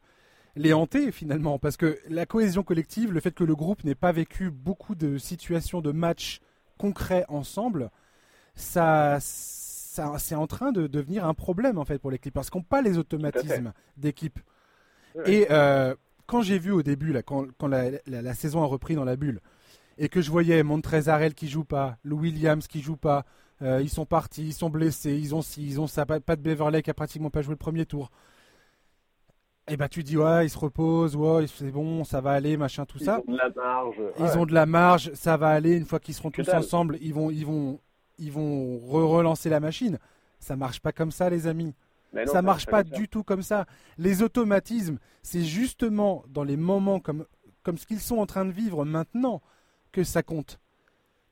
les 0.55 0.73
hanter 0.73 1.11
finalement. 1.11 1.57
Parce 1.57 1.75
que 1.75 1.97
la 2.07 2.25
cohésion 2.25 2.63
collective, 2.63 3.11
le 3.11 3.19
fait 3.19 3.31
que 3.33 3.43
le 3.43 3.55
groupe 3.55 3.83
n'ait 3.83 3.95
pas 3.95 4.11
vécu 4.11 4.51
beaucoup 4.51 4.93
de 4.93 5.17
situations 5.17 5.81
de 5.81 5.91
matchs 5.91 6.39
concrets 6.77 7.25
ensemble, 7.29 7.89
ça, 8.53 9.17
ça 9.19 10.13
c'est 10.19 10.35
en 10.35 10.45
train 10.45 10.71
de 10.71 10.85
devenir 10.85 11.25
un 11.25 11.33
problème 11.33 11.79
en 11.79 11.85
fait 11.85 11.97
pour 11.97 12.11
les 12.11 12.19
Clippers, 12.19 12.43
qui 12.43 12.57
n'ont 12.57 12.63
pas 12.63 12.83
les 12.83 12.99
automatismes 12.99 13.73
d'équipe. 13.97 14.39
Et 15.25 15.47
euh, 15.49 15.95
quand 16.25 16.41
j'ai 16.41 16.59
vu 16.59 16.71
au 16.71 16.83
début, 16.83 17.11
là, 17.11 17.21
quand, 17.21 17.47
la, 17.67 18.33
saison 18.33 18.63
a 18.63 18.65
repris 18.65 18.95
dans 18.95 19.05
la 19.05 19.15
bulle, 19.15 19.41
et 19.97 20.09
que 20.09 20.21
je 20.21 20.29
voyais 20.29 20.63
Montrezarel 20.63 21.33
qui 21.33 21.47
joue 21.47 21.63
pas, 21.63 21.97
Lou 22.03 22.19
Williams 22.19 22.67
qui 22.67 22.81
joue 22.81 22.97
pas, 22.97 23.25
euh, 23.61 23.81
ils 23.81 23.89
sont 23.89 24.05
partis, 24.05 24.47
ils 24.47 24.53
sont 24.53 24.69
blessés, 24.69 25.17
ils 25.17 25.33
ont 25.33 25.41
ils 25.57 25.79
ont 25.79 25.87
ça, 25.87 26.05
pas, 26.05 26.19
de 26.19 26.41
Beverley 26.41 26.81
qui 26.81 26.89
a 26.89 26.93
pratiquement 26.93 27.29
pas 27.29 27.41
joué 27.41 27.53
le 27.53 27.57
premier 27.57 27.85
tour. 27.85 28.11
Et 29.67 29.73
eh 29.73 29.77
bah 29.77 29.85
ben, 29.85 29.89
tu 29.89 30.03
dis 30.03 30.15
ouais, 30.15 30.45
ils 30.45 30.49
se 30.49 30.59
reposent, 30.59 31.15
ouais, 31.15 31.47
c'est 31.47 31.71
bon, 31.71 32.03
ça 32.03 32.21
va 32.21 32.31
aller, 32.31 32.55
machin, 32.55 32.85
tout 32.85 32.99
ça. 32.99 33.21
Ils 33.27 33.31
ont 33.31 33.33
de 33.33 33.37
la 33.37 33.49
marge. 33.55 34.01
Ils 34.19 34.37
ont 34.37 34.45
de 34.45 34.53
la 34.53 34.65
marge, 34.67 35.13
ça 35.13 35.37
va 35.37 35.49
aller. 35.49 35.77
Une 35.77 35.85
fois 35.85 35.99
qu'ils 35.99 36.13
seront 36.13 36.29
tous 36.29 36.47
ensemble, 36.49 36.97
ils 37.01 37.13
vont, 37.13 37.31
ils 37.31 37.45
vont, 37.45 37.79
ils 38.19 38.31
vont 38.31 38.77
relancer 38.77 39.49
la 39.49 39.59
machine. 39.59 39.97
Ça 40.39 40.55
marche 40.55 40.81
pas 40.81 40.91
comme 40.91 41.11
ça, 41.11 41.31
les 41.31 41.47
amis 41.47 41.73
ça 42.15 42.25
ça 42.27 42.41
marche 42.41 42.65
pas 42.65 42.83
du 42.83 43.07
tout 43.07 43.23
comme 43.23 43.41
ça. 43.41 43.65
Les 43.97 44.21
automatismes, 44.21 44.97
c'est 45.21 45.43
justement 45.43 46.23
dans 46.29 46.43
les 46.43 46.57
moments 46.57 46.99
comme, 46.99 47.25
comme 47.63 47.77
ce 47.77 47.85
qu'ils 47.85 47.99
sont 47.99 48.17
en 48.17 48.25
train 48.25 48.45
de 48.45 48.51
vivre 48.51 48.85
maintenant 48.85 49.41
que 49.91 50.03
ça 50.03 50.23
compte. 50.23 50.59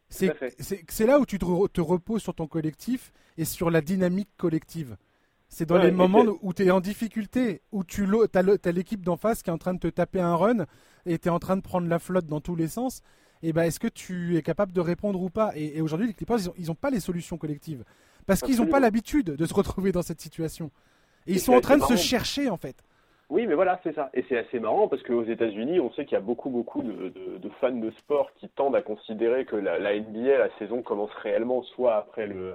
C'est 0.09 1.05
là 1.05 1.19
où 1.19 1.25
tu 1.25 1.39
te, 1.39 1.81
reposes 1.81 2.21
sur 2.21 2.35
ton 2.35 2.47
collectif 2.47 3.11
et 3.37 3.45
sur 3.45 3.71
la 3.71 3.81
dynamique 3.81 4.29
collective. 4.37 4.97
C'est 5.49 5.67
dans 5.67 5.77
les 5.77 5.91
moments 5.91 6.25
où 6.41 6.53
tu 6.53 6.65
es 6.65 6.71
en 6.71 6.79
difficulté, 6.79 7.61
où 7.71 7.83
tu 7.83 8.07
as 8.33 8.71
l'équipe 8.71 9.03
d'en 9.03 9.17
face 9.17 9.43
qui 9.43 9.49
est 9.49 9.53
en 9.53 9.57
train 9.57 9.73
de 9.73 9.79
te 9.79 9.87
taper 9.87 10.19
un 10.19 10.35
run 10.35 10.65
et 11.05 11.19
tu 11.19 11.27
es 11.27 11.31
en 11.31 11.39
train 11.39 11.57
de 11.57 11.61
prendre 11.61 11.87
la 11.87 11.99
flotte 11.99 12.25
dans 12.25 12.41
tous 12.41 12.55
les 12.55 12.67
sens. 12.67 13.01
Et 13.43 13.51
ben, 13.53 13.63
est-ce 13.63 13.79
que 13.79 13.87
tu 13.87 14.37
es 14.37 14.41
capable 14.41 14.71
de 14.71 14.79
répondre 14.79 15.21
ou 15.21 15.29
pas? 15.29 15.51
Et, 15.55 15.81
aujourd'hui, 15.81 16.07
les 16.07 16.13
Clippers, 16.13 16.39
ils 16.57 16.67
n'ont 16.67 16.75
pas 16.75 16.89
les 16.89 17.01
solutions 17.01 17.37
collectives. 17.37 17.83
Parce 18.25 18.41
qu'ils 18.41 18.57
n'ont 18.57 18.67
pas 18.67 18.79
l'habitude 18.79 19.35
de 19.35 19.45
se 19.45 19.53
retrouver 19.53 19.91
dans 19.91 20.01
cette 20.01 20.21
situation. 20.21 20.71
Et, 21.27 21.33
ils 21.33 21.39
sont 21.39 21.53
en 21.53 21.61
train 21.61 21.77
de 21.77 21.83
se 21.83 21.95
chercher, 21.95 22.49
en 22.49 22.57
fait. 22.57 22.75
Oui, 23.29 23.47
mais 23.47 23.55
voilà, 23.55 23.79
c'est 23.83 23.95
ça. 23.95 24.09
Et 24.13 24.23
c'est 24.29 24.37
assez 24.37 24.59
marrant 24.59 24.87
parce 24.87 25.01
qu'aux 25.03 25.23
États-Unis, 25.23 25.79
on 25.79 25.91
sait 25.93 26.05
qu'il 26.05 26.13
y 26.13 26.17
a 26.17 26.21
beaucoup, 26.21 26.49
beaucoup 26.49 26.83
de, 26.83 27.49
fans 27.61 27.71
de 27.71 27.91
sport 27.91 28.31
qui 28.35 28.49
tendent 28.49 28.75
à 28.75 28.81
considérer 28.81 29.45
que 29.45 29.55
la, 29.55 29.79
la, 29.79 29.97
NBA, 29.97 30.37
la 30.37 30.49
saison 30.59 30.81
commence 30.81 31.13
réellement 31.21 31.63
soit 31.63 31.95
après 31.95 32.27
le, 32.27 32.53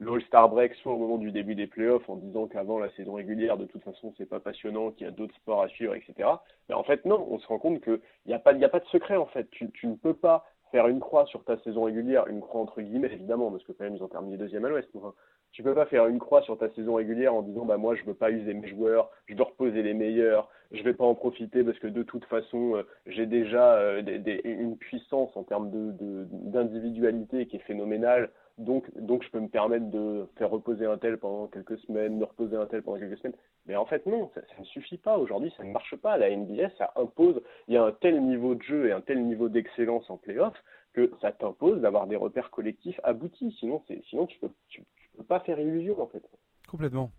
l'All-Star 0.00 0.48
Break, 0.48 0.74
soit 0.76 0.92
au 0.92 0.96
moment 0.96 1.18
du 1.18 1.32
début 1.32 1.54
des 1.54 1.66
playoffs, 1.66 2.08
en 2.08 2.16
disant 2.16 2.46
qu'avant 2.46 2.78
la 2.78 2.90
saison 2.92 3.14
régulière, 3.14 3.56
de 3.56 3.66
toute 3.66 3.82
façon, 3.82 4.14
c'est 4.16 4.28
pas 4.28 4.40
passionnant, 4.40 4.90
qu'il 4.92 5.06
y 5.06 5.08
a 5.08 5.12
d'autres 5.12 5.34
sports 5.36 5.62
à 5.62 5.68
suivre, 5.68 5.94
etc. 5.94 6.28
Mais 6.68 6.74
en 6.74 6.84
fait, 6.84 7.04
non, 7.04 7.26
on 7.30 7.38
se 7.38 7.46
rend 7.46 7.58
compte 7.58 7.82
qu'il 7.82 8.00
n'y 8.26 8.34
a, 8.34 8.38
pas, 8.38 8.54
a 8.54 8.68
pas 8.68 8.80
de 8.80 8.86
secret, 8.86 9.16
en 9.16 9.26
fait. 9.26 9.50
Tu, 9.50 9.70
tu 9.72 9.86
ne 9.86 9.94
peux 9.94 10.14
pas 10.14 10.46
faire 10.70 10.88
une 10.88 11.00
croix 11.00 11.26
sur 11.26 11.44
ta 11.44 11.58
saison 11.58 11.84
régulière, 11.84 12.26
une 12.28 12.40
croix 12.40 12.60
entre 12.60 12.80
guillemets 12.80 13.12
évidemment, 13.12 13.50
parce 13.50 13.64
que 13.64 13.72
quand 13.72 13.84
même 13.84 13.96
ils 13.96 14.02
ont 14.02 14.08
terminé 14.08 14.36
deuxième 14.36 14.64
à 14.64 14.68
l'Ouest. 14.68 14.88
Enfin, 14.94 15.14
tu 15.52 15.62
peux 15.62 15.74
pas 15.74 15.86
faire 15.86 16.06
une 16.06 16.18
croix 16.18 16.42
sur 16.42 16.58
ta 16.58 16.68
saison 16.70 16.94
régulière 16.94 17.34
en 17.34 17.42
disant 17.42 17.64
bah 17.64 17.76
moi 17.76 17.94
je 17.94 18.04
veux 18.04 18.14
pas 18.14 18.30
user 18.30 18.54
mes 18.54 18.68
joueurs, 18.68 19.10
je 19.26 19.34
dois 19.34 19.46
reposer 19.46 19.82
les 19.82 19.94
meilleurs, 19.94 20.48
je 20.72 20.82
vais 20.82 20.94
pas 20.94 21.04
en 21.04 21.14
profiter 21.14 21.64
parce 21.64 21.78
que 21.78 21.86
de 21.86 22.02
toute 22.02 22.24
façon 22.26 22.76
euh, 22.76 22.82
j'ai 23.06 23.26
déjà 23.26 23.74
euh, 23.74 24.02
une 24.44 24.76
puissance 24.76 25.36
en 25.36 25.44
termes 25.44 25.70
de 25.70 26.26
d'individualité 26.30 27.46
qui 27.46 27.56
est 27.56 27.60
phénoménale. 27.60 28.30
Donc, 28.58 28.92
donc 28.98 29.22
je 29.22 29.30
peux 29.30 29.38
me 29.38 29.48
permettre 29.48 29.86
de 29.86 30.26
faire 30.36 30.50
reposer 30.50 30.84
un 30.84 30.98
tel 30.98 31.16
pendant 31.16 31.46
quelques 31.46 31.78
semaines, 31.80 32.18
de 32.18 32.24
reposer 32.24 32.56
un 32.56 32.66
tel 32.66 32.82
pendant 32.82 32.98
quelques 32.98 33.18
semaines. 33.18 33.36
Mais 33.66 33.76
en 33.76 33.86
fait, 33.86 34.04
non, 34.04 34.30
ça, 34.34 34.40
ne 34.58 34.64
suffit 34.64 34.98
pas. 34.98 35.16
Aujourd'hui, 35.16 35.52
ça 35.56 35.62
ne 35.62 35.70
marche 35.70 35.94
pas. 35.96 36.18
La 36.18 36.34
NBA, 36.34 36.70
ça 36.76 36.92
impose, 36.96 37.40
il 37.68 37.74
y 37.74 37.76
a 37.76 37.84
un 37.84 37.92
tel 37.92 38.20
niveau 38.20 38.56
de 38.56 38.62
jeu 38.62 38.88
et 38.88 38.92
un 38.92 39.00
tel 39.00 39.24
niveau 39.24 39.48
d'excellence 39.48 40.10
en 40.10 40.16
playoff 40.16 40.54
que 40.92 41.12
ça 41.20 41.30
t'impose 41.30 41.80
d'avoir 41.80 42.08
des 42.08 42.16
repères 42.16 42.50
collectifs 42.50 42.98
aboutis. 43.04 43.54
Sinon, 43.60 43.82
sinon 44.10 44.26
tu 44.26 44.38
ne 44.42 44.48
peux, 44.48 44.54
tu, 44.68 44.82
peux 45.16 45.24
pas 45.24 45.40
faire 45.40 45.60
illusion, 45.60 46.00
en 46.02 46.08
fait. 46.08 46.22
Complètement. 46.66 47.12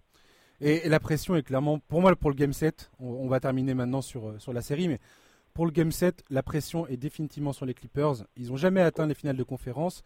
Et, 0.60 0.90
la 0.90 1.00
pression 1.00 1.38
est 1.38 1.44
clairement, 1.44 1.80
pour 1.80 2.02
moi, 2.02 2.14
pour 2.18 2.32
le 2.32 2.36
Game 2.36 2.52
7, 2.52 2.92
on, 3.00 3.28
va 3.28 3.40
terminer 3.40 3.74
maintenant 3.74 4.02
sur, 4.02 4.28
euh, 4.28 4.40
sur 4.40 4.52
la 4.52 4.62
série, 4.62 4.90
mais 4.90 5.00
pour 5.54 5.66
le 5.66 5.72
Game 5.72 5.92
7, 5.92 6.26
la 6.30 6.44
pression 6.44 6.86
est 6.88 6.98
définitivement 6.98 7.54
sur 7.54 7.66
les 7.66 7.74
Clippers. 7.74 8.26
Ils 8.36 8.50
n'ont 8.50 8.58
jamais 8.58 8.82
atteint 8.82 9.08
les 9.08 9.14
finales 9.14 9.38
de 9.38 9.44
conférence. 9.44 10.04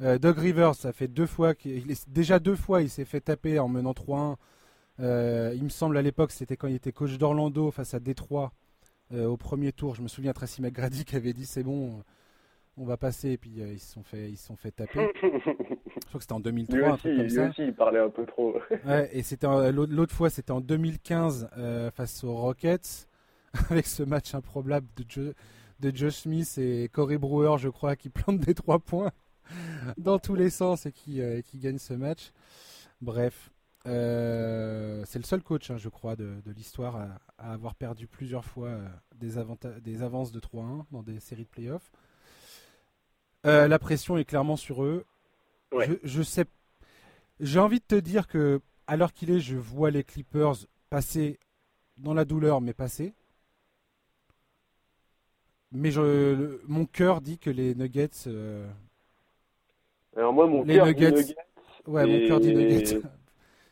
Euh, 0.00 0.18
Doug 0.18 0.38
Rivers, 0.38 0.74
ça 0.74 0.92
fait 0.92 1.08
deux 1.08 1.26
fois 1.26 1.54
qu'il 1.54 1.84
déjà 2.08 2.38
deux 2.38 2.54
fois 2.54 2.82
il 2.82 2.88
s'est 2.88 3.04
fait 3.04 3.20
taper 3.20 3.58
en 3.58 3.68
menant 3.68 3.92
3-1. 3.92 4.36
Euh, 5.00 5.52
il 5.54 5.64
me 5.64 5.68
semble 5.68 5.96
à 5.96 6.02
l'époque 6.02 6.30
c'était 6.30 6.56
quand 6.56 6.68
il 6.68 6.74
était 6.74 6.92
coach 6.92 7.18
d'Orlando 7.18 7.70
face 7.70 7.94
à 7.94 8.00
Détroit 8.00 8.52
euh, 9.12 9.26
au 9.26 9.36
premier 9.36 9.72
tour. 9.72 9.94
Je 9.94 10.02
me 10.02 10.08
souviens 10.08 10.32
Tracy 10.32 10.62
McGrady 10.62 11.04
qui 11.04 11.16
avait 11.16 11.32
dit 11.32 11.46
c'est 11.46 11.64
bon, 11.64 12.02
on 12.76 12.84
va 12.84 12.96
passer 12.96 13.30
et 13.30 13.38
puis 13.38 13.50
ils 13.50 13.80
se 13.80 13.92
sont 13.92 14.04
fait 14.04 14.30
ils 14.30 14.36
se 14.36 14.46
sont 14.46 14.56
fait 14.56 14.70
taper. 14.70 15.10
Je 15.22 16.06
crois 16.06 16.18
que 16.18 16.22
c'était 16.22 16.32
en 16.32 16.40
2003 16.40 16.88
un 16.88 16.96
truc 16.96 17.16
comme 17.16 17.28
ça. 17.28 17.48
Aussi, 17.48 17.64
il 17.64 17.74
parlait 17.74 17.98
un 17.98 18.08
peu 18.08 18.24
trop. 18.24 18.56
ouais, 18.86 19.10
et 19.12 19.22
c'était 19.24 19.48
l'autre 19.72 20.14
fois 20.14 20.30
c'était 20.30 20.52
en 20.52 20.60
2015 20.60 21.50
face 21.92 22.22
aux 22.22 22.34
Rockets 22.34 23.08
avec 23.70 23.86
ce 23.86 24.04
match 24.04 24.32
improbable 24.34 24.86
de 24.96 25.04
Joe, 25.08 25.34
de 25.80 25.90
Joe 25.94 26.14
Smith 26.14 26.56
et 26.58 26.88
Corey 26.92 27.18
Brewer 27.18 27.56
je 27.58 27.68
crois 27.68 27.96
qui 27.96 28.10
plantent 28.10 28.38
des 28.38 28.54
trois 28.54 28.78
points. 28.78 29.10
dans 29.98 30.18
tous 30.18 30.34
les 30.34 30.50
sens 30.50 30.86
et 30.86 30.92
qui, 30.92 31.20
euh, 31.20 31.40
qui 31.42 31.58
gagne 31.58 31.78
ce 31.78 31.94
match. 31.94 32.32
Bref, 33.00 33.50
euh, 33.86 35.04
c'est 35.06 35.18
le 35.18 35.24
seul 35.24 35.42
coach, 35.42 35.70
hein, 35.70 35.76
je 35.76 35.88
crois, 35.88 36.16
de, 36.16 36.40
l'histoire 36.46 36.96
à, 37.38 37.52
avoir 37.52 37.74
perdu 37.74 38.06
plusieurs 38.06 38.44
fois 38.44 38.68
euh, 38.68 38.88
des, 39.16 39.34
des 39.80 40.02
avances 40.02 40.32
de 40.32 40.40
3-1 40.40 40.84
dans 40.90 41.02
des 41.02 41.20
séries 41.20 41.44
de 41.44 41.48
playoffs. 41.48 41.90
la 43.44 43.78
pression 43.78 44.18
est 44.18 44.24
clairement 44.24 44.56
sur 44.56 44.84
eux. 44.84 45.04
Je, 46.02 46.22
sais. 46.22 46.46
J'ai 47.40 47.60
envie 47.60 47.78
de 47.78 47.84
te 47.84 47.94
dire 47.94 48.26
que, 48.26 48.60
à 48.86 48.96
l'heure 48.96 49.12
qu'il 49.12 49.30
est, 49.30 49.40
je 49.40 49.56
vois 49.56 49.90
les 49.90 50.02
Clippers 50.02 50.56
passer 50.90 51.38
dans 51.98 52.14
la 52.14 52.24
douleur, 52.24 52.60
mais 52.60 52.72
passer. 52.72 53.14
Mais 55.70 55.90
je, 55.90 56.60
mon 56.66 56.86
cœur 56.86 57.20
dit 57.20 57.38
que 57.38 57.50
les 57.50 57.74
Nuggets 57.74 58.26
alors 60.18 60.32
moi, 60.32 60.46
mon 60.48 60.64
cœur 60.64 60.86
du 60.86 60.94
Nuggets. 60.94 61.34
Ouais, 61.86 62.04
mon 62.04 62.26
cœur 62.26 62.40
du 62.40 62.54
Nuggets. 62.54 63.00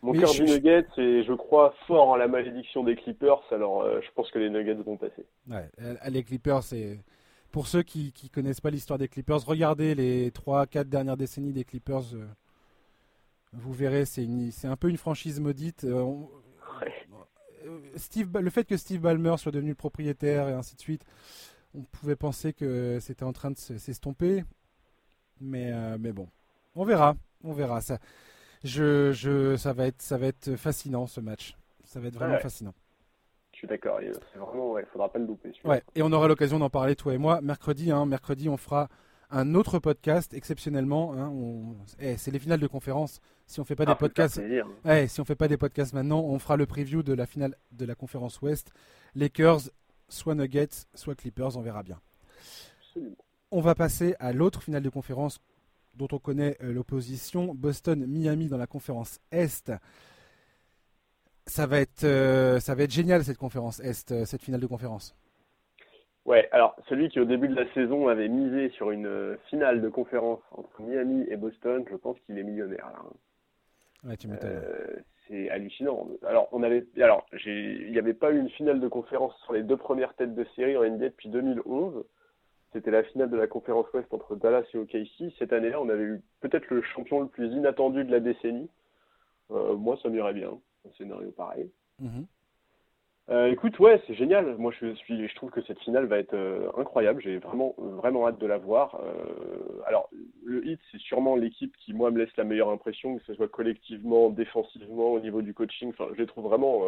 Mon 0.02 0.12
cœur 0.12 0.32
du 0.32 0.44
Nuggets, 0.44 0.86
et 0.98 1.24
je 1.24 1.32
crois 1.32 1.74
fort 1.88 2.08
en 2.10 2.16
la 2.16 2.28
malédiction 2.28 2.84
des 2.84 2.94
Clippers, 2.94 3.42
alors 3.50 3.82
euh, 3.82 4.00
je 4.00 4.08
pense 4.14 4.30
que 4.30 4.38
les 4.38 4.48
Nuggets 4.48 4.74
vont 4.74 4.96
passer. 4.96 5.26
Ouais, 5.50 5.68
euh, 5.80 5.94
les 6.08 6.22
Clippers, 6.22 6.62
c'est. 6.62 7.00
Pour 7.50 7.66
ceux 7.66 7.82
qui 7.82 8.12
ne 8.22 8.28
connaissent 8.28 8.60
pas 8.60 8.70
l'histoire 8.70 8.98
des 8.98 9.08
Clippers, 9.08 9.44
regardez 9.44 9.94
les 9.94 10.30
3-4 10.30 10.84
dernières 10.84 11.16
décennies 11.16 11.52
des 11.52 11.64
Clippers. 11.64 12.02
Vous 13.52 13.72
verrez, 13.72 14.04
c'est 14.04 14.26
un 14.64 14.76
peu 14.76 14.90
une 14.90 14.98
franchise 14.98 15.40
maudite. 15.40 15.86
Steve, 17.94 18.28
le 18.38 18.50
fait 18.50 18.64
que 18.64 18.76
Steve 18.76 19.00
Ballmer 19.00 19.36
soit 19.38 19.52
devenu 19.52 19.74
propriétaire 19.74 20.48
et 20.50 20.52
ainsi 20.52 20.76
de 20.76 20.80
suite, 20.80 21.04
on 21.74 21.82
pouvait 21.82 22.16
penser 22.16 22.52
que 22.52 22.98
c'était 23.00 23.24
en 23.24 23.32
train 23.32 23.50
de 23.50 23.56
s'estomper. 23.56 24.44
Mais, 25.40 25.72
mais 25.98 26.12
bon, 26.12 26.28
on 26.76 26.84
verra. 26.84 27.16
On 27.42 27.52
verra. 27.52 27.80
Ça, 27.80 27.98
je, 28.64 29.12
je, 29.12 29.56
ça, 29.56 29.72
va 29.72 29.86
être, 29.86 30.02
ça 30.02 30.18
va 30.18 30.26
être 30.26 30.56
fascinant 30.56 31.06
ce 31.06 31.20
match. 31.20 31.56
Ça 31.84 32.00
va 32.00 32.08
être 32.08 32.14
vraiment 32.14 32.38
fascinant. 32.38 32.74
Je 33.52 33.58
suis 33.58 33.68
d'accord. 33.68 34.00
Il 34.02 34.12
vraiment, 34.38 34.76
faudra 34.92 35.10
pas 35.10 35.18
le 35.18 35.26
louper. 35.26 35.52
Ouais, 35.64 35.82
et 35.94 36.02
on 36.02 36.12
aura 36.12 36.28
l'occasion 36.28 36.58
d'en 36.58 36.68
parler 36.68 36.94
toi 36.94 37.14
et 37.14 37.18
moi 37.18 37.40
mercredi. 37.40 37.90
Hein, 37.90 38.04
mercredi, 38.04 38.48
on 38.48 38.56
fera 38.56 38.88
un 39.30 39.54
autre 39.54 39.78
podcast 39.78 40.34
exceptionnellement. 40.34 41.14
Hein, 41.14 41.32
eh, 41.98 42.16
c'est 42.16 42.30
les 42.30 42.38
finales 42.38 42.60
de 42.60 42.66
conférence. 42.66 43.20
Si 43.46 43.60
on 43.60 43.64
fait 43.64 43.76
pas 43.76 43.86
des 43.86 43.92
ah, 43.92 43.96
podcasts, 43.96 44.40
eh, 44.84 45.08
si 45.08 45.20
on 45.20 45.24
fait 45.24 45.36
pas 45.36 45.48
des 45.48 45.56
podcasts 45.56 45.94
maintenant, 45.94 46.20
on 46.20 46.38
fera 46.38 46.56
le 46.56 46.66
preview 46.66 47.02
de 47.02 47.14
la 47.14 47.26
finale 47.26 47.54
de 47.72 47.86
la 47.86 47.94
conférence 47.94 48.42
Ouest. 48.42 48.72
Lakers, 49.14 49.70
soit 50.08 50.34
Nuggets, 50.34 50.86
soit 50.94 51.14
Clippers, 51.14 51.56
on 51.56 51.62
verra 51.62 51.82
bien. 51.82 52.00
On 53.50 53.60
va 53.60 53.74
passer 53.74 54.14
à 54.18 54.32
l'autre 54.32 54.62
finale 54.62 54.82
de 54.82 54.90
conférence 54.90 55.40
dont 55.96 56.08
on 56.12 56.18
connaît 56.18 56.56
euh, 56.62 56.72
l'opposition, 56.72 57.54
Boston-Miami 57.54 58.48
dans 58.48 58.58
la 58.58 58.66
conférence 58.66 59.20
Est. 59.32 59.72
Ça 61.46 61.66
va 61.66 61.80
être, 61.80 62.04
euh, 62.04 62.58
ça 62.60 62.74
va 62.74 62.84
être 62.84 62.92
génial 62.92 63.24
cette 63.24 63.38
conférence 63.38 63.80
Est, 63.80 64.12
euh, 64.12 64.24
cette 64.24 64.42
finale 64.42 64.60
de 64.60 64.66
conférence. 64.66 65.16
Ouais, 66.24 66.48
alors 66.50 66.74
celui 66.88 67.08
qui 67.08 67.20
au 67.20 67.24
début 67.24 67.48
de 67.48 67.54
la 67.54 67.72
saison 67.72 68.08
avait 68.08 68.28
misé 68.28 68.70
sur 68.70 68.90
une 68.90 69.38
finale 69.48 69.80
de 69.80 69.88
conférence 69.88 70.40
entre 70.50 70.82
Miami 70.82 71.24
et 71.30 71.36
Boston, 71.36 71.84
je 71.88 71.94
pense 71.94 72.18
qu'il 72.26 72.36
est 72.36 72.42
millionnaire 72.42 72.90
là. 72.92 74.08
Ouais, 74.08 74.16
tu 74.16 74.26
m'étonnes. 74.26 74.60
c'est 75.28 75.48
hallucinant. 75.50 76.08
Alors 76.26 76.48
on 76.50 76.64
avait, 76.64 76.84
alors 76.96 77.26
il 77.44 77.92
n'y 77.92 77.98
avait 77.98 78.12
pas 78.12 78.32
eu 78.32 78.40
une 78.40 78.50
finale 78.50 78.80
de 78.80 78.88
conférence 78.88 79.36
sur 79.44 79.52
les 79.52 79.62
deux 79.62 79.76
premières 79.76 80.14
têtes 80.14 80.34
de 80.34 80.44
série 80.56 80.76
en 80.76 80.82
NBA 80.82 81.10
depuis 81.10 81.28
2011. 81.28 82.04
C'était 82.76 82.90
la 82.90 83.04
finale 83.04 83.30
de 83.30 83.38
la 83.38 83.46
conférence 83.46 83.90
Ouest 83.94 84.12
entre 84.12 84.36
Dallas 84.36 84.64
et 84.74 84.76
OKC. 84.76 85.32
Cette 85.38 85.54
année-là, 85.54 85.80
on 85.80 85.88
avait 85.88 86.02
eu 86.02 86.20
peut-être 86.40 86.68
le 86.68 86.82
champion 86.82 87.22
le 87.22 87.26
plus 87.26 87.50
inattendu 87.50 88.04
de 88.04 88.10
la 88.10 88.20
décennie. 88.20 88.68
Euh, 89.50 89.76
moi, 89.76 89.98
ça 90.02 90.10
m'irait 90.10 90.34
bien, 90.34 90.50
un 90.50 90.92
scénario 90.98 91.30
pareil. 91.30 91.70
Mhm. 92.00 92.26
Euh, 93.30 93.50
écoute, 93.50 93.78
ouais, 93.78 94.02
c'est 94.06 94.12
génial. 94.12 94.58
Moi, 94.58 94.74
je 94.78 94.94
suis, 94.96 95.26
je 95.26 95.34
trouve 95.36 95.50
que 95.50 95.62
cette 95.62 95.78
finale 95.78 96.04
va 96.04 96.18
être 96.18 96.34
euh, 96.34 96.68
incroyable. 96.76 97.22
J'ai 97.22 97.38
vraiment, 97.38 97.74
vraiment 97.78 98.28
hâte 98.28 98.38
de 98.38 98.46
la 98.46 98.58
voir. 98.58 99.00
alors, 99.86 100.10
le 100.44 100.66
Hit, 100.66 100.78
c'est 100.92 101.00
sûrement 101.00 101.34
l'équipe 101.34 101.74
qui, 101.78 101.94
moi, 101.94 102.10
me 102.10 102.18
laisse 102.18 102.36
la 102.36 102.44
meilleure 102.44 102.68
impression, 102.68 103.16
que 103.16 103.24
ce 103.24 103.32
soit 103.32 103.48
collectivement, 103.48 104.28
défensivement, 104.28 105.12
au 105.14 105.20
niveau 105.20 105.40
du 105.40 105.54
coaching. 105.54 105.88
Enfin, 105.88 106.08
je 106.12 106.18
les 106.18 106.26
trouve 106.26 106.44
vraiment 106.44 106.82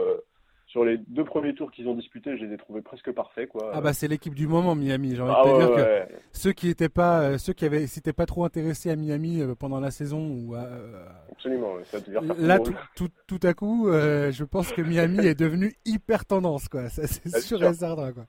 sur 0.69 0.85
les 0.85 0.99
deux 0.99 1.25
premiers 1.25 1.55
tours 1.55 1.71
qu'ils 1.71 1.89
ont 1.89 1.95
disputés, 1.95 2.37
je 2.37 2.45
les 2.45 2.55
ai 2.55 2.57
trouvés 2.59 2.83
presque 2.83 3.11
parfaits. 3.13 3.49
Quoi. 3.49 3.71
Ah 3.73 3.81
bah 3.81 3.95
c'est 3.95 4.07
l'équipe 4.07 4.35
du 4.35 4.47
moment 4.47 4.75
Miami. 4.75 5.17
J'ai 5.17 5.23
envie 5.23 5.33
de 5.33 5.37
ah 5.37 5.43
te 5.45 5.59
dire 5.59 5.77
que 5.77 6.15
ceux 6.33 6.53
qui 6.53 6.69
étaient 6.69 6.91
pas, 6.91 7.23
euh, 7.23 7.39
ceux 7.39 7.55
qui 7.55 7.65
avaient, 7.65 7.87
s'étaient 7.87 8.13
pas 8.13 8.27
trop 8.27 8.45
intéressés 8.45 8.91
à 8.91 8.97
Miami 8.97 9.41
euh, 9.41 9.55
pendant 9.55 9.81
la 9.81 9.91
saison 9.91 10.29
ou 10.29 10.55
euh, 10.55 11.07
absolument. 11.33 11.75
Ça 11.85 11.99
là 12.39 12.59
tout, 12.59 12.75
tout, 12.95 13.09
tout, 13.27 13.47
à 13.47 13.55
coup, 13.55 13.89
je 13.91 14.45
pense 14.45 14.71
que 14.73 14.83
Miami 14.83 15.27
est 15.27 15.39
devenu 15.39 15.73
hyper 15.87 16.27
tendance 16.27 16.69
quoi. 16.69 16.91
Ça 16.91 17.07
c'est 17.07 17.41
sûr, 17.41 17.63
et 17.65 17.73
certain 17.73 18.13
quoi. 18.13 18.27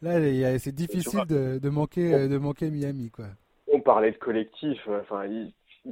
Là 0.00 0.58
c'est 0.60 0.74
difficile 0.74 1.26
de, 1.26 1.58
de, 1.58 1.68
manquer 1.68 2.28
de 2.28 2.38
manquer 2.38 2.70
Miami 2.70 3.10
quoi. 3.10 3.26
On 3.72 3.80
parlait 3.80 4.12
de 4.12 4.16
collectif. 4.16 4.78
Enfin 4.86 5.24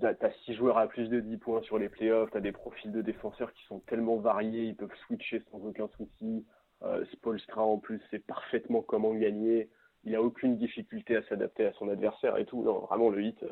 T'as 0.01 0.31
6 0.45 0.55
joueurs 0.55 0.77
à 0.77 0.89
plus 0.89 1.09
de 1.09 1.21
10 1.21 1.39
points 1.39 1.63
sur 1.63 1.79
les 1.79 1.89
playoffs, 1.89 2.31
t'as 2.31 2.41
des 2.41 2.53
profils 2.53 2.93
de 2.93 3.01
défenseurs 3.01 3.53
qui 3.55 3.65
sont 3.65 3.81
tellement 3.81 4.17
variés, 4.17 4.65
ils 4.65 4.77
peuvent 4.77 4.95
switcher 5.07 5.43
sans 5.51 5.59
aucun 5.65 5.89
souci. 5.97 6.45
Euh, 6.83 7.05
Spolstra 7.13 7.63
en 7.63 7.79
plus 7.79 8.03
sait 8.11 8.19
parfaitement 8.19 8.83
comment 8.83 9.15
gagner, 9.15 9.71
il 10.05 10.13
n'a 10.13 10.21
aucune 10.21 10.59
difficulté 10.59 11.17
à 11.17 11.23
s'adapter 11.23 11.65
à 11.65 11.73
son 11.75 11.89
adversaire 11.89 12.37
et 12.37 12.45
tout. 12.45 12.63
Non, 12.63 12.81
vraiment 12.81 13.09
le 13.09 13.23
hit, 13.23 13.43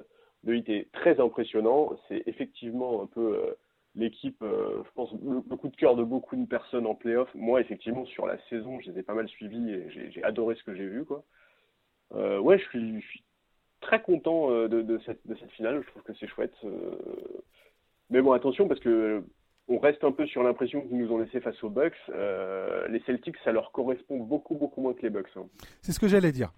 le 0.44 0.56
est 0.56 0.92
très 0.92 1.18
impressionnant. 1.18 1.96
C'est 2.08 2.22
effectivement 2.26 3.02
un 3.02 3.06
peu 3.06 3.38
euh, 3.38 3.54
l'équipe, 3.94 4.42
euh, 4.42 4.82
je 4.84 4.90
pense, 4.94 5.12
le, 5.12 5.56
coup 5.56 5.68
de 5.68 5.76
cœur 5.76 5.96
de 5.96 6.04
beaucoup 6.04 6.36
de 6.36 6.46
personnes 6.46 6.86
en 6.86 6.94
playoff. 6.94 7.34
Moi, 7.34 7.62
effectivement, 7.62 8.04
sur 8.04 8.26
la 8.26 8.38
saison, 8.50 8.78
je 8.80 8.90
les 8.90 8.98
ai 8.98 9.02
pas 9.02 9.14
mal 9.14 9.28
suivis 9.28 9.70
et 9.70 10.10
j'ai 10.10 10.22
adoré 10.22 10.56
ce 10.56 10.64
que 10.64 10.74
j'ai 10.74 10.86
vu. 10.86 11.06
Quoi. 11.06 11.24
Ouais, 12.12 12.58
je 12.58 12.64
suis 12.64 13.24
très 13.84 14.02
content 14.02 14.50
euh, 14.50 14.68
de, 14.68 15.00
cette, 15.06 15.20
finale. 15.52 15.82
Je 15.82 15.90
trouve 15.90 16.02
que 16.02 16.12
c'est 16.18 16.26
chouette. 16.26 16.54
Euh. 16.64 16.96
Mais 18.10 18.20
bon, 18.20 18.32
attention 18.32 18.66
parce 18.66 18.80
que 18.80 19.22
on 19.68 19.78
reste 19.78 20.04
un 20.04 20.12
peu 20.12 20.26
sur 20.26 20.42
l'impression 20.42 20.82
qu'ils 20.82 20.98
nous 20.98 21.10
ont 21.10 21.18
laissé 21.18 21.40
face 21.40 21.62
aux 21.62 21.70
Bucks. 21.70 21.94
Euh, 22.10 22.86
les 22.88 23.00
Celtics, 23.06 23.36
ça 23.44 23.52
leur 23.52 23.72
correspond 23.72 24.18
beaucoup, 24.18 24.56
beaucoup 24.56 24.82
moins 24.82 24.92
que 24.92 25.02
les 25.02 25.10
Bucks. 25.10 25.30
Hein. 25.36 25.46
C'est 25.80 25.92
ce 25.92 26.00
que 26.00 26.08
j'allais 26.08 26.32
dire. 26.32 26.52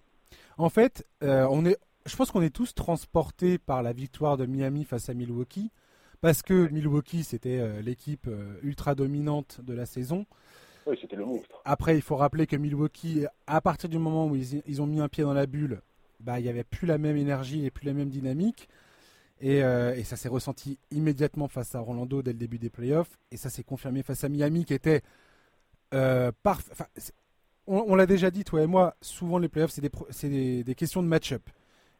En 0.58 0.70
fait, 0.70 1.06
on 1.20 1.66
est, 1.66 1.76
je 2.06 2.16
pense 2.16 2.30
qu'on 2.30 2.42
est 2.42 2.54
tous 2.54 2.74
transportés 2.74 3.58
par 3.58 3.82
la 3.82 3.92
victoire 3.92 4.36
de 4.36 4.46
Miami 4.46 4.84
face 4.84 5.08
à 5.08 5.14
Milwaukee, 5.14 5.70
parce 6.20 6.42
que 6.42 6.68
Milwaukee, 6.72 7.22
c'était 7.22 7.80
l'équipe 7.82 8.26
ultra 8.62 8.94
dominante 8.94 9.60
de 9.60 9.74
la 9.74 9.86
saison. 9.86 10.24
Oui, 10.86 10.96
c'était 11.00 11.16
le 11.16 11.26
monstre. 11.26 11.60
Après, 11.64 11.94
il 11.94 12.02
faut 12.02 12.16
rappeler 12.16 12.46
que 12.46 12.56
Milwaukee, 12.56 13.26
à 13.46 13.60
partir 13.60 13.88
du 13.88 13.98
moment 13.98 14.26
où 14.26 14.34
ils 14.34 14.82
ont 14.82 14.86
mis 14.86 15.00
un 15.00 15.08
pied 15.08 15.22
dans 15.22 15.34
la 15.34 15.46
bulle, 15.46 15.80
bah, 16.20 16.40
il 16.40 16.44
n'y 16.44 16.48
avait 16.48 16.64
plus 16.64 16.86
la 16.86 16.98
même 16.98 17.16
énergie 17.16 17.64
et 17.64 17.70
plus 17.70 17.86
la 17.86 17.92
même 17.92 18.08
dynamique. 18.08 18.68
Et, 19.40 19.62
euh, 19.62 19.94
et 19.94 20.04
ça 20.04 20.16
s'est 20.16 20.28
ressenti 20.28 20.78
immédiatement 20.90 21.48
face 21.48 21.74
à 21.74 21.80
Orlando 21.80 22.22
dès 22.22 22.32
le 22.32 22.38
début 22.38 22.58
des 22.58 22.70
playoffs. 22.70 23.18
Et 23.30 23.36
ça 23.36 23.50
s'est 23.50 23.64
confirmé 23.64 24.02
face 24.02 24.24
à 24.24 24.28
Miami 24.28 24.64
qui 24.64 24.74
était 24.74 25.02
euh, 25.94 26.32
parfait. 26.42 26.72
on, 27.66 27.94
l'a 27.94 28.06
déjà 28.06 28.30
dit, 28.30 28.44
toi 28.44 28.62
et 28.62 28.66
moi, 28.66 28.96
souvent 29.00 29.38
les 29.38 29.48
playoffs, 29.48 29.72
c'est 29.72 30.28
des, 30.28 30.64
des, 30.64 30.74
questions 30.74 31.02
de 31.02 31.08
match-up. 31.08 31.48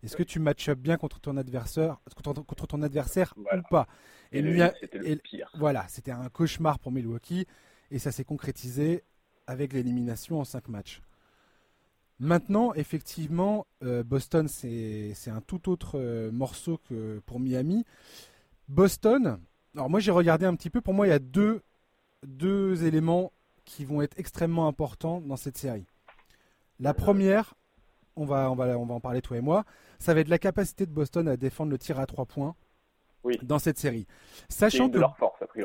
Est-ce 0.02 0.16
que 0.16 0.22
tu 0.22 0.38
match-up 0.38 0.78
bien 0.78 0.96
contre 0.96 1.20
ton 1.20 1.36
adversaire, 1.36 1.98
contre, 2.14 2.66
ton 2.66 2.82
adversaire 2.82 3.34
ou 3.36 3.44
pas? 3.70 3.86
Et, 4.32 4.42
c'était 4.80 4.98
le 4.98 5.16
pire. 5.16 5.50
Voilà, 5.54 5.86
c'était 5.88 6.10
un 6.10 6.28
cauchemar 6.28 6.78
pour 6.78 6.92
Milwaukee. 6.92 7.46
Et 7.90 7.98
ça 7.98 8.12
s'est 8.12 8.24
concrétisé 8.24 9.04
avec 9.46 9.72
l'élimination 9.72 10.40
en 10.40 10.44
5 10.44 10.68
matchs. 10.68 11.02
Maintenant, 12.18 12.72
effectivement, 12.74 13.66
euh, 13.82 14.02
Boston, 14.02 14.48
c'est 14.48 15.12
un 15.26 15.40
tout 15.42 15.68
autre 15.68 15.98
euh, 15.98 16.30
morceau 16.32 16.78
que 16.88 17.20
pour 17.26 17.40
Miami. 17.40 17.84
Boston, 18.68 19.38
alors 19.74 19.90
moi 19.90 20.00
j'ai 20.00 20.10
regardé 20.10 20.46
un 20.46 20.54
petit 20.56 20.70
peu, 20.70 20.80
pour 20.80 20.94
moi 20.94 21.06
il 21.06 21.10
y 21.10 21.12
a 21.12 21.18
deux, 21.18 21.62
deux 22.26 22.84
éléments 22.84 23.32
qui 23.64 23.84
vont 23.84 24.02
être 24.02 24.18
extrêmement 24.18 24.66
importants 24.66 25.20
dans 25.20 25.36
cette 25.36 25.58
série. 25.58 25.86
La 26.80 26.94
première, 26.94 27.54
on 28.16 28.24
va, 28.24 28.50
on, 28.50 28.54
va, 28.54 28.78
on 28.78 28.86
va 28.86 28.94
en 28.94 29.00
parler 29.00 29.20
toi 29.20 29.36
et 29.36 29.40
moi, 29.40 29.64
ça 29.98 30.14
va 30.14 30.20
être 30.20 30.28
la 30.28 30.38
capacité 30.38 30.86
de 30.86 30.90
Boston 30.90 31.28
à 31.28 31.36
défendre 31.36 31.70
le 31.70 31.78
tir 31.78 32.00
à 32.00 32.06
trois 32.06 32.26
points 32.26 32.54
dans 33.42 33.58
cette 33.58 33.78
série. 33.78 34.06
Sachant 34.48 34.88
que, 34.88 35.00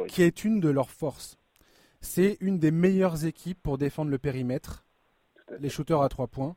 qui 0.08 0.24
est 0.24 0.44
une 0.44 0.60
de 0.60 0.70
leurs 0.70 0.90
forces. 0.90 1.38
C'est 2.02 2.38
une 2.42 2.58
des 2.58 2.72
meilleures 2.72 3.26
équipes 3.26 3.62
pour 3.62 3.78
défendre 3.78 4.10
le 4.10 4.18
périmètre 4.18 4.86
les 5.60 5.70
shooters 5.70 6.02
à 6.02 6.10
trois 6.10 6.28
points. 6.28 6.56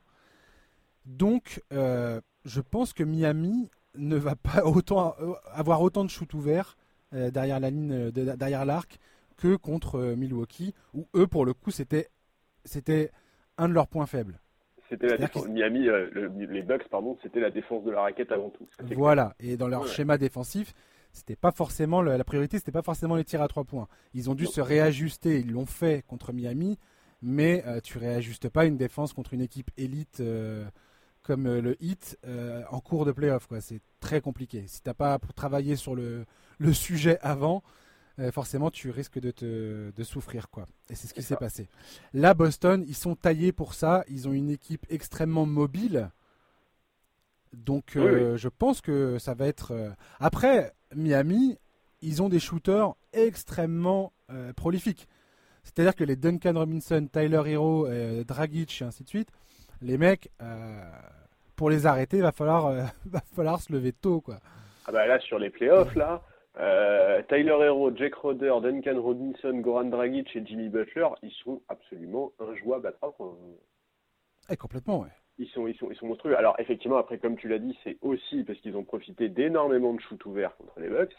Donc, 1.06 1.62
euh, 1.72 2.20
je 2.44 2.60
pense 2.60 2.92
que 2.92 3.02
Miami 3.02 3.70
ne 3.96 4.16
va 4.16 4.36
pas 4.36 4.64
autant 4.64 5.14
euh, 5.20 5.32
avoir 5.52 5.82
autant 5.82 6.04
de 6.04 6.10
shoots 6.10 6.34
ouverts 6.34 6.76
euh, 7.12 7.30
derrière 7.30 7.60
la 7.60 7.70
ligne, 7.70 8.10
derrière 8.10 8.64
l'arc, 8.64 8.98
que 9.36 9.56
contre 9.56 10.14
Milwaukee, 10.16 10.74
où 10.94 11.06
eux, 11.14 11.26
pour 11.26 11.44
le 11.44 11.54
coup, 11.54 11.70
c'était 11.70 12.08
c'était 12.64 13.10
un 13.58 13.68
de 13.68 13.74
leurs 13.74 13.88
points 13.88 14.06
faibles. 14.06 14.40
C'était 14.88 15.06
la 15.08 15.16
défense. 15.16 15.48
Miami, 15.48 15.88
les 16.48 16.62
Bucks, 16.62 16.88
pardon, 16.88 17.18
c'était 17.22 17.40
la 17.40 17.50
défense 17.50 17.84
de 17.84 17.90
la 17.90 18.02
raquette 18.02 18.32
avant 18.32 18.50
tout. 18.50 18.66
Voilà. 18.94 19.34
Et 19.40 19.56
dans 19.56 19.66
leur 19.66 19.86
schéma 19.86 20.18
défensif, 20.18 20.72
c'était 21.12 21.36
pas 21.36 21.52
forcément 21.52 22.02
la 22.02 22.22
priorité, 22.24 22.58
c'était 22.58 22.72
pas 22.72 22.82
forcément 22.82 23.16
les 23.16 23.24
tirs 23.24 23.42
à 23.42 23.48
trois 23.48 23.64
points. 23.64 23.88
Ils 24.12 24.30
ont 24.30 24.34
dû 24.34 24.46
se 24.46 24.60
réajuster. 24.60 25.40
Ils 25.40 25.52
l'ont 25.52 25.66
fait 25.66 26.04
contre 26.06 26.32
Miami 26.32 26.78
mais 27.24 27.64
euh, 27.66 27.80
tu 27.80 27.96
réajustes 27.96 28.50
pas 28.50 28.66
une 28.66 28.76
défense 28.76 29.14
contre 29.14 29.32
une 29.32 29.40
équipe 29.40 29.70
élite 29.78 30.20
euh, 30.20 30.68
comme 31.22 31.46
euh, 31.46 31.62
le 31.62 31.82
Heat 31.82 32.18
en 32.70 32.80
cours 32.80 33.06
de 33.06 33.12
playoff. 33.12 33.48
C'est 33.60 33.80
très 33.98 34.20
compliqué. 34.20 34.64
Si 34.66 34.82
tu 34.82 34.88
n'as 34.90 34.94
pas 34.94 35.18
travaillé 35.34 35.74
sur 35.74 35.94
le, 35.94 36.26
le 36.58 36.72
sujet 36.74 37.18
avant, 37.22 37.62
forcément 38.30 38.70
tu 38.70 38.90
risques 38.90 39.18
de, 39.18 39.30
te, 39.30 39.90
de 39.90 40.04
souffrir. 40.04 40.50
Quoi. 40.50 40.66
Et 40.90 40.94
c'est 40.94 41.06
ce 41.06 41.14
qui 41.14 41.22
s'est 41.22 41.36
passé. 41.36 41.68
Là, 42.12 42.34
Boston, 42.34 42.84
ils 42.86 42.94
sont 42.94 43.16
taillés 43.16 43.52
pour 43.52 43.72
ça. 43.72 44.04
Ils 44.08 44.28
ont 44.28 44.34
une 44.34 44.50
équipe 44.50 44.84
extrêmement 44.90 45.46
mobile. 45.46 46.10
Donc 47.54 47.92
je 47.94 48.48
pense 48.48 48.82
que 48.82 49.18
ça 49.18 49.32
va 49.32 49.46
être... 49.46 49.94
Après, 50.20 50.74
Miami, 50.94 51.58
ils 52.02 52.22
ont 52.22 52.28
des 52.28 52.40
shooters 52.40 52.94
extrêmement 53.14 54.12
prolifiques. 54.56 55.08
C'est-à-dire 55.64 55.96
que 55.96 56.04
les 56.04 56.16
Duncan 56.16 56.52
Robinson, 56.54 57.08
Tyler 57.10 57.42
Hero, 57.46 57.86
euh, 57.86 58.22
Dragic 58.22 58.80
et 58.80 58.84
ainsi 58.84 59.02
de 59.02 59.08
suite, 59.08 59.30
les 59.82 59.98
mecs, 59.98 60.30
euh, 60.40 60.82
pour 61.56 61.70
les 61.70 61.86
arrêter, 61.86 62.18
il 62.18 62.22
va 62.22 62.32
falloir, 62.32 62.66
euh, 62.66 62.82
va 63.06 63.20
falloir 63.34 63.60
se 63.60 63.72
lever 63.72 63.92
tôt. 63.92 64.20
Quoi. 64.20 64.36
Ah 64.86 64.92
bah 64.92 65.06
là, 65.06 65.18
sur 65.20 65.38
les 65.38 65.50
playoffs, 65.50 65.94
là, 65.96 66.22
Tyler 67.28 67.56
Hero, 67.60 67.90
Jack 67.96 68.14
Roder, 68.14 68.54
Duncan 68.62 69.00
Robinson, 69.00 69.54
Goran 69.54 69.86
Dragic 69.86 70.36
et 70.36 70.46
Jimmy 70.46 70.68
Butler, 70.68 71.08
ils 71.22 71.32
sont 71.42 71.60
absolument 71.68 72.32
injouables 72.38 72.86
à 72.86 72.92
3 72.92 73.12
points. 73.12 73.34
Eh, 74.50 74.56
complètement, 74.56 75.00
ouais. 75.00 75.08
Ils 75.38 75.48
sont, 75.48 75.66
ils, 75.66 75.76
sont, 75.76 75.90
ils 75.90 75.96
sont 75.96 76.06
monstrueux. 76.06 76.36
Alors, 76.36 76.54
effectivement, 76.60 76.98
après, 76.98 77.18
comme 77.18 77.36
tu 77.36 77.48
l'as 77.48 77.58
dit, 77.58 77.76
c'est 77.82 77.96
aussi 78.02 78.44
parce 78.44 78.58
qu'ils 78.60 78.76
ont 78.76 78.84
profité 78.84 79.28
d'énormément 79.28 79.92
de 79.94 80.00
shoots 80.00 80.24
ouverts 80.26 80.54
contre 80.56 80.78
les 80.78 80.88
Bucks. 80.88 81.16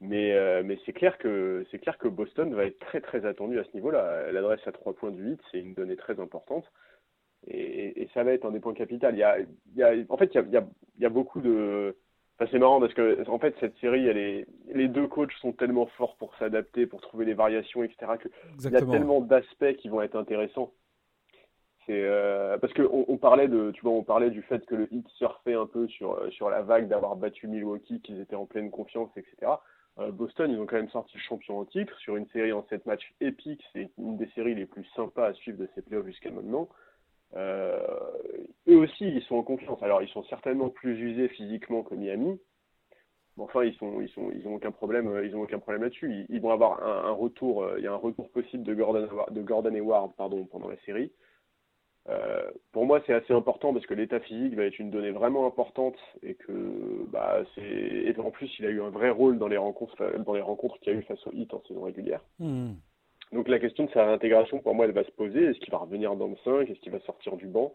Mais, 0.00 0.32
euh, 0.32 0.62
mais 0.64 0.78
c'est 0.86 0.94
clair 0.94 1.18
que 1.18 1.66
c'est 1.70 1.78
clair 1.78 1.98
que 1.98 2.08
Boston 2.08 2.54
va 2.54 2.64
être 2.64 2.78
très 2.78 3.02
très 3.02 3.26
attendu 3.26 3.58
à 3.58 3.64
ce 3.64 3.74
niveau-là. 3.74 4.32
L'adresse 4.32 4.66
à 4.66 4.72
3 4.72 4.94
points 4.94 5.10
du 5.10 5.22
8, 5.22 5.40
c'est 5.50 5.58
une 5.58 5.74
donnée 5.74 5.96
très 5.96 6.18
importante. 6.20 6.64
Et, 7.46 8.08
ça 8.14 8.22
va 8.22 8.32
être 8.32 8.46
un 8.46 8.50
des 8.50 8.60
points 8.60 8.74
capitaux. 8.74 9.08
Il 9.10 9.18
y 9.18 9.22
a, 9.22 9.38
il 9.38 9.46
y 9.76 9.82
a, 9.82 9.92
en 10.08 10.16
fait, 10.16 10.30
il 10.34 10.36
y 10.36 10.56
a, 10.56 10.66
il 10.96 11.02
y 11.02 11.06
a 11.06 11.10
beaucoup 11.10 11.40
de. 11.40 11.96
Enfin, 12.38 12.50
c'est 12.50 12.58
marrant 12.58 12.80
parce 12.80 12.94
que 12.94 13.28
en 13.28 13.38
fait, 13.38 13.54
cette 13.60 13.76
série, 13.78 14.06
elle 14.06 14.16
est... 14.16 14.46
les 14.72 14.88
deux 14.88 15.06
coachs 15.06 15.32
sont 15.40 15.52
tellement 15.52 15.86
forts 15.86 16.16
pour 16.16 16.34
s'adapter, 16.36 16.86
pour 16.86 17.02
trouver 17.02 17.26
des 17.26 17.34
variations, 17.34 17.82
etc. 17.82 18.12
Que 18.18 18.28
il 18.64 18.70
y 18.70 18.76
a 18.76 18.80
tellement 18.80 19.20
d'aspects 19.20 19.74
qui 19.78 19.90
vont 19.90 20.00
être 20.00 20.16
intéressants. 20.16 20.72
C'est 21.86 22.02
euh, 22.04 22.56
parce 22.58 22.72
que 22.72 22.82
on, 22.82 23.16
parlait 23.18 23.48
de, 23.48 23.70
tu 23.72 23.82
vois, 23.82 23.92
on 23.92 24.02
parlait 24.02 24.30
du 24.30 24.42
fait 24.42 24.64
que 24.64 24.74
le 24.74 24.92
Heat 24.92 25.06
surfait 25.08 25.54
un 25.54 25.66
peu 25.66 25.88
sur 25.88 26.32
sur 26.32 26.48
la 26.48 26.62
vague 26.62 26.88
d'avoir 26.88 27.16
battu 27.16 27.48
Milwaukee, 27.48 28.00
qu'ils 28.00 28.20
étaient 28.20 28.36
en 28.36 28.46
pleine 28.46 28.70
confiance, 28.70 29.10
etc. 29.16 29.52
Euh, 30.00 30.10
Boston, 30.10 30.50
ils 30.50 30.58
ont 30.58 30.66
quand 30.66 30.76
même 30.76 30.90
sorti 30.90 31.18
champion 31.18 31.58
en 31.58 31.64
titre 31.64 31.96
sur 31.98 32.16
une 32.16 32.26
série 32.28 32.52
en 32.52 32.64
7 32.68 32.86
matchs 32.86 33.12
épique. 33.20 33.62
C'est 33.72 33.90
une 33.98 34.16
des 34.16 34.28
séries 34.34 34.54
les 34.54 34.66
plus 34.66 34.84
sympas 34.96 35.26
à 35.26 35.34
suivre 35.34 35.58
de 35.58 35.68
ces 35.74 35.82
playoffs 35.82 36.06
jusqu'à 36.06 36.30
maintenant. 36.30 36.68
Euh, 37.36 37.78
eux 38.68 38.76
aussi, 38.76 39.04
ils 39.04 39.22
sont 39.22 39.36
en 39.36 39.42
confiance. 39.42 39.82
Alors, 39.82 40.02
ils 40.02 40.08
sont 40.08 40.24
certainement 40.24 40.70
plus 40.70 40.98
usés 40.98 41.28
physiquement 41.28 41.82
que 41.82 41.94
Miami. 41.94 42.40
Mais 43.36 43.44
enfin, 43.44 43.62
ils 43.64 43.74
sont, 43.76 43.92
aucun 44.46 44.72
problème, 44.72 45.08
euh, 45.08 45.58
problème 45.58 45.82
là-dessus. 45.82 46.26
Ils, 46.28 46.40
vont 46.40 46.50
avoir 46.50 46.82
un, 46.82 47.12
retour. 47.12 47.66
il 47.78 47.84
y 47.84 47.86
a 47.86 47.92
un 47.92 47.96
retour 47.96 48.30
possible 48.30 48.64
de 48.64 48.74
Gordon, 48.74 49.08
de 49.30 49.42
Gordon 49.42 49.74
Hayward, 49.74 50.14
pardon, 50.16 50.44
pendant 50.46 50.68
la 50.68 50.78
série. 50.78 51.12
Euh, 52.08 52.50
pour 52.72 52.86
moi, 52.86 53.02
c'est 53.06 53.12
assez 53.12 53.32
important 53.32 53.72
parce 53.74 53.86
que 53.86 53.94
l'état 53.94 54.20
physique 54.20 54.54
va 54.54 54.64
être 54.64 54.78
une 54.78 54.90
donnée 54.90 55.10
vraiment 55.10 55.46
importante 55.46 55.96
et 56.22 56.34
que, 56.34 57.06
bah, 57.12 57.42
c'est 57.54 57.60
et 57.62 58.18
en 58.18 58.30
plus, 58.30 58.50
il 58.58 58.66
a 58.66 58.70
eu 58.70 58.82
un 58.82 58.90
vrai 58.90 59.10
rôle 59.10 59.38
dans 59.38 59.48
les 59.48 59.58
rencontres, 59.58 59.96
dans 60.24 60.34
les 60.34 60.40
rencontres 60.40 60.78
qu'il 60.80 60.92
y 60.92 60.96
a 60.96 60.98
eu 60.98 61.02
face 61.02 61.24
au 61.26 61.32
Heat 61.32 61.52
en 61.52 61.62
saison 61.68 61.82
régulière. 61.82 62.22
Hmm. 62.38 62.72
Donc 63.32 63.48
la 63.48 63.58
question 63.58 63.84
de 63.84 63.90
sa 63.90 64.06
réintégration, 64.06 64.58
pour 64.58 64.74
moi, 64.74 64.86
elle 64.86 64.92
va 64.92 65.04
se 65.04 65.10
poser. 65.12 65.44
Est-ce 65.44 65.60
qu'il 65.60 65.70
va 65.70 65.78
revenir 65.78 66.16
dans 66.16 66.26
le 66.26 66.36
5 66.44 66.68
Est-ce 66.68 66.80
qu'il 66.80 66.92
va 66.92 67.00
sortir 67.00 67.36
du 67.36 67.46
banc? 67.46 67.72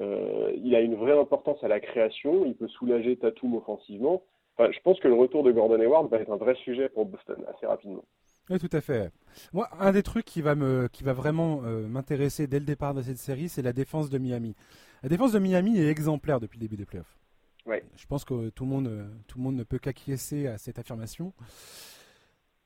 Euh, 0.00 0.52
Il 0.56 0.74
a 0.74 0.80
une 0.80 0.96
vraie 0.96 1.18
importance 1.18 1.62
à 1.62 1.68
la 1.68 1.78
création. 1.78 2.44
Il 2.46 2.54
peut 2.54 2.68
soulager 2.68 3.16
Tatum 3.16 3.54
offensivement. 3.54 4.22
Enfin, 4.56 4.72
je 4.72 4.80
pense 4.80 4.98
que 4.98 5.08
le 5.08 5.14
retour 5.14 5.44
de 5.44 5.52
Gordon 5.52 5.80
Hayward 5.80 6.10
va 6.10 6.18
être 6.18 6.32
un 6.32 6.36
vrai 6.36 6.54
sujet 6.56 6.88
pour 6.88 7.06
Boston 7.06 7.44
assez 7.48 7.66
rapidement. 7.66 8.04
Oui, 8.50 8.58
tout 8.58 8.68
à 8.72 8.80
fait. 8.80 9.12
Moi, 9.52 9.68
un 9.78 9.92
des 9.92 10.02
trucs 10.02 10.24
qui 10.24 10.42
va, 10.42 10.54
me, 10.54 10.88
qui 10.92 11.04
va 11.04 11.12
vraiment 11.12 11.62
euh, 11.64 11.86
m'intéresser 11.86 12.46
dès 12.46 12.58
le 12.58 12.64
départ 12.64 12.92
de 12.94 13.02
cette 13.02 13.18
série, 13.18 13.48
c'est 13.48 13.62
la 13.62 13.72
défense 13.72 14.10
de 14.10 14.18
Miami. 14.18 14.54
La 15.02 15.08
défense 15.08 15.32
de 15.32 15.38
Miami 15.38 15.78
est 15.78 15.88
exemplaire 15.88 16.40
depuis 16.40 16.58
le 16.58 16.62
début 16.62 16.76
des 16.76 16.84
playoffs. 16.84 17.18
Ouais. 17.66 17.84
Je 17.96 18.06
pense 18.06 18.24
que 18.24 18.50
tout 18.50 18.64
le 18.64 18.70
monde, 18.70 18.88
euh, 18.88 19.08
tout 19.28 19.38
le 19.38 19.44
monde 19.44 19.56
ne 19.56 19.62
peut 19.62 19.78
qu'acquiescer 19.78 20.48
à 20.48 20.58
cette 20.58 20.78
affirmation. 20.78 21.32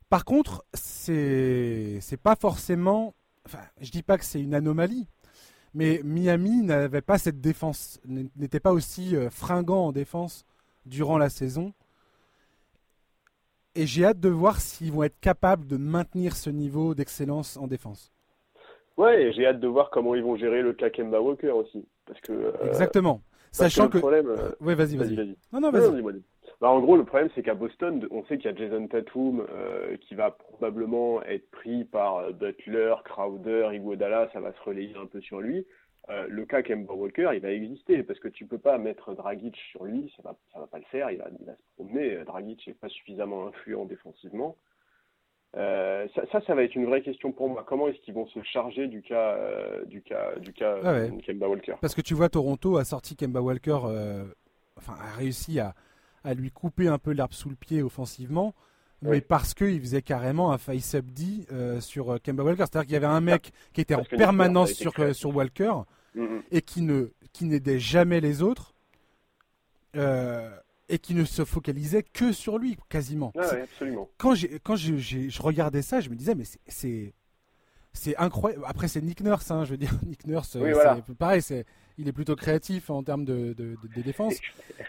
Par 0.09 0.25
contre, 0.25 0.65
c'est, 0.73 2.01
pas 2.23 2.37
forcément. 2.37 3.15
Enfin, 3.45 3.61
je 3.81 3.91
dis 3.91 4.03
pas 4.03 4.19
que 4.19 4.25
c'est 4.25 4.41
une 4.41 4.55
anomalie, 4.55 5.07
mais 5.75 6.01
Miami 6.05 6.63
n'avait 6.63 7.03
pas 7.03 7.19
cette 7.19 7.41
défense, 7.41 8.01
n'était 8.07 8.61
pas 8.61 8.73
aussi 8.73 9.15
euh, 9.15 9.31
fringant 9.31 9.87
en 9.87 9.93
défense 9.93 10.45
durant 10.87 11.19
la 11.19 11.29
saison 11.29 11.75
et 13.77 13.87
j'ai 13.87 14.05
hâte 14.05 14.21
de 14.21 14.29
voir 14.29 14.61
s'ils 14.61 14.93
vont 14.93 15.03
être 15.05 15.21
capables 15.21 15.67
de 15.67 15.77
maintenir 15.77 16.35
ce 16.35 16.51
niveau 16.51 16.95
d'excellence 16.95 17.57
en 17.57 17.67
défense. 17.67 18.13
Ouais, 18.97 19.31
j'ai 19.35 19.47
hâte 19.47 19.61
de 19.61 19.69
voir 19.69 19.91
comment 19.91 20.15
ils 20.15 20.23
vont 20.23 20.37
gérer 20.37 20.63
le 20.63 20.73
cas 20.73 20.89
Kemba 20.89 21.21
Walker 21.21 21.51
aussi. 21.51 21.87
Parce 22.07 22.21
que, 22.21 22.33
euh, 22.33 22.53
Exactement. 22.67 23.21
Sachant 23.53 23.89
que. 23.89 23.99
Problème, 23.99 24.29
euh, 24.29 24.51
Oui, 24.61 24.75
vas-y, 24.75 24.97
vas-y. 24.97 25.37
non, 25.53 25.61
non, 25.61 25.71
vas-y. 25.71 26.23
Bah, 26.61 26.71
en 26.71 26.81
gros, 26.81 26.97
le 26.97 27.05
problème, 27.05 27.29
c'est 27.35 27.43
qu'à 27.43 27.55
Boston, 27.55 28.07
on 28.11 28.25
sait 28.25 28.39
qu'il 28.39 28.51
y 28.51 28.55
a 28.55 28.57
Jason 28.57 28.87
Tatum 28.87 29.45
euh, 29.51 29.97
qui 30.01 30.15
va 30.15 30.31
probablement 30.31 31.23
être 31.25 31.51
pris 31.51 31.85
par 31.85 32.33
Butler, 32.33 32.95
Crowder, 33.05 33.69
Iguodala, 33.75 34.31
ça 34.33 34.41
va 34.41 34.53
se 34.55 34.61
relayer 34.65 34.95
un 34.97 35.05
peu 35.07 35.21
sur 35.21 35.41
lui. 35.41 35.67
Euh, 36.09 36.27
le 36.29 36.45
cas 36.45 36.63
Kemba 36.63 36.95
Walker, 36.95 37.31
il 37.35 37.41
va 37.41 37.51
exister 37.51 38.03
parce 38.05 38.21
que 38.21 38.29
tu 38.29 38.47
peux 38.47 38.59
pas 38.59 38.79
mettre 38.79 39.15
Dragic 39.15 39.57
sur 39.73 39.85
lui, 39.85 40.13
ça 40.17 40.23
va, 40.23 40.37
ça 40.53 40.61
va 40.61 40.67
pas 40.69 40.79
le 40.79 40.85
faire, 40.85 41.11
il 41.11 41.19
va, 41.19 41.27
il 41.41 41.45
va 41.45 41.53
se 41.53 41.75
promener. 41.75 42.25
Dragic 42.25 42.65
n'est 42.67 42.75
pas 42.75 42.89
suffisamment 42.89 43.49
influent 43.49 43.87
défensivement. 43.87 44.57
Euh, 45.57 46.07
ça, 46.15 46.41
ça, 46.47 46.55
va 46.55 46.63
être 46.63 46.77
une 46.77 46.87
vraie 46.87 47.03
question 47.03 47.33
pour 47.33 47.49
moi. 47.49 47.65
Comment 47.67 47.89
est-ce 47.89 47.99
qu'ils 48.03 48.15
vont 48.15 48.27
se 48.29 48.41
charger 48.43 48.87
du 48.87 49.03
cas, 49.03 49.35
euh, 49.35 49.85
du 49.87 50.03
cas, 50.03 50.37
du 50.39 50.53
cas 50.53 50.77
ah 50.85 51.09
Kemba 51.27 51.49
Walker? 51.49 51.75
Parce 51.81 51.95
que 51.95 52.03
tu 52.03 52.15
vois, 52.15 52.29
Toronto 52.29 52.77
a 52.77 52.85
sorti 52.85 53.17
Kemba 53.17 53.41
Walker, 53.41 53.79
enfin 54.77 54.95
a 55.01 55.17
réussi 55.17 55.59
à, 55.59 55.75
à, 56.23 56.35
lui 56.35 56.51
couper 56.51 56.87
un 56.89 56.99
peu 56.99 57.13
l'herbe 57.13 57.33
sous 57.33 57.49
le 57.49 57.57
pied 57.57 57.83
offensivement. 57.83 58.55
Mais 59.03 59.21
parce 59.21 59.55
qu'il 59.55 59.81
faisait 59.81 60.03
carrément 60.03 60.53
un 60.53 60.59
face-up 60.59 61.05
D 61.07 61.47
sur 61.81 62.21
Kemba 62.23 62.45
Walker. 62.45 62.65
C'est-à-dire 62.71 62.87
qu'il 62.87 62.95
y 62.95 62.97
avait 62.97 63.07
un 63.07 63.21
mec 63.21 63.51
qui 63.73 63.81
était 63.81 63.95
en 63.95 64.05
permanence 64.05 64.73
sur, 64.73 64.93
sur 65.15 65.35
Walker 65.35 65.73
et 66.51 66.63
qui 66.63 66.83
ne 66.83 67.11
qui 67.33 67.45
n'aidait 67.45 67.79
jamais 67.79 68.21
les 68.21 68.43
autres 68.43 68.75
euh, 69.97 70.51
et 70.89 70.99
qui 70.99 71.15
ne 71.15 71.25
se 71.25 71.45
focalisait 71.45 72.03
que 72.03 72.33
sur 72.33 72.59
lui 72.59 72.77
quasiment. 72.89 73.33
absolument. 73.37 74.09
Quand 74.19 74.35
j'ai 74.35 74.59
quand 74.61 74.77
je, 74.77 74.97
je 74.97 75.43
regardais 75.43 75.83
ça, 75.83 76.01
je 76.01 76.11
me 76.11 76.15
disais 76.15 76.35
mais 76.35 76.45
c'est 76.67 77.15
c'est 77.93 78.17
incroyable. 78.17 78.65
Après 78.67 78.89
c'est 78.89 79.03
Nick 79.03 79.21
Nurse, 79.21 79.51
hein, 79.51 79.65
je 79.65 79.71
veux 79.73 79.77
dire 79.77 79.93
Nick 80.07 80.27
Nurse, 80.27 80.57
oui, 80.61 80.73
pareil, 81.19 81.43
c'est 81.43 81.67
il 81.99 82.09
est 82.09 82.13
plutôt 82.13 82.37
créatif 82.37 82.91
en 82.91 83.03
termes 83.03 83.25
de, 83.25 83.55
de, 83.55 83.77
de, 83.95 84.03
défense. 84.03 84.35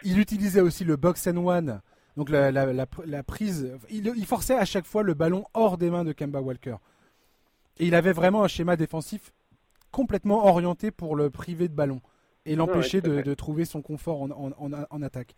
Il 0.03 0.19
utilisait 0.19 0.59
aussi 0.59 0.83
le 0.83 0.97
box 0.97 1.25
and 1.27 1.37
one, 1.37 1.81
donc 2.17 2.29
la, 2.29 2.51
la, 2.51 2.73
la, 2.73 3.23
prise. 3.23 3.71
Il, 3.89 4.11
il, 4.15 4.25
forçait 4.25 4.57
à 4.57 4.65
chaque 4.65 4.85
fois 4.85 5.03
le 5.03 5.13
ballon 5.13 5.45
hors 5.53 5.77
des 5.77 5.89
mains 5.89 6.03
de 6.03 6.11
Kemba 6.11 6.41
Walker. 6.41 6.75
Et 7.79 7.85
il 7.85 7.95
avait 7.95 8.11
vraiment 8.11 8.43
un 8.43 8.49
schéma 8.49 8.75
défensif 8.75 9.31
complètement 9.97 10.45
orienté 10.45 10.91
pour 10.91 11.15
le 11.15 11.31
priver 11.31 11.67
de 11.67 11.73
ballon 11.73 12.01
et 12.45 12.55
l'empêcher 12.55 13.01
de, 13.01 13.33
trouver 13.33 13.65
son 13.65 13.81
confort 13.81 14.21
en, 14.21 15.01
attaque. 15.01 15.33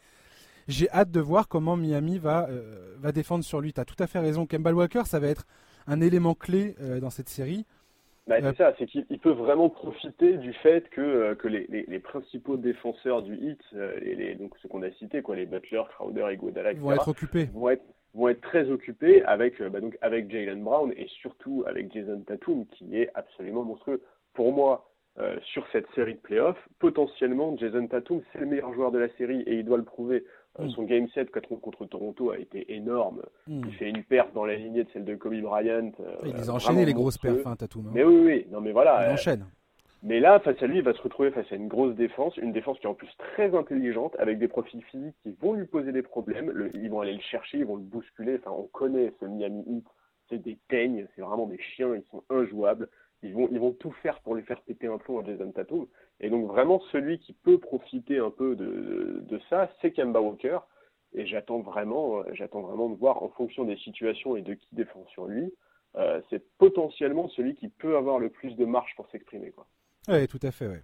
J'ai 0.67 0.89
hâte 0.91 1.11
de 1.11 1.21
voir 1.21 1.47
comment 1.47 1.77
Miami 1.77 2.17
va, 2.17 2.49
euh, 2.49 2.93
va 2.99 3.13
défendre 3.13 3.45
sur 3.45 3.61
lui. 3.61 3.71
Tu 3.71 3.79
as 3.79 3.85
tout 3.85 3.95
à 3.99 4.05
fait 4.05 4.19
raison. 4.19 4.45
Kemba 4.45 4.73
Walker, 4.73 5.03
ça 5.05 5.17
va 5.17 5.27
être 5.27 5.45
un 5.87 6.01
élément 6.01 6.33
clé 6.33 6.75
euh, 6.81 6.99
dans 6.99 7.09
cette 7.09 7.29
série. 7.29 7.65
Bah, 8.27 8.35
c'est 8.41 8.47
euh, 8.47 8.53
ça, 8.57 8.73
c'est 8.77 8.85
qu'il 8.85 9.19
peut 9.19 9.31
vraiment 9.31 9.69
profiter 9.69 10.33
du 10.33 10.51
fait 10.51 10.89
que, 10.89 11.35
que 11.35 11.47
les, 11.47 11.65
les, 11.87 11.99
principaux 11.99 12.57
défenseurs 12.57 13.23
du 13.23 13.35
hit, 13.37 13.61
les, 14.01 14.35
donc 14.35 14.51
ceux 14.61 14.67
qu'on 14.67 14.83
a 14.83 14.91
cités, 14.91 15.21
quoi, 15.21 15.37
les 15.37 15.45
Butler, 15.45 15.83
Crowder 15.95 16.27
et 16.31 16.35
Godala, 16.35 16.73
vont 16.73 16.91
être 16.91 17.07
occupés. 17.07 17.49
Vont 17.53 17.69
être, 17.69 17.85
vont 18.13 18.27
être 18.27 18.41
très 18.41 18.69
occupés 18.69 19.23
avec, 19.23 19.63
bah, 19.63 19.79
donc 19.79 19.97
avec 20.01 20.29
Jalen 20.29 20.61
Brown 20.61 20.93
et 20.97 21.07
surtout 21.21 21.63
avec 21.65 21.93
Jason 21.93 22.19
Tatum, 22.27 22.65
qui 22.67 22.97
est 22.97 23.09
absolument 23.15 23.63
monstrueux 23.63 24.01
pour 24.33 24.53
moi, 24.53 24.89
euh, 25.19 25.35
sur 25.51 25.65
cette 25.73 25.87
série 25.95 26.13
de 26.13 26.19
playoffs, 26.19 26.69
potentiellement, 26.79 27.55
Jason 27.57 27.87
Tatum, 27.87 28.21
c'est 28.31 28.39
le 28.39 28.45
meilleur 28.45 28.73
joueur 28.73 28.91
de 28.91 28.99
la 28.99 29.09
série 29.17 29.41
et 29.41 29.55
il 29.55 29.65
doit 29.65 29.77
le 29.77 29.83
prouver. 29.83 30.23
Euh, 30.59 30.65
mm. 30.65 30.69
Son 30.71 30.83
game 30.83 31.09
set 31.09 31.29
contre, 31.31 31.85
Toronto 31.85 32.31
a 32.31 32.37
été 32.37 32.73
énorme. 32.73 33.21
Mm. 33.47 33.61
Il 33.65 33.73
fait 33.73 33.89
une 33.89 34.03
perte 34.03 34.33
dans 34.33 34.45
la 34.45 34.55
lignée 34.55 34.85
de 34.85 34.89
celle 34.93 35.03
de 35.03 35.15
Kobe 35.15 35.35
Bryant. 35.41 35.91
Euh, 35.99 36.15
il 36.25 36.33
les 36.35 36.49
a 36.49 36.53
enchaîné 36.53 36.85
les 36.85 36.93
grosses 36.93 37.17
perfs, 37.17 37.45
hein, 37.45 37.55
Tatum. 37.57 37.87
Hein. 37.87 37.91
Mais 37.93 38.03
oui, 38.03 38.21
oui, 38.25 38.47
non, 38.49 38.61
mais 38.61 38.71
voilà. 38.71 39.09
Il 39.09 39.13
enchaîne. 39.13 39.45
Mais 40.01 40.21
là, 40.21 40.39
face 40.39 40.61
à 40.63 40.67
lui, 40.67 40.77
il 40.77 40.83
va 40.83 40.93
se 40.93 41.01
retrouver 41.01 41.31
face 41.31 41.51
à 41.51 41.55
une 41.55 41.67
grosse 41.67 41.95
défense, 41.95 42.37
une 42.37 42.53
défense 42.53 42.79
qui 42.79 42.85
est 42.85 42.89
en 42.89 42.93
plus 42.93 43.09
très 43.17 43.53
intelligente, 43.53 44.15
avec 44.19 44.39
des 44.39 44.47
profils 44.47 44.81
physiques 44.85 45.15
qui 45.23 45.35
vont 45.41 45.53
lui 45.53 45.65
poser 45.65 45.91
des 45.91 46.03
problèmes. 46.03 46.69
ils 46.73 46.89
vont 46.89 47.01
aller 47.01 47.13
le 47.13 47.19
chercher, 47.19 47.57
ils 47.57 47.65
vont 47.65 47.75
le 47.75 47.83
bousculer. 47.83 48.39
Enfin, 48.39 48.55
on 48.57 48.67
connaît 48.67 49.11
ce 49.19 49.25
Miami 49.25 49.63
Heat, 49.67 49.85
c'est 50.29 50.41
des 50.41 50.57
teignes, 50.69 51.05
c'est 51.13 51.21
vraiment 51.21 51.47
des 51.47 51.59
chiens, 51.59 51.93
ils 51.93 52.05
sont 52.09 52.23
injouables. 52.29 52.87
Ils 53.21 53.33
vont, 53.33 53.49
ils 53.51 53.59
vont 53.59 53.73
tout 53.73 53.91
faire 54.03 54.19
pour 54.21 54.35
lui 54.35 54.43
faire 54.43 54.61
péter 54.61 54.87
un 54.87 54.97
plomb 54.97 55.19
à 55.19 55.25
Jason 55.25 55.51
Tatum. 55.51 55.87
Et 56.21 56.29
donc 56.29 56.47
vraiment, 56.47 56.81
celui 56.91 57.19
qui 57.19 57.33
peut 57.33 57.57
profiter 57.57 58.19
un 58.19 58.31
peu 58.31 58.55
de, 58.55 59.23
de 59.27 59.39
ça, 59.49 59.69
c'est 59.81 59.91
Kemba 59.91 60.21
Walker. 60.21 60.59
Et 61.13 61.25
j'attends 61.25 61.59
vraiment, 61.59 62.23
j'attends 62.33 62.61
vraiment 62.61 62.89
de 62.89 62.95
voir 62.95 63.23
en 63.23 63.29
fonction 63.29 63.65
des 63.65 63.77
situations 63.77 64.35
et 64.35 64.41
de 64.41 64.53
qui 64.53 64.67
défend 64.73 65.05
sur 65.07 65.25
lui, 65.25 65.51
euh, 65.95 66.21
c'est 66.29 66.43
potentiellement 66.57 67.29
celui 67.29 67.55
qui 67.55 67.67
peut 67.67 67.97
avoir 67.97 68.19
le 68.19 68.29
plus 68.29 68.55
de 68.55 68.65
marge 68.65 68.91
pour 68.95 69.09
s'exprimer. 69.09 69.51
Oui, 70.07 70.27
tout 70.27 70.39
à 70.43 70.51
fait. 70.51 70.67
Ouais. 70.67 70.83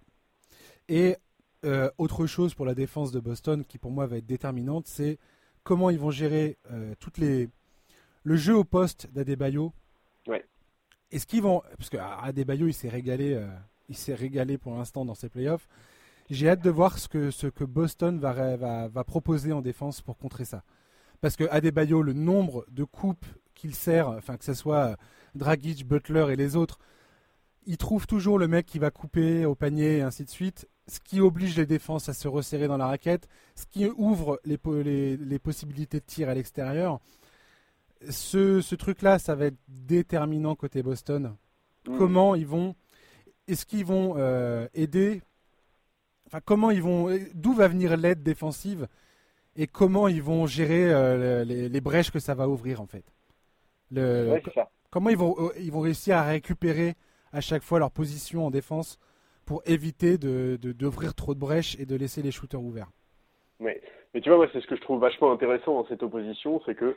Et 0.88 1.16
euh, 1.64 1.90
autre 1.98 2.26
chose 2.26 2.54
pour 2.54 2.66
la 2.66 2.74
défense 2.74 3.12
de 3.12 3.20
Boston 3.20 3.64
qui 3.64 3.78
pour 3.78 3.90
moi 3.90 4.06
va 4.06 4.18
être 4.18 4.26
déterminante, 4.26 4.86
c'est 4.86 5.18
comment 5.62 5.90
ils 5.90 5.98
vont 5.98 6.10
gérer 6.10 6.58
euh, 6.72 6.94
toutes 6.98 7.18
les 7.18 7.48
le 8.24 8.34
jeu 8.34 8.56
au 8.56 8.64
poste 8.64 9.12
d'Adebayo 9.12 9.72
est-ce 11.10 11.26
qu'ils 11.26 11.42
vont. 11.42 11.62
Parce 11.78 11.90
qu'Adebayo, 11.90 12.68
il 12.68 12.74
s'est 12.74 12.88
régalé, 12.88 13.34
euh, 13.34 13.46
il 13.88 13.96
s'est 13.96 14.14
régalé 14.14 14.58
pour 14.58 14.74
l'instant 14.74 15.04
dans 15.04 15.14
ses 15.14 15.28
playoffs. 15.28 15.68
J'ai 16.30 16.48
hâte 16.48 16.62
de 16.62 16.70
voir 16.70 16.98
ce 16.98 17.08
que, 17.08 17.30
ce 17.30 17.46
que 17.46 17.64
Boston 17.64 18.18
va, 18.18 18.56
va, 18.56 18.88
va, 18.88 19.04
proposer 19.04 19.52
en 19.52 19.62
défense 19.62 20.00
pour 20.00 20.18
contrer 20.18 20.44
ça. 20.44 20.64
Parce 21.20 21.36
que 21.36 21.44
Adebayo, 21.50 22.02
le 22.02 22.12
nombre 22.12 22.66
de 22.68 22.84
coupes 22.84 23.26
qu'il 23.54 23.74
sert, 23.74 24.08
enfin 24.08 24.36
que 24.36 24.44
ce 24.44 24.54
soit 24.54 24.96
Dragic, 25.34 25.86
Butler 25.86 26.26
et 26.32 26.36
les 26.36 26.56
autres, 26.56 26.78
il 27.66 27.76
trouve 27.76 28.06
toujours 28.06 28.38
le 28.38 28.48
mec 28.48 28.66
qui 28.66 28.78
va 28.78 28.90
couper 28.90 29.44
au 29.44 29.54
panier 29.54 29.98
et 29.98 30.02
ainsi 30.02 30.24
de 30.24 30.30
suite, 30.30 30.68
ce 30.88 31.00
qui 31.00 31.20
oblige 31.20 31.56
les 31.56 31.66
défenses 31.66 32.08
à 32.08 32.14
se 32.14 32.28
resserrer 32.28 32.68
dans 32.68 32.76
la 32.76 32.86
raquette, 32.86 33.28
ce 33.56 33.66
qui 33.66 33.86
ouvre 33.86 34.40
les, 34.44 35.16
les, 35.16 35.38
possibilités 35.38 35.98
de 35.98 36.04
tir 36.04 36.28
à 36.28 36.34
l'extérieur. 36.34 37.00
Ce, 38.10 38.60
ce 38.60 38.74
truc-là, 38.74 39.18
ça 39.18 39.34
va 39.34 39.46
être 39.46 39.58
déterminant 39.68 40.54
côté 40.54 40.82
Boston. 40.82 41.36
Mmh. 41.86 41.98
Comment 41.98 42.34
ils 42.34 42.46
vont, 42.46 42.74
est-ce 43.48 43.66
qu'ils 43.66 43.84
vont 43.84 44.14
euh, 44.16 44.66
aider, 44.74 45.22
enfin 46.26 46.40
comment 46.44 46.70
ils 46.70 46.82
vont, 46.82 47.08
d'où 47.34 47.52
va 47.52 47.68
venir 47.68 47.96
l'aide 47.96 48.22
défensive 48.22 48.88
et 49.56 49.66
comment 49.66 50.08
ils 50.08 50.22
vont 50.22 50.46
gérer 50.46 50.92
euh, 50.92 51.44
les, 51.44 51.80
brèches 51.80 52.10
que 52.10 52.18
ça 52.18 52.34
va 52.34 52.48
ouvrir 52.48 52.80
en 52.80 52.86
fait? 52.86 53.04
Le, 53.90 54.40
comment 54.90 55.10
ils 55.10 55.16
vont, 55.16 55.36
euh, 55.38 55.50
ils 55.58 55.70
vont 55.70 55.80
réussir 55.80 56.16
à 56.16 56.24
récupérer 56.24 56.94
à 57.32 57.40
chaque 57.40 57.62
fois 57.62 57.78
leur 57.78 57.90
position 57.90 58.46
en 58.46 58.50
défense 58.50 58.98
pour 59.44 59.62
éviter 59.64 60.18
d'ouvrir 60.18 60.58
de, 60.58 60.72
d'ouvrir 60.72 61.14
trop 61.14 61.34
de 61.34 61.38
brèches 61.38 61.76
et 61.78 61.86
de 61.86 61.94
laisser 61.94 62.20
les 62.20 62.32
shooters 62.32 62.60
ouverts? 62.60 62.90
Oui, 63.60 63.72
mais 64.12 64.20
tu 64.20 64.28
vois, 64.28 64.38
moi, 64.38 64.48
c'est 64.52 64.60
ce 64.60 64.66
que 64.66 64.76
je 64.76 64.80
trouve 64.80 65.00
vachement 65.00 65.32
intéressant 65.32 65.74
dans 65.74 65.86
cette 65.88 66.02
opposition, 66.02 66.60
c'est 66.66 66.74
que, 66.74 66.96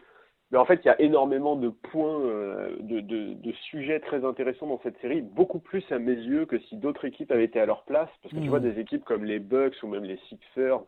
mais 0.51 0.57
en 0.57 0.65
fait, 0.65 0.79
il 0.83 0.87
y 0.87 0.91
a 0.91 0.99
énormément 0.99 1.55
de 1.55 1.69
points, 1.69 2.21
euh, 2.21 2.75
de, 2.79 3.01
de, 3.01 3.33
de, 3.33 3.51
sujets 3.69 3.99
très 3.99 4.25
intéressants 4.25 4.67
dans 4.67 4.79
cette 4.81 4.99
série, 4.99 5.21
beaucoup 5.21 5.59
plus 5.59 5.83
à 5.91 5.99
mes 5.99 6.15
yeux 6.15 6.45
que 6.45 6.57
si 6.59 6.75
d'autres 6.75 7.05
équipes 7.05 7.31
avaient 7.31 7.45
été 7.45 7.59
à 7.59 7.67
leur 7.67 7.83
place, 7.83 8.09
parce 8.23 8.33
que 8.33 8.39
tu 8.39 8.49
vois, 8.49 8.59
mmh. 8.59 8.73
des 8.73 8.79
équipes 8.79 9.05
comme 9.05 9.25
les 9.25 9.39
Bucks 9.39 9.75
ou 9.83 9.87
même 9.87 10.05
les 10.05 10.17
Sixers, 10.27 10.81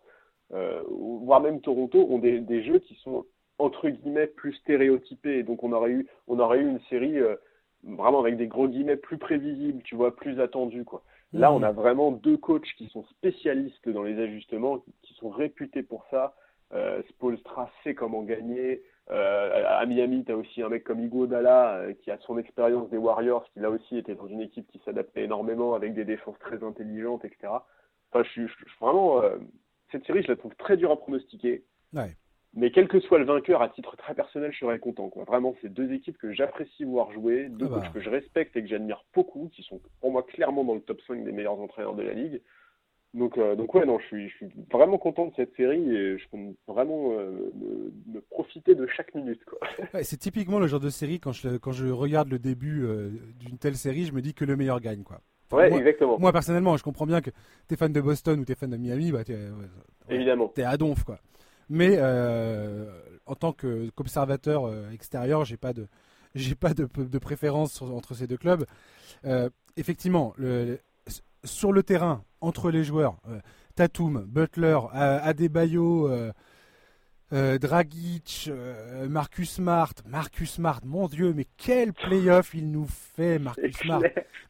euh, 0.54 0.82
voire 0.90 1.42
même 1.42 1.62
Toronto, 1.62 2.08
ont 2.10 2.18
des, 2.18 2.40
des, 2.40 2.64
jeux 2.64 2.80
qui 2.80 2.96
sont 3.04 3.26
entre 3.60 3.90
guillemets 3.90 4.28
plus 4.28 4.54
stéréotypés, 4.54 5.38
et 5.38 5.44
donc 5.44 5.64
on 5.64 5.72
aurait 5.74 5.92
eu, 5.92 6.08
on 6.28 6.40
aurait 6.40 6.60
eu 6.60 6.68
une 6.68 6.82
série 6.90 7.20
euh, 7.20 7.36
vraiment 7.84 8.20
avec 8.20 8.38
des 8.38 8.48
gros 8.48 8.68
guillemets 8.68 8.98
plus 8.98 9.20
prévisibles, 9.20 9.84
tu 9.84 9.96
vois, 9.96 10.16
plus 10.16 10.40
attendus, 10.40 10.86
quoi. 10.86 11.04
Là, 11.34 11.54
on 11.54 11.60
mhm. 11.60 11.66
a 11.66 11.72
vraiment 11.72 12.12
deux 12.12 12.38
coachs 12.38 12.68
qui 12.78 12.88
sont 12.90 13.04
spécialistes 13.06 13.88
dans 13.88 14.04
les 14.04 14.20
ajustements, 14.20 14.84
qui 15.02 15.14
sont 15.14 15.30
réputés 15.30 15.84
pour 15.84 16.06
ça. 16.12 16.34
Euh, 16.74 17.02
Spolstra 17.10 17.70
sait 17.84 17.96
comment 17.96 18.24
gagner. 18.24 18.82
Euh, 19.10 19.64
à 19.68 19.86
Miami, 19.86 20.24
tu 20.24 20.32
as 20.32 20.38
aussi 20.38 20.62
un 20.62 20.70
mec 20.70 20.84
comme 20.84 21.02
Iguodala 21.02 21.76
euh, 21.76 21.94
qui 21.94 22.12
a 22.12 22.18
son 22.20 22.38
expérience 22.38 22.90
des 22.90 22.98
Warriors, 22.98 23.46
qui 23.52 23.60
là 23.60 23.70
aussi 23.70 23.98
était 23.98 24.16
dans 24.16 24.28
une 24.28 24.42
équipe 24.42 24.68
qui 24.72 24.80
s'adaptait 24.86 25.24
énormément 25.24 25.74
avec 25.74 25.94
des 25.94 26.06
défenses 26.06 26.40
très 26.40 26.64
intelligentes, 26.64 27.26
etc. 27.26 27.54
Enfin, 28.12 28.24
je 28.24 28.30
suis 28.30 28.48
vraiment. 28.80 29.22
Euh, 29.22 29.38
cette 29.92 30.06
série, 30.06 30.24
je 30.24 30.30
la 30.30 30.38
trouve 30.38 30.56
très 30.56 30.78
dure 30.78 30.92
à 30.92 30.98
pronostiquer. 30.98 31.64
Ouais. 31.94 32.16
Mais 32.54 32.72
quel 32.72 32.88
que 32.88 33.00
soit 33.02 33.20
le 33.20 33.26
vainqueur, 33.26 33.62
à 33.62 33.70
titre 33.70 33.98
très 33.98 34.14
personnel, 34.14 34.52
je 34.54 34.60
serais 34.60 34.80
content. 34.80 35.10
Quoi. 35.10 35.24
Vraiment, 35.26 35.56
c'est 35.62 35.74
deux 35.74 35.92
équipes 35.92 36.18
que 36.18 36.32
j'apprécie 36.32 36.84
voir 36.84 37.12
jouer, 37.12 37.48
deux 37.50 37.66
ah 37.66 37.76
coachs 37.76 37.84
bah. 37.84 37.92
que 37.94 38.02
je 38.02 38.10
respecte 38.10 38.56
et 38.56 38.62
que 38.62 38.68
j'admire 38.68 39.04
beaucoup, 39.14 39.50
qui 39.54 39.64
sont 39.64 39.82
pour 40.00 40.12
moi 40.12 40.24
clairement 40.24 40.64
dans 40.64 40.76
le 40.76 40.82
top 40.82 41.02
5 41.08 41.24
des 41.24 41.32
meilleurs 41.32 41.60
entraîneurs 41.60 41.96
de 41.96 42.04
la 42.04 42.14
ligue. 42.14 42.42
Donc, 43.14 43.38
euh, 43.38 43.56
donc 43.56 43.74
ouais, 43.74 43.86
non, 43.86 44.00
je 44.00 44.06
suis, 44.06 44.30
je 44.30 44.36
suis 44.36 44.50
vraiment 44.72 44.98
content 44.98 45.26
de 45.26 45.34
cette 45.36 45.54
série 45.56 45.84
et 45.94 46.18
je 46.18 46.30
compte 46.30 46.56
vraiment 46.68 47.12
euh, 47.12 47.52
me, 48.08 48.22
profiter 48.22 48.74
de 48.74 48.88
chaque 48.88 49.14
minute. 49.16 49.42
Ouais, 49.94 50.04
c'est 50.04 50.18
typiquement 50.18 50.60
le 50.60 50.68
genre 50.68 50.80
de 50.80 50.90
série, 50.90 51.20
quand 51.20 51.34
je, 51.34 51.58
quand 51.58 51.74
je 51.74 51.88
regarde 51.88 52.30
le 52.30 52.40
début 52.40 52.84
euh, 52.84 53.10
d'une 53.40 53.58
telle 53.58 53.76
série, 53.76 54.06
je 54.06 54.14
me 54.14 54.22
dis 54.22 54.34
que 54.34 54.46
le 54.46 54.56
meilleur 54.56 54.80
gagne. 54.80 55.04
Quoi. 55.04 55.20
ouais, 55.52 55.70
moi, 55.70 55.80
exactement. 55.80 56.18
Moi, 56.18 56.32
personnellement, 56.32 56.78
je 56.78 56.84
comprends 56.84 57.06
bien 57.06 57.20
que 57.20 57.32
tu 57.68 57.74
es 57.74 57.78
fan 57.78 57.92
de 57.92 58.00
Boston 58.00 58.40
ou 58.40 58.46
tu 58.46 58.54
es 58.54 58.56
fan 58.56 58.70
de 58.70 58.78
Miami, 58.78 59.12
bah. 59.12 59.24
T'es 59.26 60.64
à 60.64 60.78
donf, 60.78 61.04
quoi. 61.04 61.20
Mais 61.70 61.98
en 63.26 63.36
tant 63.36 63.54
qu'observateur 63.54 64.66
euh, 64.66 64.92
extérieur, 64.92 65.46
j'ai 65.46 65.58
pas 65.58 65.74
de 65.74 65.88
j'ai 66.36 66.56
pas 66.56 66.74
de, 66.74 66.88
de, 66.98 67.20
préférence 67.20 67.82
entre 67.82 68.14
ces 68.14 68.26
deux 68.26 68.38
clubs. 68.38 68.66
Euh, 69.26 69.50
effectivement, 69.76 70.34
le, 70.38 70.80
sur 71.44 71.72
le 71.72 71.84
terrain, 71.84 72.24
entre 72.42 72.72
les 72.72 72.84
joueurs, 72.84 73.18
euh, 73.30 73.40
Tatum, 73.76 74.26
Butler, 74.28 74.80
Adebayo, 74.94 76.10
Dragic, 77.32 78.52
Marcus 79.08 79.52
Smart, 79.52 79.94
Marcus 80.06 80.52
Smart, 80.54 80.82
mon 80.84 81.08
Dieu, 81.08 81.34
mais 81.34 81.46
quel 81.58 81.94
playoff 81.94 82.54
il 82.54 82.70
nous 82.70 82.88
fait, 82.88 83.40
Marcus 83.40 83.78
Smart. 83.78 84.02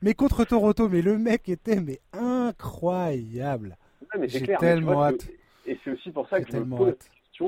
Mais 0.01 0.15
contre 0.15 0.43
Toronto, 0.43 0.89
mais 0.89 1.03
le 1.03 1.19
mec 1.19 1.47
était 1.49 1.79
mais 1.79 1.99
incroyable. 2.13 3.77
J'ai 4.23 4.47
tellement 4.57 5.03
hâte. 5.03 5.29
Et 5.67 5.77
c'est 5.83 5.91
aussi 5.91 6.09
pour 6.09 6.27
ça 6.27 6.41
que 6.41 6.51
je 6.51 6.57
me 6.57 6.75
pose 6.75 6.95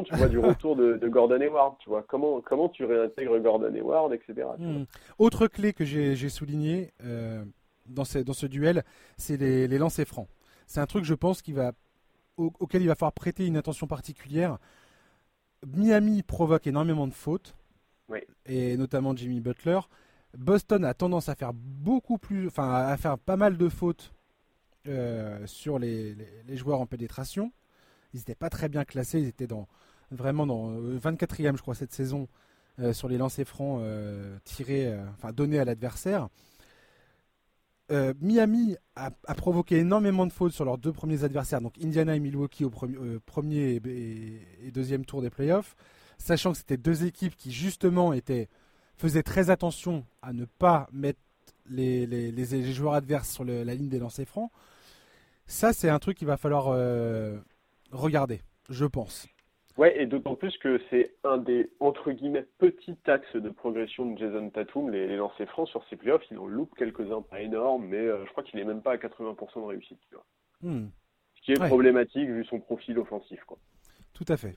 tu 0.02 0.16
vois, 0.16 0.28
du 0.28 0.40
retour 0.40 0.76
de, 0.76 1.08
Gordon 1.08 1.40
Hayward, 1.40 1.76
tu 1.80 1.90
vois, 1.90 2.04
comment, 2.08 2.42
comment 2.42 2.70
tu 2.70 2.86
réintègres 2.86 3.40
Gordon 3.40 3.74
Hayward, 3.76 4.14
etc. 4.14 4.48
Hmm. 4.58 4.84
Autre 5.20 5.48
clé 5.48 5.74
que 5.74 5.86
j'ai 5.86 6.30
souligné 6.30 6.92
euh, 7.06 7.44
dans, 7.88 8.06
ce, 8.06 8.20
dans 8.20 8.34
ce 8.34 8.46
duel, 8.46 8.84
c'est 9.18 9.38
les, 9.38 9.68
les 9.68 9.78
lancers 9.78 10.08
francs. 10.08 10.28
C'est 10.68 10.80
un 10.80 10.86
truc, 10.86 11.06
je 11.06 11.14
pense, 11.14 11.42
qui 11.42 11.54
va, 11.54 11.74
auquel 12.38 12.82
il 12.82 12.88
va 12.88 12.96
falloir 12.96 13.14
prêter 13.14 13.46
une 13.46 13.58
attention 13.58 13.88
particulière. 13.88 14.58
Miami 15.66 16.24
provoque 16.24 16.68
énormément 16.68 17.08
de 17.08 17.14
fautes, 17.14 17.56
et 18.46 18.78
notamment 18.78 19.16
Jimmy 19.16 19.40
Butler. 19.40 19.80
Boston 20.38 20.84
a 20.84 20.94
tendance 20.94 21.30
à 21.30 21.36
faire 21.36 21.54
beaucoup 21.54 22.18
plus, 22.18 22.48
enfin 22.48 22.74
à 22.74 22.98
faire 22.98 23.18
pas 23.18 23.38
mal 23.38 23.58
de 23.58 23.70
fautes 23.70 24.14
euh, 24.88 25.46
sur 25.46 25.80
les, 25.80 26.16
les, 26.46 26.58
joueurs 26.58 26.82
en 26.82 26.86
pénétration. 26.86 27.52
Ils 28.14 28.18
n'étaient 28.18 28.36
pas 28.36 28.50
très 28.50 28.68
bien 28.68 28.84
classés, 28.84 29.20
ils 29.22 29.28
étaient 29.28 29.48
dans, 29.48 29.68
vraiment 30.12 30.46
dans 30.46 30.72
24e, 30.72 31.54
euh, 31.54 31.58
je 31.58 31.62
crois, 31.62 31.76
cette 31.76 31.94
saison 31.94 32.28
euh, 32.80 32.94
sur 32.94 33.08
les 33.08 33.18
lancers 33.18 33.48
francs 33.48 33.80
euh, 33.82 34.38
tirés, 34.44 34.94
enfin 35.14 35.32
donnés 35.32 35.60
à 35.60 35.66
l'adversaire. 35.66 36.30
Miami 38.22 38.76
a, 38.96 39.12
provoqué 39.36 39.78
énormément 39.78 40.26
de 40.26 40.32
fautes 40.32 40.54
sur 40.54 40.66
leurs 40.66 40.78
deux 40.78 40.92
premiers 40.92 41.24
adversaires, 41.24 41.62
donc 41.62 41.76
Indiana 41.84 42.16
et 42.16 42.20
Milwaukee 42.20 42.66
au 42.66 42.70
premier, 42.70 43.82
et, 43.86 44.72
deuxième 44.72 45.06
tour 45.06 45.22
des 45.22 45.30
playoffs, 45.30 45.76
sachant 46.18 46.52
que 46.52 46.58
c'était 46.58 46.78
deux 46.78 47.06
équipes 47.06 47.36
qui 47.36 47.52
justement 47.52 48.14
faisaient 48.98 49.24
très 49.24 49.50
attention 49.50 50.06
à 50.22 50.34
ne 50.34 50.46
pas 50.46 50.88
mettre 50.92 51.20
les, 51.70 52.06
les, 52.06 52.74
joueurs 52.74 52.94
adverses 52.94 53.30
sur 53.30 53.44
la 53.46 53.76
ligne 53.76 53.90
des 53.90 54.00
lancers 54.00 54.28
francs. 54.28 54.52
Ça, 55.46 55.74
c'est 55.74 55.90
un 55.90 56.00
truc 56.00 56.18
qu'il 56.18 56.28
va 56.28 56.38
falloir 56.38 56.66
regarder, 57.92 58.42
je 58.70 58.86
pense. 58.86 59.28
Ouais, 59.78 60.00
et 60.00 60.06
d'autant 60.06 60.36
plus 60.36 60.56
que 60.60 60.80
c'est 60.90 61.16
un 61.24 61.38
des, 61.40 61.72
entre 61.80 62.12
guillemets, 62.12 62.46
petits 62.60 62.98
axes 63.06 63.36
de 63.36 63.50
progression 63.50 64.12
de 64.12 64.20
Jason 64.20 64.50
Tatum, 64.52 64.92
les, 64.92 65.08
les 65.08 65.18
lancers 65.18 65.50
francs 65.50 65.68
sur 65.68 65.84
ses 65.90 65.96
playoffs, 65.96 66.24
il 66.30 66.38
en 66.38 66.46
loupe 66.46 66.76
quelques-uns, 66.78 67.24
pas 67.24 67.42
énormes, 67.42 67.88
mais 67.88 67.98
euh, 67.98 68.24
je 68.26 68.32
crois 68.32 68.44
qu'il 68.44 68.60
est 68.60 68.66
même 68.66 68.84
pas 68.84 68.94
à 68.94 68.98
80% 68.98 69.62
de 69.62 69.66
réussite. 69.66 70.00
Tu 70.10 70.16
vois. 70.16 70.26
Hmm. 70.62 70.90
Ce 71.36 71.42
qui 71.42 71.52
est 71.54 71.68
problématique 71.68 72.30
vu 72.30 72.46
son 72.46 72.60
profil 72.60 73.00
offensif. 73.00 73.44
Quoi. 73.46 73.58
Tout 74.14 74.26
à 74.28 74.38
fait. 74.38 74.56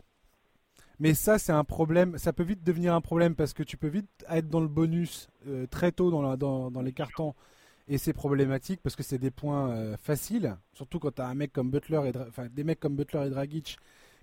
Mais 0.98 1.14
ça, 1.14 1.38
c'est 1.38 1.52
un 1.52 1.64
problème, 1.64 2.16
ça 2.18 2.32
peut 2.32 2.42
vite 2.42 2.62
devenir 2.62 2.94
un 2.94 3.00
problème 3.00 3.34
parce 3.34 3.52
que 3.52 3.62
tu 3.62 3.76
peux 3.76 3.88
vite 3.88 4.08
être 4.30 4.48
dans 4.48 4.60
le 4.60 4.68
bonus 4.68 5.28
euh, 5.46 5.66
très 5.66 5.92
tôt 5.92 6.10
dans, 6.10 6.36
dans, 6.36 6.70
dans, 6.70 6.82
les 6.82 6.92
cartons 6.92 7.34
et 7.86 7.98
c'est 7.98 8.14
problématique 8.14 8.80
parce 8.82 8.96
que 8.96 9.02
c'est 9.02 9.18
des 9.18 9.30
points 9.30 9.70
euh, 9.70 9.96
faciles, 9.98 10.56
surtout 10.72 10.98
quand 10.98 11.14
tu 11.14 11.22
as 11.22 11.26
un 11.26 11.34
mec 11.34 11.52
comme 11.52 11.70
Butler 11.70 12.00
et 12.06 12.18
enfin, 12.18 12.46
des 12.50 12.64
mecs 12.64 12.80
comme 12.80 12.96
Butler 12.96 13.26
et 13.26 13.30
Dragic 13.30 13.76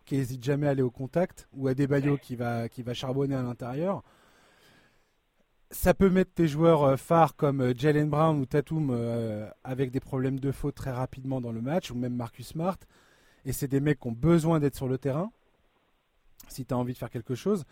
qui 0.06 0.18
n'hésitent 0.18 0.44
jamais 0.44 0.68
à 0.68 0.72
aller 0.72 0.82
au 0.82 0.92
contact, 0.92 1.48
ou 1.54 1.68
à 1.68 1.74
des 1.74 1.88
qui 2.22 2.36
va, 2.36 2.70
qui 2.70 2.84
va 2.84 2.94
charbonner 2.94 3.36
à 3.36 3.42
l'intérieur. 3.42 4.04
Ça 5.72 5.94
peut 5.94 6.10
mettre 6.10 6.32
tes 6.34 6.48
joueurs 6.48 6.84
euh, 6.84 6.96
phares 6.98 7.36
comme 7.36 7.62
euh, 7.62 7.74
Jalen 7.76 8.08
Brown 8.08 8.40
ou 8.40 8.46
Tatum 8.46 8.90
euh, 8.92 9.50
avec 9.64 9.90
des 9.90 10.00
problèmes 10.00 10.40
de 10.40 10.52
faute 10.52 10.76
très 10.76 10.92
rapidement 10.92 11.42
dans 11.42 11.52
le 11.52 11.62
match, 11.62 11.90
ou 11.90 11.96
même 11.96 12.16
Marcus 12.16 12.50
Smart. 12.50 12.78
Et 13.46 13.54
c'est 13.54 13.68
des 13.68 13.80
mecs 13.80 14.00
qui 14.00 14.08
ont 14.08 14.12
besoin 14.12 14.60
d'être 14.60 14.76
sur 14.76 14.88
le 14.88 14.98
terrain 14.98 15.32
si 16.48 16.66
tu 16.66 16.74
as 16.74 16.78
envie 16.78 16.94
de 16.94 16.98
faire 16.98 17.10
quelque 17.10 17.34
chose. 17.34 17.64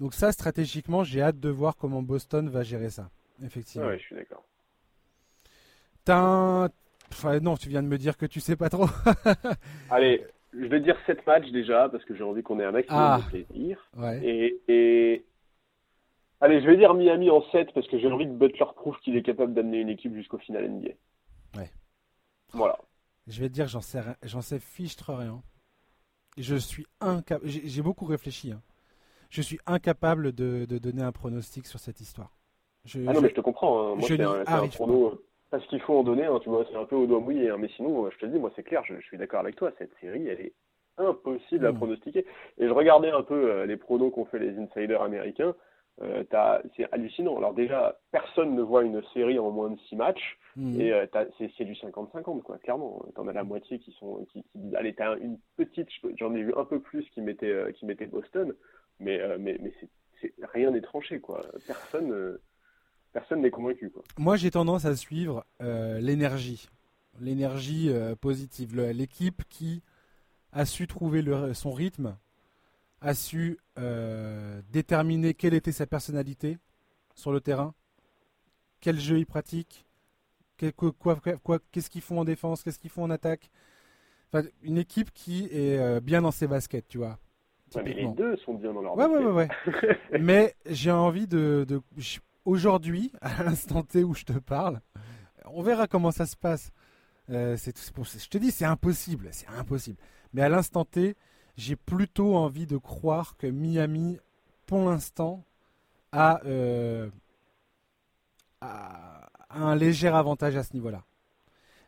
Donc 0.00 0.12
ça, 0.12 0.32
stratégiquement, 0.32 1.02
j'ai 1.04 1.22
hâte 1.22 1.40
de 1.40 1.48
voir 1.48 1.76
comment 1.76 2.02
Boston 2.02 2.48
va 2.50 2.62
gérer 2.62 2.90
ça. 2.90 3.10
Effectivement. 3.42 3.88
Oui, 3.88 3.98
je 3.98 4.04
suis 4.04 4.16
d'accord. 4.16 4.44
Enfin, 7.12 7.40
non, 7.40 7.56
tu 7.56 7.68
viens 7.68 7.82
de 7.82 7.88
me 7.88 7.98
dire 7.98 8.16
que 8.16 8.26
tu 8.26 8.40
sais 8.40 8.56
pas 8.56 8.68
trop. 8.68 8.86
Allez, 9.90 10.26
je 10.52 10.66
vais 10.66 10.80
dire 10.80 10.96
7 11.06 11.26
matchs 11.26 11.50
déjà, 11.50 11.88
parce 11.88 12.04
que 12.04 12.14
j'ai 12.14 12.22
envie 12.22 12.42
qu'on 12.42 12.58
ait 12.60 12.64
un 12.64 12.72
maximum 12.72 13.00
ah. 13.00 13.20
de 13.24 13.44
plaisir. 13.44 13.90
Et, 14.22 15.24
Allez, 16.42 16.62
je 16.62 16.66
vais 16.66 16.78
dire 16.78 16.94
Miami 16.94 17.28
en 17.28 17.42
7, 17.50 17.74
parce 17.74 17.86
que 17.86 17.98
j'ai 17.98 18.10
envie 18.10 18.24
que 18.24 18.32
Butler 18.32 18.64
prouve 18.74 18.98
qu'il 19.00 19.14
est 19.14 19.22
capable 19.22 19.52
d'amener 19.52 19.80
une 19.80 19.90
équipe 19.90 20.14
jusqu'au 20.14 20.38
final 20.38 20.70
NBA. 20.70 20.92
Ouais. 21.54 21.70
Voilà. 22.52 22.78
Je 23.26 23.40
vais 23.40 23.48
te 23.48 23.52
dire, 23.52 23.68
j'en 23.68 23.82
sais, 23.82 24.00
j'en 24.22 24.40
sais 24.40 24.58
fichtre 24.58 25.12
rien. 25.12 25.42
Je 26.38 26.56
suis 26.56 26.86
incapable. 27.00 27.46
J'ai 27.46 27.82
beaucoup 27.82 28.06
réfléchi. 28.06 28.52
Hein. 28.52 28.62
Je 29.28 29.42
suis 29.42 29.58
incapable 29.66 30.32
de, 30.32 30.64
donner 30.64 31.02
un 31.02 31.12
pronostic 31.12 31.66
sur 31.66 31.78
cette 31.78 32.00
histoire. 32.00 32.34
ah 32.94 33.12
non, 33.12 33.20
mais 33.20 33.28
je 33.28 33.34
te 33.34 33.40
comprends. 33.42 33.92
Hein. 33.92 33.96
Moi, 33.96 34.08
c'est 34.08 34.22
un, 34.22 34.42
un 34.46 34.68
prono 34.68 35.20
parce 35.50 35.66
qu'il 35.66 35.80
faut 35.80 35.98
en 35.98 36.02
donner, 36.02 36.24
hein, 36.24 36.38
tu 36.42 36.48
vois, 36.48 36.64
c'est 36.70 36.76
un 36.76 36.84
peu 36.84 36.96
au 36.96 37.06
doigt 37.06 37.20
mouillé, 37.20 37.50
hein, 37.50 37.56
mais 37.58 37.68
sinon, 37.76 38.08
je 38.10 38.18
te 38.18 38.26
le 38.26 38.32
dis, 38.32 38.38
moi 38.38 38.52
c'est 38.56 38.62
clair, 38.62 38.82
je, 38.84 39.00
suis 39.00 39.18
d'accord 39.18 39.40
avec 39.40 39.56
toi, 39.56 39.72
cette 39.78 39.92
série, 40.00 40.28
elle 40.28 40.40
est 40.40 40.52
impossible 40.96 41.66
à 41.66 41.72
mmh. 41.72 41.76
pronostiquer. 41.76 42.26
Et 42.58 42.66
je 42.66 42.72
regardais 42.72 43.10
un 43.10 43.22
peu 43.22 43.64
les 43.64 43.76
pronos 43.76 44.12
qu'ont 44.12 44.26
fait 44.26 44.38
les 44.38 44.58
insiders 44.58 45.02
américains. 45.02 45.54
Euh, 46.02 46.24
c'est 46.76 46.90
hallucinant. 46.92 47.36
Alors 47.36 47.52
déjà, 47.52 47.98
personne 48.10 48.54
ne 48.54 48.62
voit 48.62 48.84
une 48.84 49.02
série 49.12 49.38
en 49.38 49.50
moins 49.50 49.70
de 49.70 49.78
6 49.88 49.96
matchs. 49.96 50.38
Mmh. 50.56 50.80
Et 50.80 50.92
euh, 50.92 51.06
c'est 51.38 51.64
du 51.64 51.74
50-50, 51.74 52.42
quoi, 52.42 52.58
clairement. 52.58 53.04
T'en 53.14 53.28
as 53.28 53.32
la 53.32 53.44
moitié 53.44 53.78
qui 53.78 53.92
sont. 53.92 54.24
Qui, 54.32 54.42
qui, 54.42 54.76
allez, 54.76 54.94
t'as 54.94 55.16
une 55.18 55.38
petite. 55.56 55.88
J'en 56.18 56.34
ai 56.34 56.42
vu 56.42 56.54
un 56.56 56.64
peu 56.64 56.80
plus 56.80 57.08
qui 57.10 57.20
mettait, 57.20 57.50
euh, 57.50 57.72
qui 57.72 57.84
mettait 57.84 58.06
Boston. 58.06 58.54
Mais, 58.98 59.20
mais, 59.38 59.56
mais 59.60 59.72
c'est 60.20 60.32
rien 60.52 60.70
n'est 60.70 60.80
tranché, 60.80 61.20
quoi. 61.20 61.42
Personne. 61.66 62.38
Personne 63.12 63.42
n'est 63.42 63.50
convaincu. 63.50 63.90
Quoi. 63.90 64.02
Moi, 64.18 64.36
j'ai 64.36 64.50
tendance 64.50 64.84
à 64.84 64.94
suivre 64.96 65.44
l'énergie, 65.60 66.68
l'énergie 67.20 67.90
positive, 68.20 68.76
l'équipe 68.80 69.42
qui 69.48 69.82
a 70.52 70.64
su 70.64 70.86
trouver 70.86 71.22
le, 71.22 71.54
son 71.54 71.72
rythme, 71.72 72.16
a 73.00 73.14
su 73.14 73.58
euh, 73.78 74.60
déterminer 74.70 75.34
quelle 75.34 75.54
était 75.54 75.72
sa 75.72 75.86
personnalité 75.86 76.58
sur 77.14 77.32
le 77.32 77.40
terrain, 77.40 77.74
quel 78.80 78.98
jeu 78.98 79.18
il 79.18 79.26
pratique, 79.26 79.86
qu'est-ce 80.56 81.90
qu'ils 81.90 82.02
font 82.02 82.20
en 82.20 82.24
défense, 82.24 82.62
qu'est-ce 82.62 82.78
qu'ils 82.78 82.90
font 82.90 83.04
en 83.04 83.10
attaque. 83.10 83.50
une 84.62 84.78
équipe 84.78 85.12
qui 85.12 85.46
est 85.46 85.78
euh, 85.78 86.00
bien 86.00 86.22
dans 86.22 86.30
ses 86.30 86.46
baskets, 86.46 86.88
tu 86.88 86.98
vois. 86.98 87.18
mais 87.76 87.94
les 87.94 88.08
deux 88.08 88.36
sont 88.38 88.54
bien 88.54 88.72
dans 88.72 88.82
leur 88.82 88.96
ouais, 88.96 89.06
Ouais, 89.06 89.24
ouais, 89.32 89.48
mais 90.20 90.54
j'ai 90.66 90.90
envie 90.90 91.26
de. 91.26 91.66
Aujourd'hui, 92.44 93.12
à 93.20 93.42
l'instant 93.42 93.82
T 93.82 94.04
où 94.04 94.14
je 94.14 94.24
te 94.24 94.38
parle, 94.38 94.80
on 95.46 95.62
verra 95.62 95.86
comment 95.86 96.10
ça 96.10 96.26
se 96.26 96.36
passe. 96.36 96.72
Euh, 97.30 97.56
je 97.56 98.28
te 98.28 98.38
dis, 98.38 98.50
c'est 98.50 98.64
impossible, 98.64 99.28
c'est 99.32 99.48
impossible. 99.48 99.98
Mais 100.32 100.42
à 100.42 100.48
l'instant 100.48 100.84
T, 100.84 101.16
j'ai 101.56 101.76
plutôt 101.76 102.36
envie 102.36 102.66
de 102.66 102.76
croire 102.76 103.36
que 103.36 103.46
Miami, 103.46 104.18
pour 104.66 104.88
l'instant, 104.88 105.44
euh, 106.14 107.08
a, 108.60 109.28
un 109.50 109.76
léger 109.76 110.08
avantage 110.08 110.56
à 110.56 110.62
ce 110.62 110.72
niveau-là. 110.72 111.04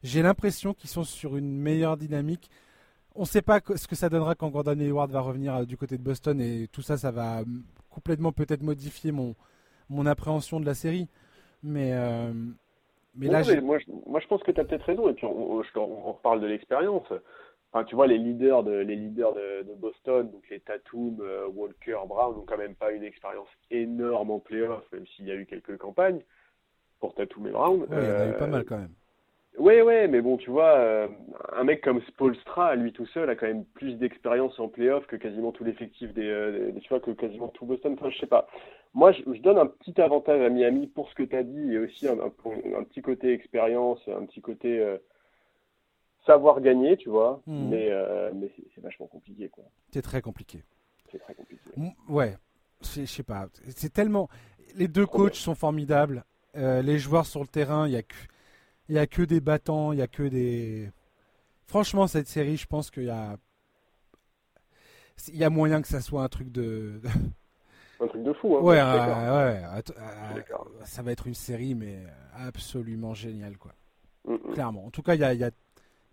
J'ai 0.03 0.23
l'impression 0.23 0.75
qu'ils 0.75 0.91
sont 0.91 1.05
sur 1.05 1.37
une 1.37 1.57
meilleure 1.57 1.97
dynamique. 1.97 2.51
On 3.15 3.23
ne 3.23 3.27
sait 3.27 3.43
pas 3.43 3.61
ce 3.77 3.87
que 3.87 3.95
ça 3.95 4.09
donnera 4.09 4.35
quand 4.35 4.49
Gordon 4.49 4.79
Hayward 4.79 5.11
va 5.11 5.21
revenir 5.21 5.55
euh, 5.55 5.65
du 5.65 5.77
côté 5.77 5.99
de 5.99 6.03
Boston 6.03 6.41
et 6.41 6.69
tout 6.69 6.83
ça, 6.83 6.99
ça 6.99 7.11
va 7.11 7.43
complètement 7.91 8.33
peut-être 8.33 8.63
modifier 8.63 9.13
mon, 9.13 9.35
mon 9.93 10.07
appréhension 10.07 10.61
de 10.61 10.67
la 10.67 10.75
série. 10.75 11.09
Mais, 11.63 11.93
euh, 11.93 12.33
mais 13.15 13.29
là, 13.29 13.43
moi, 13.63 13.79
je, 13.79 13.91
moi, 14.07 14.21
je 14.21 14.27
pense 14.27 14.43
que 14.43 14.51
tu 14.51 14.61
as 14.61 14.65
peut-être 14.65 14.85
raison. 14.85 15.09
Et 15.09 15.15
puis, 15.15 15.27
on, 15.27 15.61
on 15.77 16.13
reparle 16.13 16.41
de 16.41 16.47
l'expérience 16.47 17.07
tu 17.87 17.95
vois, 17.95 18.07
les 18.07 18.19
leaders 18.19 18.63
de, 18.63 18.73
les 18.73 18.97
leaders 18.97 19.33
de, 19.35 19.75
Boston, 19.77 20.31
donc 20.31 20.43
les 20.51 20.61
Tatum, 20.61 21.17
euh, 21.21 21.49
Walker, 21.49 21.97
Brown, 22.07 22.37
n'ont 22.37 22.45
quand 22.45 22.59
même 22.59 22.75
pas 22.75 22.93
une 22.93 23.03
expérience 23.03 23.49
énorme 23.71 24.31
en 24.31 24.39
playoff, 24.39 24.85
même 24.93 25.07
s'il 25.07 25.27
y 25.27 25.31
a 25.31 25.35
eu 25.35 25.47
quelques 25.47 25.79
campagnes 25.79 26.21
pour 27.01 27.15
Tatum 27.15 27.47
et 27.47 27.51
Brown. 27.51 27.87
Il 27.91 27.97
y 27.97 27.99
en 27.99 28.03
a 28.03 28.29
eu 28.29 28.37
pas 28.37 28.47
mal 28.47 28.65
quand 28.65 28.79
même. 28.79 28.93
Oui, 29.59 29.75
euh, 29.75 29.85
oui, 29.85 30.09
mais 30.09 30.21
bon, 30.21 30.37
tu 30.37 30.51
vois, 30.51 30.77
euh, 30.77 31.09
un 31.55 31.65
mec 31.65 31.83
comme 31.83 32.01
Spolstra, 32.03 32.75
lui 32.75 32.93
tout 32.93 33.07
seul, 33.07 33.29
a 33.31 33.37
quand 33.37 33.47
même 33.47 33.65
plus 33.65 33.95
d'expérience 33.95 34.59
en 34.59 34.69
playoff 34.69 35.07
que 35.07 35.17
quasiment 35.17 35.53
tout 35.53 35.65
l'effectif 35.65 36.13
des, 36.15 36.73
tu 36.81 36.89
vois, 36.89 37.01
que 37.01 37.11
quasiment 37.11 37.49
tout 37.49 37.67
Boston. 37.67 37.95
Enfin, 37.99 38.11
je 38.11 38.19
sais 38.19 38.27
pas. 38.27 38.47
Moi, 38.95 39.13
je, 39.13 39.41
donne 39.41 39.59
un 39.59 39.67
petit 39.67 40.01
avantage 40.01 40.41
à 40.41 40.49
Miami 40.49 40.87
pour 40.87 41.09
ce 41.09 41.15
que 41.15 41.23
tu 41.23 41.37
as 41.37 41.43
dit 41.43 41.73
et 41.73 41.79
aussi 41.79 42.09
un, 42.09 42.19
un, 42.21 42.85
petit 42.85 43.03
côté 43.03 43.33
expérience, 43.33 44.01
un 44.09 44.27
petit 44.27 44.41
côté 44.41 44.99
savoir 46.27 46.61
gagner, 46.61 46.97
tu 46.97 47.09
vois, 47.09 47.43
hmm. 47.47 47.69
mais, 47.69 47.89
euh, 47.91 48.31
mais 48.35 48.51
c'est 48.75 48.81
vachement 48.81 49.07
compliqué, 49.07 49.49
quoi. 49.49 49.65
C'est 49.93 50.03
très 50.03 50.23
compliqué. 50.23 50.63
C'est 51.11 51.19
très 51.19 51.35
compliqué. 51.35 51.63
Ouais, 52.09 52.37
je 52.83 53.05
sais 53.05 53.23
pas. 53.23 53.49
C'est 53.69 53.93
tellement. 53.93 54.29
Les 54.77 54.89
deux 54.89 55.07
coachs 55.07 55.35
sont 55.35 55.55
formidables. 55.55 56.25
Euh, 56.57 56.83
les 56.83 56.99
joueurs 56.99 57.27
sur 57.27 57.41
le 57.41 57.47
terrain, 57.47 57.87
il 57.87 57.93
y 57.93 57.97
a 57.97 58.03
que, 58.03 58.15
il 58.93 58.97
y 58.97 58.99
a 58.99 59.07
que 59.07 59.23
des 59.23 59.41
battants, 59.41 59.93
il 59.93 60.01
y 60.01 60.03
a 60.03 60.07
que 60.07 60.23
des. 60.23 60.91
Franchement, 61.65 62.07
cette 62.07 62.29
série, 62.29 62.59
je 62.59 62.67
pense 62.67 62.91
qu'il 62.91 63.05
y 63.05 63.11
a, 63.11 63.39
il 65.29 65.37
y 65.37 65.45
a 65.45 65.49
moyen 65.49 65.81
que 65.81 65.89
ça 65.89 66.03
soit 66.03 66.23
un 66.23 66.29
truc 66.29 66.53
de. 66.53 67.01
un 68.01 68.07
truc 68.07 68.23
de 68.23 68.35
fou. 68.35 68.55
Hein, 68.55 68.61
ouais, 68.61 68.83
ouais, 68.83 69.83
ça 70.85 71.01
va 71.01 71.11
être 71.11 71.27
une 71.27 71.35
série, 71.35 71.75
mais 71.75 72.05
absolument 72.35 73.15
géniale, 73.15 73.57
quoi. 73.57 73.73
Mm, 74.27 74.35
mm. 74.35 74.53
Clairement. 74.53 74.85
En 74.85 74.91
tout 74.91 75.03
cas, 75.03 75.15
il 75.15 75.23
y 75.23 75.25
a, 75.25 75.33
y 75.33 75.45
a 75.45 75.51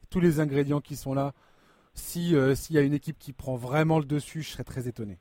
tous 0.10 0.22
les 0.22 0.40
ingrédients 0.40 0.80
qui 0.80 0.96
sont 0.96 1.14
là. 1.14 1.34
Si 1.96 2.34
euh, 2.34 2.56
s'il 2.56 2.78
y 2.78 2.80
a 2.80 2.82
une 2.82 2.94
équipe 2.94 3.20
qui 3.20 3.34
prend 3.34 3.58
vraiment 3.58 4.00
le 4.00 4.06
dessus, 4.06 4.42
je 4.42 4.52
serais 4.52 4.64
très 4.64 4.88
étonné. 4.88 5.20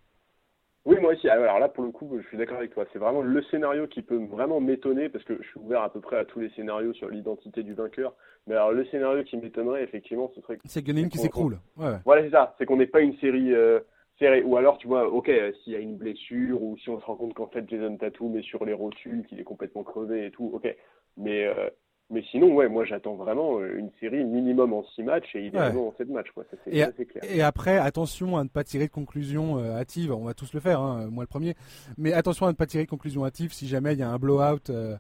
Oui, 1.09 1.15
moi 1.15 1.19
aussi. 1.19 1.29
Alors 1.29 1.59
là, 1.59 1.69
pour 1.69 1.85
le 1.85 1.91
coup, 1.91 2.19
je 2.21 2.27
suis 2.29 2.37
d'accord 2.37 2.59
avec 2.59 2.73
toi. 2.73 2.85
C'est 2.93 2.99
vraiment 2.99 3.23
le 3.23 3.43
scénario 3.45 3.87
qui 3.87 4.03
peut 4.03 4.23
vraiment 4.27 4.61
m'étonner 4.61 5.09
parce 5.09 5.25
que 5.25 5.37
je 5.41 5.49
suis 5.49 5.61
ouvert 5.61 5.83
à 5.83 5.93
peu 5.93 6.01
près 6.01 6.19
à 6.19 6.25
tous 6.25 6.41
les 6.41 6.51
scénarios 6.51 6.93
sur 6.95 7.09
l'identité 7.09 7.63
du 7.63 7.75
vainqueur. 7.75 8.15
Mais 8.47 8.55
alors, 8.55 8.73
le 8.73 8.85
scénario 8.87 9.25
qui 9.25 9.37
m'étonnerait, 9.37 9.83
effectivement, 9.83 10.31
ce 10.35 10.41
serait. 10.41 10.59
C'est 10.65 10.83
Gunning 10.83 11.09
qui 11.09 11.19
s'écroule. 11.19 11.59
Ouais, 11.77 11.97
Voilà, 12.05 12.23
c'est 12.23 12.31
ça. 12.31 12.55
C'est 12.59 12.67
qu'on 12.67 12.77
n'ait 12.77 12.87
pas 12.87 13.01
une 13.01 13.17
série 13.19 13.55
euh, 13.55 13.81
serrée. 14.19 14.43
Ou 14.43 14.57
alors, 14.57 14.79
tu 14.79 14.87
vois, 14.87 15.09
ok, 15.09 15.31
s'il 15.63 15.73
y 15.73 15.77
a 15.77 15.81
une 15.81 15.97
blessure 15.97 16.63
ou 16.63 16.77
si 16.79 16.91
on 16.91 17.01
se 17.01 17.05
rend 17.05 17.17
compte 17.17 17.35
qu'en 17.35 17.49
fait 17.49 17.69
Jason 17.69 17.97
Tatum 17.97 18.37
est 18.37 18.43
sur 18.43 18.65
les 18.65 18.73
rotules, 18.73 19.25
qu'il 19.27 19.41
est 19.41 19.45
complètement 19.45 19.85
crevé 19.85 20.27
et 20.27 20.31
tout, 20.31 20.51
ok. 20.53 20.75
Mais 21.17 21.47
euh, 21.47 21.69
mais 22.11 22.25
sinon, 22.31 22.55
ouais, 22.55 22.69
moi 22.69 22.87
j'attends 22.87 23.17
vraiment 23.17 23.59
euh, 23.59 23.79
une 23.79 23.91
série 24.01 24.25
minimum 24.25 24.73
en 24.73 24.83
6 24.95 25.03
matchs 25.03 25.35
et 25.35 25.47
idéalement 25.47 25.89
en 25.89 25.95
7 25.99 26.09
matchs. 26.09 26.31
Quoi. 26.35 26.45
Ça, 26.51 26.57
et, 26.67 27.05
clair. 27.05 27.23
et, 27.23 27.43
après, 27.43 27.77
attention 27.77 28.39
à 28.39 28.45
ne 28.45 28.49
pas 28.49 28.65
tirer 28.65 28.87
de 28.87 28.93
conclusion 28.93 29.59
euh, 29.59 29.77
hâtive. 29.77 30.13
On 30.13 30.25
va 30.25 30.33
tous 30.33 30.55
le 30.55 30.61
faire, 30.61 30.81
hein, 30.81 31.09
moi 31.11 31.25
le 31.25 31.29
premier. 31.29 31.55
Mais 31.99 32.15
attention 32.15 32.47
à 32.47 32.49
ne 32.51 32.57
pas 32.57 32.65
tirer 32.65 32.85
de 32.85 32.91
conclusion 32.91 33.27
hâtive 33.27 33.53
si 33.53 33.69
jamais 33.69 33.93
il 33.93 33.99
y 33.99 34.03
a 34.03 34.09
un 34.09 34.19
blowout 34.19 34.71
euh, 34.71 34.97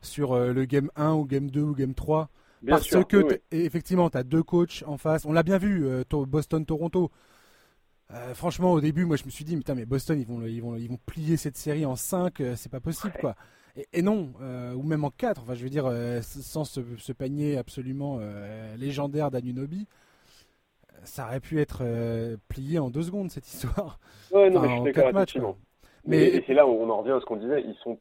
sur 0.00 0.38
le 0.38 0.64
game 0.64 0.90
1 0.94 1.14
ou 1.14 1.24
game 1.24 1.50
2 1.50 1.60
ou 1.60 1.74
game 1.74 1.94
3. 1.94 2.28
parce 2.68 2.88
que, 3.04 3.40
effectivement, 3.50 4.08
tu 4.08 4.18
as 4.18 4.22
deux 4.22 4.44
coachs 4.44 4.84
en 4.86 4.96
face. 4.96 5.24
On 5.24 5.32
l'a 5.32 5.42
bien 5.42 5.58
vu, 5.58 5.88
Boston-Toronto. 6.08 7.10
franchement, 8.34 8.72
au 8.74 8.80
début, 8.80 9.06
moi 9.06 9.16
je 9.16 9.24
me 9.24 9.30
suis 9.30 9.44
dit, 9.44 9.58
mais 9.74 9.86
Boston, 9.86 10.20
ils 10.20 10.26
vont, 10.26 10.42
ils 10.42 10.60
vont, 10.60 10.76
ils 10.76 10.88
vont 10.88 10.98
plier 11.04 11.36
cette 11.36 11.56
série 11.56 11.84
en 11.84 11.96
5, 11.96 12.34
c'est 12.54 12.70
pas 12.70 12.80
possible 12.80 13.14
quoi. 13.18 13.34
Et, 13.92 14.02
non, 14.02 14.32
euh, 14.40 14.72
ou 14.74 14.82
même 14.84 15.04
en 15.04 15.10
4, 15.10 15.42
enfin 15.42 15.54
je 15.54 15.64
veux 15.64 15.70
dire, 15.70 15.86
euh, 15.86 16.20
sans 16.22 16.64
ce, 16.64 17.12
panier 17.12 17.58
absolument 17.58 18.18
euh, 18.20 18.76
légendaire 18.76 19.32
d'Anunobi, 19.32 19.88
ça 21.02 21.26
aurait 21.26 21.40
pu 21.40 21.60
être 21.60 21.82
plié 22.48 22.78
en 22.78 22.88
deux 22.88 23.02
secondes 23.02 23.30
cette 23.30 23.46
histoire. 23.48 23.98
Ouais, 24.32 24.48
non, 24.48 24.60
mais 24.60 24.68
je 24.68 24.74
suis 24.74 24.92
d'accord, 24.92 25.56
Mais... 26.06 26.24
Et, 26.28 26.44
c'est 26.46 26.54
là 26.54 26.66
où 26.66 26.70
on 26.70 26.88
en 26.88 26.98
revient 26.98 27.12
à 27.12 27.20
ce 27.20 27.24
qu'on 27.24 27.36
disait, 27.36 27.62
ils 27.62 27.76
sont 27.82 27.98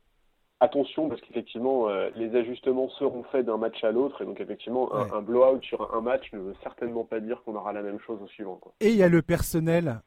attention 0.59 1.09
parce 1.09 1.19
qu'effectivement 1.21 1.89
les 2.15 2.33
ajustements 2.37 2.87
seront 2.91 3.23
faits 3.23 3.45
d'un 3.45 3.57
match 3.57 3.83
à 3.83 3.91
l'autre 3.91 4.21
et 4.21 4.25
donc 4.25 4.39
effectivement 4.39 4.93
un, 4.95 5.21
blowout 5.21 5.61
sur 5.61 5.93
un 5.93 5.99
match 5.99 6.31
ne 6.31 6.39
veut 6.39 6.55
certainement 6.63 7.03
pas 7.03 7.19
dire 7.19 7.41
qu'on 7.43 7.55
aura 7.55 7.73
la 7.73 7.81
même 7.81 7.99
chose 7.99 8.17
au 8.23 8.27
suivant. 8.27 8.55
Quoi. 8.61 8.73
Et 8.79 8.89
il 8.89 8.95
y 8.95 9.03
a 9.03 9.09
le 9.09 9.21
personnel 9.21 9.99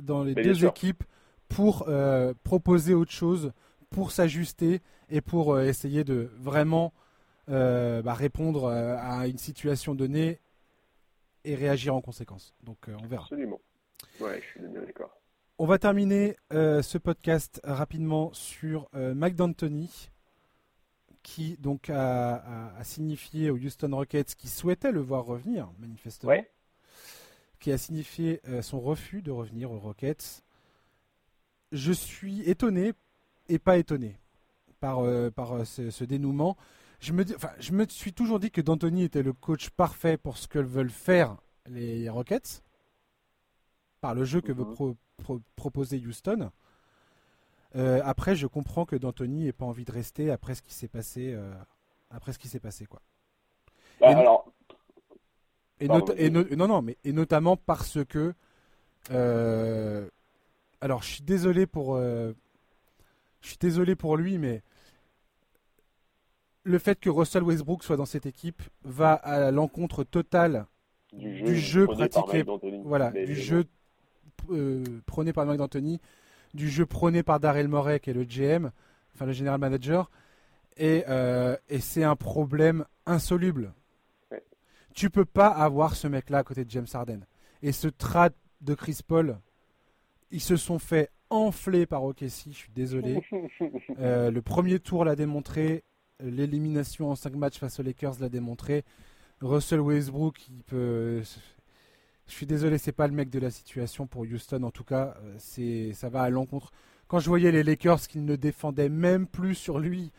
dans 0.00 0.24
les 0.24 0.34
deux 0.34 0.64
équipes 0.64 1.04
pour 1.48 1.86
proposer 2.42 2.94
autre 2.94 3.12
chose, 3.12 3.52
pour 3.92 4.10
s'ajuster 4.10 4.80
et 5.10 5.20
pour 5.20 5.54
euh, 5.54 5.64
essayer 5.64 6.02
de 6.02 6.30
vraiment 6.36 6.92
euh, 7.48 8.02
bah, 8.02 8.14
répondre 8.14 8.64
euh, 8.64 8.96
à 8.98 9.28
une 9.28 9.38
situation 9.38 9.94
donnée 9.94 10.40
et 11.44 11.54
réagir 11.54 11.94
en 11.94 12.00
conséquence. 12.00 12.54
Donc 12.62 12.78
on 12.88 13.06
verra. 13.06 13.24
Absolument. 13.24 13.60
Ouais, 14.20 14.40
je 14.40 14.60
suis 14.60 14.72
d'accord. 14.72 15.16
On 15.58 15.66
va 15.66 15.78
terminer 15.78 16.36
ce 16.50 16.98
podcast 16.98 17.60
rapidement 17.62 18.32
sur 18.32 18.88
Mike 18.94 19.36
D'Antoni, 19.36 20.10
qui 21.22 21.56
donc 21.58 21.90
a, 21.90 22.72
signifié 22.82 23.50
aux 23.50 23.56
Houston 23.56 23.90
Rockets 23.94 24.34
qui 24.36 24.48
souhaitait 24.48 24.92
le 24.92 25.00
voir 25.00 25.24
revenir, 25.24 25.70
manifestement, 25.78 26.32
qui 27.60 27.70
a 27.70 27.78
signifié 27.78 28.40
son 28.60 28.80
refus 28.80 29.22
de 29.22 29.30
revenir 29.30 29.70
aux 29.70 29.78
Rockets. 29.78 30.42
Je 31.70 31.92
suis 31.92 32.42
étonné 32.48 32.92
et 33.52 33.58
pas 33.58 33.76
étonné 33.76 34.18
par, 34.80 35.00
euh, 35.00 35.30
par 35.30 35.52
euh, 35.54 35.64
ce, 35.64 36.04
dénouement. 36.04 36.56
Je 37.00 37.12
me, 37.12 37.24
dis, 37.24 37.34
enfin, 37.36 37.50
je 37.60 37.72
me 37.72 37.86
suis 37.88 38.12
toujours 38.12 38.40
dit 38.40 38.50
que 38.50 38.60
D'Antoni 38.60 39.04
était 39.04 39.22
le 39.22 39.32
coach 39.32 39.70
parfait 39.70 40.16
pour 40.16 40.38
ce 40.38 40.48
que 40.48 40.58
veulent 40.58 40.90
faire 40.90 41.36
les 41.66 42.08
Rockets, 42.08 42.62
par 44.00 44.14
le 44.14 44.24
jeu 44.24 44.40
que 44.40 44.52
veut 44.52 44.64
mhm. 44.64 45.40
proposer 45.56 46.02
Houston. 46.04 46.50
Euh, 47.74 48.00
après, 48.04 48.34
je 48.34 48.46
comprends 48.46 48.84
que 48.84 48.96
D'Antoni 48.96 49.44
n'ait 49.44 49.52
pas 49.52 49.64
envie 49.64 49.84
de 49.84 49.92
rester 49.92 50.30
après 50.30 50.54
ce 50.54 50.62
qui 50.62 50.74
s'est 50.74 50.88
passé. 50.88 51.36
après 52.10 52.32
ce 52.32 52.38
qui 52.38 52.48
s'est 52.48 52.60
passé, 52.60 52.86
quoi. 52.86 53.00
Bah, 54.00 54.10
et, 54.10 54.14
alors... 54.14 54.52
et, 55.80 56.30
non, 56.30 56.66
non, 56.68 56.82
mais 56.82 56.96
et 57.04 57.12
notamment 57.12 57.56
parce 57.56 57.98
que. 58.04 58.34
alors, 60.80 61.02
je 61.02 61.08
suis 61.08 61.22
désolé 61.22 61.66
pour. 61.66 62.00
Je 63.42 63.48
suis 63.48 63.58
désolé 63.58 63.94
pour 63.94 64.16
lui, 64.16 64.38
mais 64.38 64.62
le 66.64 66.78
fait 66.78 66.98
que 66.98 67.10
Russell 67.10 67.42
Westbrook 67.42 67.82
soit 67.82 67.96
dans 67.96 68.06
cette 68.06 68.26
équipe 68.26 68.62
va 68.84 69.12
à 69.12 69.50
l'encontre 69.50 70.04
totale 70.04 70.66
du 71.12 71.58
jeu, 71.58 71.86
pratiqué, 71.86 72.44
voilà, 72.84 73.10
du 73.10 73.34
jeu 73.34 73.64
prôné 75.06 75.32
par 75.32 75.44
Mike 75.44 75.58
D'Antoni, 75.58 76.00
du 76.54 76.70
jeu 76.70 76.86
prôné 76.86 77.22
par 77.22 77.40
Daryl 77.40 77.68
Morey, 77.68 78.00
qui 78.00 78.10
est 78.10 78.14
le 78.14 78.24
GM, 78.24 78.70
enfin 79.14 79.26
le 79.26 79.32
general 79.32 79.60
manager. 79.60 80.10
Et, 80.76 81.04
et 81.68 81.80
c'est 81.80 82.04
un 82.04 82.16
problème 82.16 82.84
insoluble. 83.06 83.74
Tu 84.94 85.10
peux 85.10 85.24
pas 85.24 85.48
avoir 85.48 85.96
ce 85.96 86.06
mec-là 86.06 86.38
à 86.38 86.44
côté 86.44 86.64
de 86.64 86.70
James 86.70 86.86
Harden. 86.92 87.20
Et 87.62 87.72
ce 87.72 87.88
trade 87.88 88.34
de 88.60 88.74
Chris 88.74 89.00
Paul, 89.06 89.38
ils 90.30 90.40
se 90.40 90.56
sont 90.56 90.78
fait 90.78 91.10
enfler 91.32 91.86
par 91.86 92.04
OKC, 92.04 92.48
je 92.50 92.56
suis 92.56 92.72
désolé. 92.74 93.20
Euh, 94.00 94.30
le 94.30 94.42
premier 94.42 94.80
tour 94.80 95.04
l'a 95.04 95.14
démontré, 95.14 95.84
l'élimination 96.18 97.10
en 97.10 97.14
5 97.14 97.34
matchs 97.36 97.58
face 97.58 97.78
aux 97.78 97.82
Lakers 97.82 98.14
l'a 98.20 98.28
démontré. 98.28 98.84
Russell 99.40 99.80
Westbrook, 99.80 100.48
il 100.48 100.62
peut. 100.64 101.22
Je 102.26 102.32
suis 102.32 102.46
désolé, 102.46 102.78
c'est 102.78 102.92
pas 102.92 103.06
le 103.06 103.12
mec 103.12 103.28
de 103.30 103.38
la 103.38 103.50
situation 103.50 104.06
pour 104.06 104.22
Houston. 104.22 104.62
En 104.62 104.70
tout 104.70 104.84
cas, 104.84 105.14
euh, 105.22 105.34
c'est 105.38 105.92
ça 105.92 106.08
va 106.08 106.22
à 106.22 106.30
l'encontre. 106.30 106.72
Quand 107.06 107.18
je 107.18 107.28
voyais 107.28 107.52
les 107.52 107.62
Lakers 107.62 108.00
qui 108.08 108.18
ne 108.20 108.36
défendaient 108.36 108.88
même 108.88 109.26
plus 109.26 109.54
sur 109.54 109.78
lui 109.78 110.10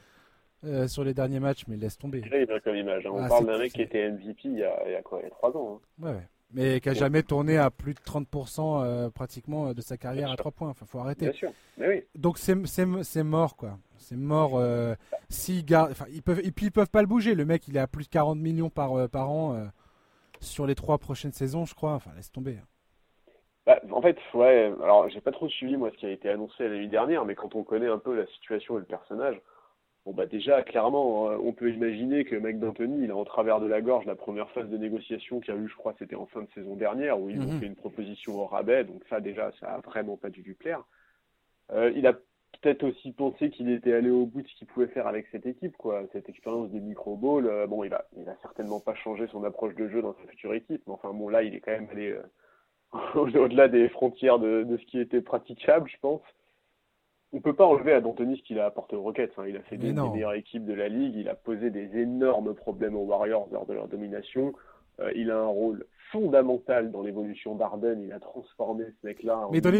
euh, 0.65 0.87
sur 0.87 1.03
les 1.03 1.13
derniers 1.13 1.41
matchs, 1.41 1.63
mais 1.67 1.75
laisse 1.75 1.97
tomber. 1.97 2.21
comme 2.63 2.75
image. 2.75 3.05
Hein. 3.05 3.11
On 3.13 3.21
ah, 3.21 3.27
parle 3.27 3.47
d'un 3.47 3.57
mec 3.57 3.73
qui 3.73 3.81
était 3.81 4.09
MVP 4.09 4.39
il 4.45 4.59
y 4.59 4.63
a, 4.63 4.83
il 4.85 4.91
y 4.93 4.95
a 4.95 5.01
quoi 5.01 5.19
Il 5.21 5.23
y 5.23 5.27
a 5.27 5.31
3 5.31 5.57
ans. 5.57 5.81
Hein. 6.01 6.05
Ouais, 6.05 6.27
Mais 6.53 6.79
qui 6.79 6.89
a 6.89 6.93
jamais 6.93 7.23
tourné 7.23 7.57
à 7.57 7.71
plus 7.71 7.93
de 7.93 7.99
30% 7.99 8.83
euh, 8.83 9.09
pratiquement 9.09 9.67
euh, 9.67 9.73
de 9.73 9.81
sa 9.81 9.97
carrière 9.97 10.31
à 10.31 10.35
3 10.35 10.51
points. 10.51 10.69
Enfin, 10.69 10.85
faut 10.85 10.99
arrêter. 10.99 11.25
Bien 11.25 11.33
sûr. 11.33 11.51
Mais 11.77 11.87
oui. 11.87 12.03
Donc 12.15 12.37
c'est 12.37 13.23
mort, 13.23 13.55
quoi. 13.55 13.77
C'est 13.97 14.17
mort. 14.17 14.61
s'ils 15.29 15.65
enfin, 15.75 16.05
ils 16.11 16.21
peuvent, 16.21 16.41
et 16.43 16.51
puis 16.51 16.67
ils 16.67 16.71
peuvent 16.71 16.89
pas 16.89 17.01
le 17.01 17.07
bouger. 17.07 17.35
Le 17.35 17.45
mec, 17.45 17.67
il 17.67 17.77
est 17.77 17.79
à 17.81 17.87
plus 17.87 18.05
de 18.05 18.09
40 18.09 18.37
millions 18.37 18.69
par, 18.69 19.09
par 19.09 19.29
an 19.31 19.67
sur 20.41 20.67
les 20.67 20.75
3 20.75 20.97
prochaines 20.97 21.31
saisons, 21.31 21.65
je 21.65 21.73
crois. 21.73 21.93
Enfin, 21.93 22.11
laisse 22.15 22.31
tomber. 22.31 22.57
Bah, 23.65 23.79
en 23.91 24.01
fait, 24.01 24.17
ouais. 24.33 24.73
Alors, 24.83 25.09
j'ai 25.09 25.21
pas 25.21 25.31
trop 25.31 25.47
suivi 25.47 25.77
moi 25.77 25.89
ce 25.91 25.97
qui 25.97 26.05
a 26.05 26.11
été 26.11 26.29
annoncé 26.29 26.67
l'année 26.67 26.87
dernière, 26.87 27.25
mais 27.25 27.35
quand 27.35 27.55
on 27.55 27.63
connaît 27.63 27.87
un 27.87 27.97
peu 27.97 28.15
la 28.15 28.27
situation 28.27 28.77
et 28.77 28.79
le 28.79 28.85
personnage, 28.85 29.39
Bon 30.05 30.11
bah 30.11 30.25
déjà 30.25 30.63
clairement 30.63 31.29
hein, 31.29 31.37
on 31.41 31.53
peut 31.53 31.71
imaginer 31.71 32.25
que 32.25 32.35
Mike 32.35 32.59
D'Antoni 32.59 33.05
il 33.05 33.09
est 33.09 33.13
en 33.13 33.23
travers 33.23 33.61
de 33.61 33.67
la 33.67 33.79
gorge 33.79 34.05
la 34.05 34.15
première 34.15 34.49
phase 34.51 34.67
de 34.69 34.77
négociation 34.77 35.39
qu'il 35.39 35.53
y 35.53 35.57
a 35.57 35.59
eu 35.59 35.69
je 35.69 35.75
crois 35.75 35.95
c'était 35.97 36.15
en 36.15 36.25
fin 36.25 36.41
de 36.41 36.49
saison 36.53 36.75
dernière 36.75 37.21
où 37.21 37.29
ils 37.29 37.39
ont 37.39 37.53
mhm. 37.53 37.59
fait 37.61 37.67
une 37.67 37.75
proposition 37.75 38.35
au 38.37 38.45
rabais 38.45 38.83
donc 38.83 39.01
ça 39.09 39.21
déjà 39.21 39.53
ça 39.61 39.75
a 39.75 39.79
vraiment 39.79 40.17
pas 40.17 40.29
dû 40.29 40.41
lui 40.41 40.55
plaire. 40.55 40.83
Euh, 41.71 41.89
il 41.95 42.05
a 42.05 42.11
peut-être 42.11 42.83
aussi 42.83 43.13
pensé 43.13 43.49
qu'il 43.49 43.69
était 43.69 43.93
allé 43.93 44.09
au 44.09 44.25
bout 44.25 44.41
de 44.41 44.47
ce 44.49 44.55
qu'il 44.55 44.67
pouvait 44.67 44.87
faire 44.87 45.07
avec 45.07 45.25
cette 45.31 45.45
équipe 45.45 45.77
quoi 45.77 46.03
cette 46.11 46.27
expérience 46.27 46.69
des 46.71 46.81
micro 46.81 47.15
balls 47.15 47.47
euh, 47.47 47.65
bon 47.65 47.85
il 47.85 47.93
a 47.93 48.03
il 48.17 48.27
a 48.27 48.35
certainement 48.41 48.81
pas 48.81 48.95
changé 48.95 49.27
son 49.27 49.45
approche 49.45 49.75
de 49.75 49.87
jeu 49.87 50.01
dans 50.01 50.15
sa 50.15 50.27
future 50.27 50.53
équipe 50.53 50.81
mais 50.85 50.93
enfin 50.93 51.13
bon 51.13 51.29
là 51.29 51.43
il 51.43 51.55
est 51.55 51.61
quand 51.61 51.71
même 51.71 51.87
allé 51.89 52.11
euh, 52.11 52.23
au-delà 53.15 53.69
des 53.69 53.87
frontières 53.87 54.37
de, 54.37 54.63
de 54.63 54.75
ce 54.75 54.85
qui 54.85 54.99
était 54.99 55.21
praticable 55.21 55.89
je 55.89 55.97
pense 56.01 56.21
on 57.33 57.41
peut 57.41 57.53
pas 57.53 57.65
enlever 57.65 57.93
à 57.93 58.01
D'Antoni 58.01 58.37
ce 58.37 58.43
qu'il 58.43 58.59
a 58.59 58.65
apporté 58.65 58.95
aux 58.95 59.01
Rockets. 59.01 59.31
Hein. 59.37 59.45
Il 59.47 59.57
a 59.57 59.61
fait 59.61 59.77
des, 59.77 59.91
des, 59.91 60.09
meilleures 60.09 60.33
équipes 60.33 60.65
de 60.65 60.73
la 60.73 60.87
ligue. 60.87 61.15
Il 61.15 61.27
a 61.27 61.35
posé 61.35 61.71
des 61.71 61.97
énormes 61.97 62.53
problèmes 62.53 62.95
aux 62.95 63.05
Warriors 63.05 63.47
lors 63.51 63.65
de 63.65 63.73
leur 63.73 63.87
domination. 63.87 64.53
Euh, 64.99 65.11
il 65.15 65.31
a 65.31 65.39
un 65.39 65.47
rôle 65.47 65.85
fondamental 66.13 66.91
dans 66.91 67.01
l'évolution 67.01 67.55
d'Arden. 67.55 67.99
Il 68.01 68.13
a 68.13 68.19
transformé 68.19 68.85
ce 68.85 69.07
mec-là. 69.07 69.47
Mais 69.51 69.59
dans 69.59 69.71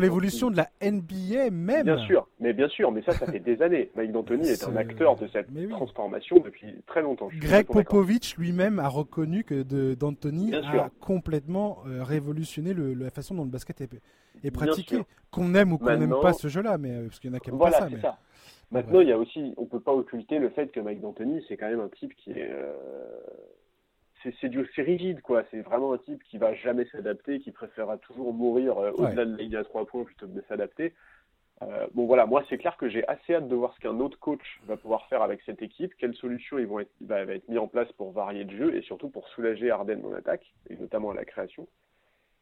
l'évolution 0.00 0.50
de 0.50 0.56
la 0.56 0.68
NBA 0.82 1.50
même. 1.52 1.84
Bien 1.84 1.98
sûr, 1.98 2.26
mais 2.40 2.54
bien 2.54 2.68
sûr, 2.68 2.90
mais 2.90 3.02
ça, 3.02 3.12
ça 3.12 3.26
fait 3.26 3.38
des 3.38 3.60
années. 3.62 3.90
Mike 3.94 4.10
D'Antoni 4.10 4.48
est, 4.48 4.64
un 4.66 4.76
acteur 4.76 5.16
de 5.16 5.28
cette 5.28 5.48
transformation 5.70 6.38
depuis 6.38 6.74
très 6.86 7.02
longtemps. 7.02 7.28
Greg 7.38 7.66
Popovich 7.66 8.36
lui-même 8.38 8.78
a 8.78 8.88
reconnu 8.88 9.44
que 9.44 9.62
D'Antoni 9.94 10.54
a 10.54 10.90
complètement 11.00 11.78
euh, 11.86 12.02
révolutionné 12.02 12.74
la 12.74 13.10
façon 13.10 13.34
dont 13.34 13.44
le 13.44 13.50
basket 13.50 13.82
est, 13.82 13.90
est 14.42 14.50
pratiqué. 14.50 15.02
Qu'on 15.30 15.54
aime 15.54 15.72
ou 15.72 15.78
qu'on 15.78 15.96
n'aime 15.96 16.14
pas 16.22 16.32
ce 16.32 16.48
jeu-là, 16.48 16.78
mais 16.78 16.92
euh, 16.92 17.06
parce 17.06 17.20
qu'il 17.20 17.30
y 17.30 17.32
en 17.32 17.36
a 17.36 17.40
qui 17.40 17.50
n'aiment 17.50 17.58
voilà, 17.58 17.80
pas 17.80 17.90
ça. 17.90 18.00
ça. 18.00 18.18
Maintenant, 18.70 19.00
il 19.00 19.08
y 19.08 19.12
a 19.12 19.18
aussi, 19.18 19.54
on 19.58 19.66
peut 19.66 19.80
pas 19.80 19.92
occulter 19.92 20.38
le 20.38 20.48
fait 20.48 20.72
que 20.72 20.80
Mike 20.80 21.00
D'Antoni, 21.00 21.44
c'est 21.46 21.56
quand 21.56 21.68
même 21.68 21.80
un 21.80 21.88
type 21.88 22.16
qui 22.16 22.30
est 22.30 22.50
c'est 24.40 24.82
rigide 24.82 25.20
quoi. 25.22 25.44
C'est 25.50 25.60
vraiment 25.60 25.92
un 25.92 25.98
type 25.98 26.22
qui 26.24 26.38
va 26.38 26.54
jamais 26.54 26.86
s'adapter, 26.86 27.40
qui 27.40 27.50
préférera 27.50 27.98
toujours 27.98 28.32
mourir 28.32 28.78
euh, 28.78 28.90
au-delà 28.92 29.24
de 29.24 29.36
la 29.36 29.42
ligne 29.42 29.56
à 29.56 29.64
trois 29.64 29.86
points 29.86 30.04
plutôt 30.04 30.26
que 30.26 30.32
de 30.32 30.42
s'adapter. 30.48 30.92
Euh, 31.62 31.86
bon 31.94 32.04
voilà, 32.06 32.26
moi 32.26 32.44
c'est 32.48 32.58
clair 32.58 32.76
que 32.76 32.88
j'ai 32.88 33.06
assez 33.08 33.34
hâte 33.34 33.48
de 33.48 33.54
voir 33.54 33.74
ce 33.74 33.80
qu'un 33.80 33.98
autre 34.00 34.18
coach 34.18 34.60
va 34.66 34.76
pouvoir 34.76 35.06
faire 35.08 35.22
avec 35.22 35.40
cette 35.46 35.62
équipe, 35.62 35.94
quelles 35.96 36.14
solutions 36.14 36.58
ils 36.58 36.66
vont 36.66 36.80
être, 36.80 36.92
va, 37.00 37.20
être 37.22 37.48
mis 37.48 37.56
en 37.56 37.66
place 37.66 37.90
pour 37.92 38.12
varier 38.12 38.44
le 38.44 38.56
jeu 38.56 38.76
et 38.76 38.82
surtout 38.82 39.08
pour 39.08 39.26
soulager 39.28 39.70
Arden 39.70 40.04
en 40.04 40.12
attaque 40.12 40.52
et 40.68 40.76
notamment 40.76 41.12
à 41.12 41.14
la 41.14 41.24
création. 41.24 41.66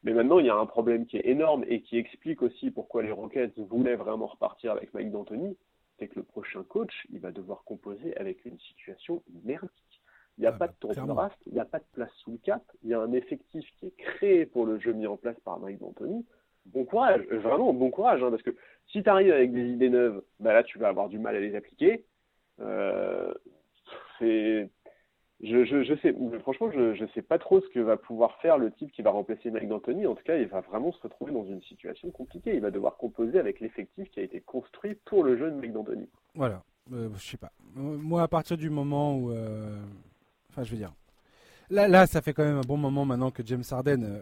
Mais 0.03 0.13
maintenant 0.13 0.41
il 0.41 0.47
y 0.47 0.51
a 0.51 0.57
un 0.57 0.67
problème 0.67 1.07
qui 1.07 1.17
est 1.17 1.27
énorme 1.27 1.65
et 1.69 1.81
qui 1.81 1.97
explique 1.97 2.43
aussi 2.43 2.73
pourquoi 2.73 3.05
les 3.05 3.13
Rockets 3.13 3.57
voulaient 3.57 3.95
vraiment 3.95 4.27
repartir 4.27 4.73
avec 4.73 4.93
Mike 4.95 5.13
D'Antoni, 5.13 5.57
c'est 5.99 6.09
que 6.09 6.17
le 6.17 6.25
prochain 6.25 6.65
coach 6.65 7.07
il 7.13 7.21
va 7.21 7.31
devoir 7.31 7.63
composer 7.63 8.17
avec 8.17 8.45
une 8.45 8.59
situation 8.59 9.23
merdique. 9.45 9.94
Il 10.39 10.41
n'y 10.41 10.47
a 10.47 10.51
ah 10.55 10.59
pas 10.59 10.67
de 10.67 10.73
bah, 10.73 10.95
tour 10.95 10.95
de 10.95 11.13
draft, 11.13 11.39
il 11.47 11.53
n'y 11.53 11.61
a 11.61 11.65
pas 11.65 11.79
de 11.79 11.85
place 11.93 12.11
sous 12.25 12.33
le 12.33 12.39
cap, 12.39 12.63
il 12.83 12.91
y 12.91 12.95
a 12.95 13.01
un 13.01 13.13
effectif 13.13 13.65
qui 13.79 13.87
est 13.87 13.97
créé 13.97 14.47
pour 14.47 14.67
le 14.67 14.79
jeu 14.81 14.93
mis 14.93 15.07
en 15.07 15.17
place 15.17 15.39
par 15.45 15.61
Mike 15.61 15.79
D'Antoni. 15.79 16.25
Bon 16.67 16.85
courage, 16.85 17.23
vraiment 17.29 17.73
bon 17.73 17.91
courage, 17.91 18.23
hein, 18.23 18.31
parce 18.31 18.43
que 18.43 18.57
si 18.89 19.03
tu 19.03 19.09
arrives 19.09 19.33
avec 19.33 19.53
des 19.53 19.69
idées 19.69 19.91
neuves, 19.91 20.23
bah 20.41 20.53
là 20.53 20.65
tu 20.65 20.79
vas 20.79 20.89
avoir 20.89 21.09
du 21.09 21.19
mal 21.19 21.37
à 21.37 21.41
les 21.41 21.55
appliquer. 21.55 22.05
Euh, 22.61 23.33
c'est, 24.19 24.69
je, 25.43 25.65
je, 25.65 25.83
je, 25.83 25.95
sais, 25.97 26.15
franchement, 26.41 26.71
je, 26.71 26.95
je 26.95 27.05
sais 27.15 27.23
pas 27.23 27.39
trop 27.39 27.61
ce 27.61 27.69
que 27.69 27.81
va 27.81 27.97
pouvoir 27.97 28.37
faire 28.41 28.57
le 28.57 28.71
type 28.73 28.91
qui 28.93 29.03
va 29.03 29.11
remplacer 29.11 29.51
Mike 29.51 29.69
D'Antoni. 29.69 30.07
En 30.07 30.15
tout 30.15 30.23
cas, 30.25 30.37
il 30.37 30.47
va 30.47 30.61
vraiment 30.63 30.93
se 30.93 31.01
retrouver 31.03 31.33
dans 31.33 31.45
une 31.45 31.61
situation 31.63 32.11
compliquée. 32.11 32.55
Il 32.55 32.61
va 32.61 32.71
devoir 32.71 32.97
composer 32.97 33.39
avec 33.39 33.61
l'effectif 33.61 34.09
qui 34.11 34.21
a 34.21 34.23
été 34.23 34.41
construit 34.41 34.95
pour 35.05 35.23
le 35.23 35.37
jeu 35.37 35.51
de 35.51 35.57
Mike 35.57 35.73
D'Antoni. 35.73 36.09
Voilà, 36.35 36.63
euh, 36.93 37.11
je 37.15 37.23
sais 37.23 37.37
pas. 37.37 37.53
Moi, 37.75 38.23
à 38.23 38.29
partir 38.29 38.57
du 38.57 38.71
moment 38.71 39.17
où 39.17 39.33
euh, 39.33 39.77
Enfin, 40.55 40.63
je 40.63 40.71
veux 40.71 40.77
dire. 40.77 40.93
Là, 41.69 41.89
là, 41.89 42.07
ça 42.07 42.23
fait 42.23 42.33
quand 42.33 42.45
même 42.45 42.59
un 42.59 42.67
bon 42.67 42.77
moment 42.77 43.05
maintenant 43.05 43.33
que 43.33 43.43
James 43.45 43.65
Harden 43.69 44.05
euh, 44.05 44.21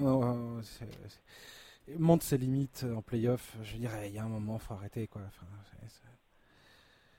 euh, 0.00 0.60
monte 1.98 2.22
ses 2.22 2.38
limites 2.38 2.86
en 2.96 3.02
playoff. 3.02 3.56
Je 3.64 3.72
veux 3.72 3.78
dire, 3.80 3.90
il 4.04 4.14
y 4.14 4.18
a 4.18 4.22
un 4.22 4.28
moment, 4.28 4.58
il 4.60 4.64
faut 4.64 4.74
arrêter. 4.74 5.08
Quoi. 5.08 5.22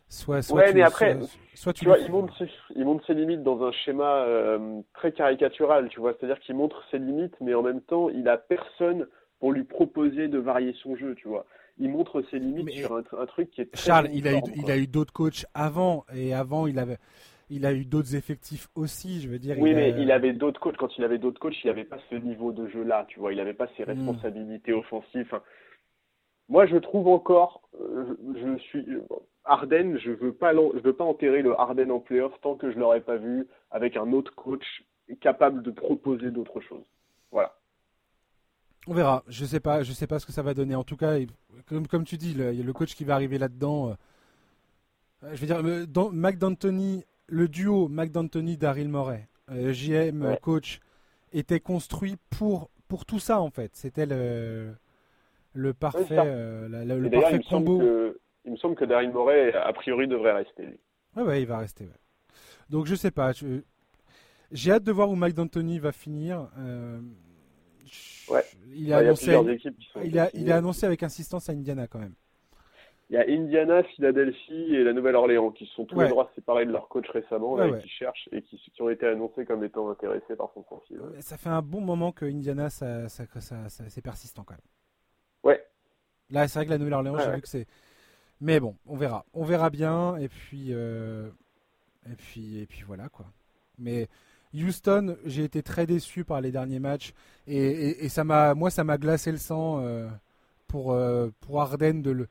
soit, 0.08 0.42
soit, 0.42 0.62
ouais, 0.62 0.74
mais 0.74 0.82
après, 0.82 1.20
soit 1.54 1.74
tu 1.74 1.84
vois, 1.84 1.98
il, 1.98 2.10
monte 2.10 2.32
ses, 2.38 2.50
il, 2.74 2.86
monte 2.86 3.06
ses, 3.06 3.16
limites 3.16 3.44
dans 3.44 3.62
un 3.64 3.74
schéma 3.74 4.24
euh, 4.24 4.82
très 4.94 5.12
caricatural, 5.12 5.90
tu 5.90 6.00
vois. 6.00 6.14
C'est-à-dire 6.14 6.40
qu'il 6.40 6.56
montre 6.56 6.82
ses 6.90 7.00
limites, 7.00 7.36
mais 7.42 7.54
en 7.54 7.64
même 7.64 7.82
temps, 7.82 8.08
il 8.08 8.30
a 8.30 8.38
personne 8.38 9.08
pour 9.42 9.52
lui 9.52 9.66
proposer 9.66 10.30
de 10.30 10.38
varier 10.38 10.74
son 10.82 10.96
jeu, 10.96 11.16
tu 11.16 11.28
vois 11.28 11.46
il 11.78 11.90
montre 11.90 12.24
ses 12.30 12.38
limites 12.38 12.70
sur 12.70 12.96
un, 12.96 13.26
truc 13.26 13.50
qui 13.50 13.62
est 13.62 13.72
très 13.72 13.82
Charles, 13.82 14.10
il 14.14 14.28
a, 14.28 14.34
eu, 14.34 14.42
il 14.56 14.70
a 14.70 14.78
eu 14.78 14.86
d'autres 14.88 15.14
coachs 15.14 15.46
avant 15.54 16.06
et 16.14 16.34
avant 16.34 16.68
il 16.68 16.78
avait 16.78 17.00
il 17.52 17.66
a 17.66 17.74
eu 17.74 17.84
d'autres 17.84 18.16
effectifs 18.16 18.70
aussi, 18.76 19.22
je 19.22 19.28
veux 19.28 19.38
dire. 19.38 19.58
Oui, 19.60 19.74
mais 19.74 19.92
il 20.02 20.10
avait 20.12 20.32
d'autres 20.32 20.60
coachs. 20.60 20.78
Quand 20.78 20.98
il 20.98 21.04
avait 21.04 21.18
d'autres 21.18 21.40
coachs, 21.40 21.62
il 21.64 21.68
n'avait 21.68 21.84
pas 21.84 21.98
ce 22.10 22.16
niveau 22.16 22.54
de 22.54 22.68
jeu-là, 22.70 23.06
tu 23.10 23.20
vois. 23.20 23.34
Il 23.34 23.38
n'avait 23.38 23.54
pas 23.54 23.68
ses 23.76 23.84
hmm. 23.84 23.90
responsabilités 23.90 24.74
offensives. 24.74 25.38
moi, 26.48 26.66
je 26.66 26.78
trouve 26.78 27.08
encore, 27.10 27.62
euh, 27.80 28.18
je, 28.36 28.58
suis 28.64 28.86
Arden, 29.44 29.98
je 30.00 30.12
veux 30.12 30.34
pas, 30.34 30.54
je 30.54 30.80
veux 30.80 30.94
pas 30.94 31.04
enterrer 31.04 31.42
le 31.42 31.60
Arden 31.60 31.92
en 31.92 32.00
playoff 32.00 32.34
tant 32.42 32.56
que 32.56 32.72
je 32.72 32.80
l'aurais 32.80 33.02
pas 33.02 33.18
vu 33.18 33.48
avec 33.70 33.98
un 33.98 34.14
autre 34.14 34.34
coach 34.34 34.66
capable 35.20 35.62
de 35.62 35.72
proposer 35.72 36.32
d'autres 36.32 36.62
choses. 36.62 36.86
Voilà. 37.32 37.54
On 38.88 38.94
verra. 38.94 39.24
Je 39.28 39.44
sais 39.44 39.60
pas, 39.60 39.84
je 39.84 39.92
sais 39.92 40.08
pas 40.08 40.20
ce 40.20 40.26
que 40.26 40.32
ça 40.32 40.42
va 40.42 40.54
donner. 40.54 40.76
En 40.76 40.86
tout 40.86 40.96
cas, 40.96 41.18
comme, 41.68 41.86
comme 41.86 42.06
tu 42.06 42.16
dis, 42.16 42.32
il 42.32 42.40
y 42.40 42.62
a 42.62 42.64
le 42.64 42.74
coach 42.74 42.96
qui 42.96 43.04
va 43.04 43.16
arriver 43.16 43.38
là-dedans. 43.38 43.90
Euh, 43.90 43.96
je 45.34 45.46
veux 45.46 45.48
dire, 45.48 46.12
Mac 46.14 46.38
D'Antoni 46.38 47.04
le 47.32 47.48
duo 47.48 47.88
McDantony 47.88 48.58
Daryl 48.58 48.90
Morey, 48.90 49.28
euh, 49.50 49.74
JM 49.74 50.38
coach, 50.42 50.80
était 51.34 51.62
construit 51.62 52.18
pour 52.30 52.70
pour 52.88 53.06
tout 53.06 53.20
ça 53.20 53.40
en 53.40 53.50
fait. 53.50 53.72
C'était 53.76 54.06
le 54.06 54.76
le 55.54 55.74
parfait 55.74 56.18
euh, 56.18 56.68
le 56.68 57.10
parfait 57.10 57.38
il 57.38 57.48
combo. 57.48 57.80
que, 57.80 58.20
il 58.46 58.52
me 58.52 58.58
semble 58.58 58.76
que 58.76 58.86
Daryl 58.86 59.12
Morey 59.12 59.54
a 59.54 59.72
priori 59.74 60.08
devrait 60.08 60.34
rester. 60.34 60.78
Ouais 61.16 61.24
ouais, 61.24 61.42
il 61.42 61.48
va 61.48 61.58
rester. 61.58 61.90
Donc 62.70 62.86
je 62.86 62.96
sais 62.96 63.12
pas. 63.12 63.32
J'ai 64.52 64.72
hâte 64.74 64.84
de 64.84 64.92
voir 64.92 65.10
où 65.10 65.16
Mike 65.16 65.36
D'Antoni 65.36 65.80
va 65.80 65.94
finir. 65.94 66.50
Euh, 66.60 67.00
ouais. 68.30 68.44
Il 68.74 68.94
a, 68.94 68.98
annoncé, 68.98 69.38
il, 70.04 70.20
a, 70.20 70.30
il 70.34 70.52
a 70.52 70.58
annoncé 70.58 70.86
avec 70.86 71.04
insistance 71.04 71.50
à 71.50 71.54
Indiana 71.54 71.88
quand 71.88 72.00
même 72.00 72.16
il 73.12 73.16
y 73.16 73.18
a 73.18 73.26
Indiana, 73.28 73.84
Philadelphie 73.84 74.74
et 74.74 74.86
la 74.86 74.94
Nouvelle-Orléans 74.94 75.52
qui 75.52 75.66
sont 75.76 75.84
tous 75.84 76.00
les 76.00 76.08
droits 76.08 76.32
séparés 76.34 76.66
de 76.66 76.72
leur 76.72 76.88
coach 76.88 77.10
récemment 77.10 77.62
et 77.62 77.78
qui 77.82 77.90
cherchent 77.90 78.30
et 78.32 78.42
qui, 78.42 78.58
ont 78.80 78.90
été 78.90 79.06
annoncés 79.06 79.46
comme 79.46 79.66
étant 79.66 79.90
intéressés 79.90 80.38
par 80.38 80.50
son 80.54 80.62
profil. 80.62 81.02
Ça 81.20 81.36
fait 81.36 81.50
un 81.50 81.62
bon 81.62 81.82
moment 81.82 82.14
que 82.14 82.24
Indiana, 82.24 82.70
ça, 82.70 83.10
ça, 83.10 83.26
c'est 83.68 84.02
persistant 84.02 84.46
quand 84.46 84.54
même. 84.54 84.62
Ouais. 85.44 85.62
Là, 86.30 86.48
c'est 86.48 86.60
vrai 86.60 86.66
que 86.68 86.72
la 86.72 86.78
Nouvelle-Orléans, 86.78 87.18
j'ai 87.20 87.32
vu 87.32 87.42
que 87.42 87.50
c'est. 87.50 87.68
Mais 88.40 88.62
bon, 88.62 88.78
on 88.88 88.96
verra. 88.96 89.26
On 89.34 89.44
verra 89.44 89.70
bien 89.70 90.16
et 90.16 90.30
puis 90.30 90.68
euh, 90.70 91.28
et 92.10 92.16
puis 92.16 92.60
et 92.60 92.66
puis 92.66 92.84
voilà 92.88 93.10
quoi. 93.10 93.26
Mais 93.78 94.08
Houston, 94.54 95.18
j'ai 95.26 95.44
été 95.44 95.62
très 95.64 95.86
déçu 95.86 96.24
par 96.24 96.40
les 96.40 96.52
derniers 96.52 96.80
matchs 96.80 97.14
et, 97.46 98.08
ça 98.08 98.24
m'a, 98.24 98.54
moi, 98.54 98.70
ça 98.70 98.86
m'a 98.86 98.98
glacé 98.98 99.34
le 99.34 99.38
sang 99.38 99.84
pour 100.68 100.98
pour 101.42 101.62
Arden 101.62 102.02
de 102.02 102.12
le, 102.12 102.28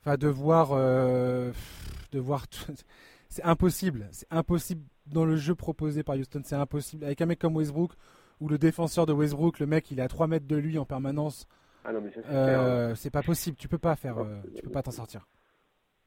enfin 0.00 0.16
de 0.16 0.28
voir 0.28 0.70
de 0.70 2.18
voir. 2.18 2.46
c'est 3.28 3.44
impossible, 3.44 4.08
c'est 4.10 4.26
impossible 4.30 4.82
dans 5.06 5.24
le 5.24 5.36
jeu 5.36 5.54
proposé 5.54 6.02
par 6.02 6.16
Houston, 6.16 6.40
c'est 6.44 6.56
impossible 6.56 7.04
avec 7.04 7.20
un 7.20 7.26
mec 7.26 7.38
comme 7.38 7.56
Westbrook 7.56 7.92
ou 8.40 8.48
le 8.48 8.58
défenseur 8.58 9.06
de 9.06 9.12
Westbrook, 9.12 9.58
le 9.58 9.66
mec 9.66 9.90
il 9.90 9.98
est 9.98 10.02
à 10.02 10.08
3 10.08 10.26
mètres 10.26 10.46
de 10.46 10.56
lui 10.56 10.78
en 10.78 10.84
permanence. 10.84 11.46
Ah 11.84 11.92
non, 11.92 12.00
mais 12.00 12.10
euh, 12.30 12.94
c'est 12.94 13.10
pas 13.10 13.22
possible, 13.22 13.56
tu 13.56 13.68
peux 13.68 13.78
pas 13.78 13.96
faire, 13.96 14.18
euh, 14.18 14.40
tu 14.54 14.62
peux 14.62 14.70
pas 14.70 14.82
t'en 14.82 14.90
sortir. 14.90 15.26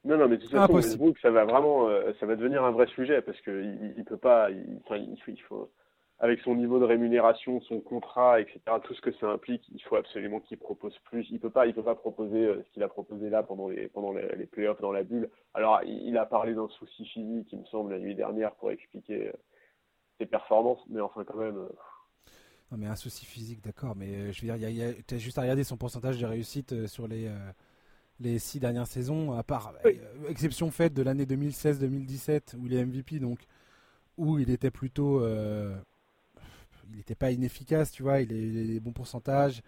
Non, 0.04 0.16
non, 0.16 0.28
mais 0.28 0.36
de 0.36 0.42
toute 0.42 0.50
façon, 0.50 0.74
Westbrook, 0.74 1.16
ça 1.20 1.30
va 1.30 1.44
vraiment, 1.44 1.88
euh, 1.88 2.12
ça 2.18 2.26
va 2.26 2.34
devenir 2.34 2.64
un 2.64 2.72
vrai 2.72 2.86
sujet 2.88 3.22
parce 3.22 3.40
que 3.40 3.62
il, 3.96 4.04
peut 4.04 4.16
pas, 4.16 4.50
il, 4.50 4.80
il, 4.90 5.42
faut, 5.42 5.70
avec 6.22 6.40
son 6.40 6.54
niveau 6.54 6.78
de 6.78 6.84
rémunération, 6.84 7.60
son 7.62 7.80
contrat, 7.80 8.40
etc., 8.40 8.60
tout 8.82 8.94
ce 8.94 9.02
que 9.02 9.12
ça 9.12 9.28
implique, 9.28 9.68
il 9.74 9.82
faut 9.82 9.96
absolument 9.96 10.40
qu'il 10.40 10.56
propose 10.56 10.96
plus. 11.00 11.26
Il 11.30 11.40
peut 11.40 11.50
pas, 11.50 11.66
il 11.66 11.74
peut 11.74 11.82
pas 11.82 11.94
proposer 11.96 12.46
ce 12.64 12.72
qu'il 12.72 12.82
a 12.82 12.88
proposé 12.88 13.28
là 13.28 13.42
pendant 13.42 13.68
les 13.68 13.88
pendant 13.88 14.12
les, 14.12 14.26
les 14.36 14.46
playoffs 14.46 14.80
dans 14.80 14.92
la 14.92 15.02
bulle. 15.02 15.28
Alors, 15.52 15.82
il, 15.84 16.16
a 16.16 16.24
parlé 16.24 16.54
d'un 16.54 16.68
souci 16.68 17.04
physique, 17.04 17.48
il 17.52 17.58
me 17.58 17.66
semble, 17.66 17.92
la 17.92 17.98
nuit 17.98 18.14
dernière 18.14 18.54
pour 18.54 18.70
expliquer 18.70 19.32
ses 20.18 20.26
performances, 20.26 20.80
mais 20.88 21.00
enfin 21.00 21.24
quand 21.24 21.36
même. 21.36 21.68
Non, 22.72 22.78
mais 22.78 22.86
un 22.86 22.96
souci 22.96 23.26
physique, 23.26 23.62
d'accord, 23.62 23.94
mais 23.94 24.14
euh, 24.14 24.32
je 24.32 24.46
veux 24.46 24.56
dire, 24.56 24.94
tu 25.06 25.14
as 25.14 25.18
juste 25.18 25.36
à 25.36 25.42
regarder 25.42 25.62
son 25.62 25.76
pourcentage 25.76 26.18
de 26.18 26.24
réussite 26.24 26.72
euh, 26.72 26.86
sur 26.86 27.06
les, 27.06 27.26
euh, 27.26 27.52
les 28.18 28.38
six 28.38 28.60
dernières 28.60 28.86
saisons, 28.86 29.32
à 29.32 29.42
part, 29.42 29.74
exception 30.26 30.70
faite 30.70 30.94
de 30.94 31.02
l'année 31.02 31.26
2016-2017 31.26 32.56
où 32.56 32.66
il 32.66 32.72
est 32.72 32.82
MVP, 32.82 33.18
donc, 33.18 33.40
où 34.16 34.38
il 34.38 34.48
était 34.50 34.70
plutôt. 34.70 35.20
Il 36.90 36.96
n'était 36.96 37.14
pas 37.14 37.30
inefficace, 37.30 37.90
tu 37.92 38.02
vois, 38.02 38.20
il 38.20 38.32
est, 38.32 38.66
des 38.66 38.80
bons 38.80 38.92
pourcentages, 38.92 39.62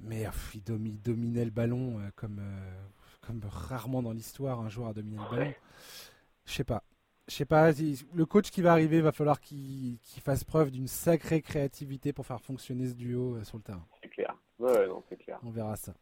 mais 0.00 0.26
il, 0.54 0.62
dominait 1.02 1.44
le 1.44 1.50
ballon 1.50 2.00
comme, 2.16 2.42
comme 3.20 3.40
rarement 3.48 4.02
dans 4.02 4.12
l'histoire 4.12 4.60
un 4.60 4.68
joueur 4.68 4.88
a 4.88 4.92
dominé 4.92 5.16
le 5.16 5.36
ballon. 5.36 5.54
Je 6.44 6.52
sais 6.52 6.64
pas 6.64 6.82
je 7.28 7.34
sais 7.34 7.44
pas, 7.44 7.70
le 8.14 8.26
coach 8.26 8.50
qui 8.50 8.60
va 8.60 8.72
arriver 8.72 9.00
va 9.00 9.12
falloir 9.12 9.40
qu'il 9.40 9.98
fasse 10.22 10.44
preuve 10.44 10.70
d'une 10.70 10.88
sacrée 10.88 11.40
créativité 11.40 12.12
pour 12.12 12.26
faire 12.26 12.40
fonctionner 12.40 12.88
ce 12.88 12.94
duo 12.94 13.36
euh, 13.36 13.44
sur 13.44 13.56
le 13.56 13.62
terrain. 13.62 13.84
C'est 14.02 14.08
clair. 14.08 14.36
Ouais, 14.58 14.86
non, 14.86 15.02
clair. 15.18 15.38
On 15.42 15.50
verra 15.50 15.76
ça. 15.76 15.94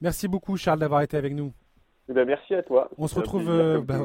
Merci 0.00 0.28
beaucoup 0.28 0.56
Charles 0.56 0.80
d'avoir 0.80 1.02
été 1.02 1.16
avec 1.16 1.34
nous. 1.34 1.52
Eh 2.08 2.12
ben, 2.12 2.26
merci 2.26 2.54
à 2.54 2.62
toi. 2.62 2.90
On 2.98 3.06
se 3.06 3.14
retrouve 3.14 3.48
euh, 3.48 3.80
bah 3.80 4.00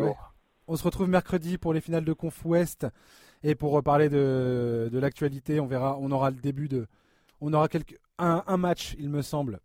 On 0.67 0.75
se 0.75 0.83
retrouve 0.83 1.09
mercredi 1.09 1.57
pour 1.57 1.73
les 1.73 1.81
finales 1.81 2.05
de 2.05 2.13
Conf 2.13 2.45
Ouest 2.45 2.87
et 3.43 3.55
pour 3.55 3.71
reparler 3.71 4.09
de, 4.09 4.89
de 4.91 4.99
l'actualité, 4.99 5.59
on 5.59 5.67
verra, 5.67 5.97
on 5.99 6.11
aura 6.11 6.31
le 6.31 6.37
début 6.37 6.67
de 6.67 6.87
on 7.41 7.53
aura 7.53 7.67
quelques, 7.67 7.99
un, 8.19 8.43
un 8.47 8.57
match, 8.57 8.95
il 8.99 9.09
me 9.09 9.21
semble, 9.21 9.59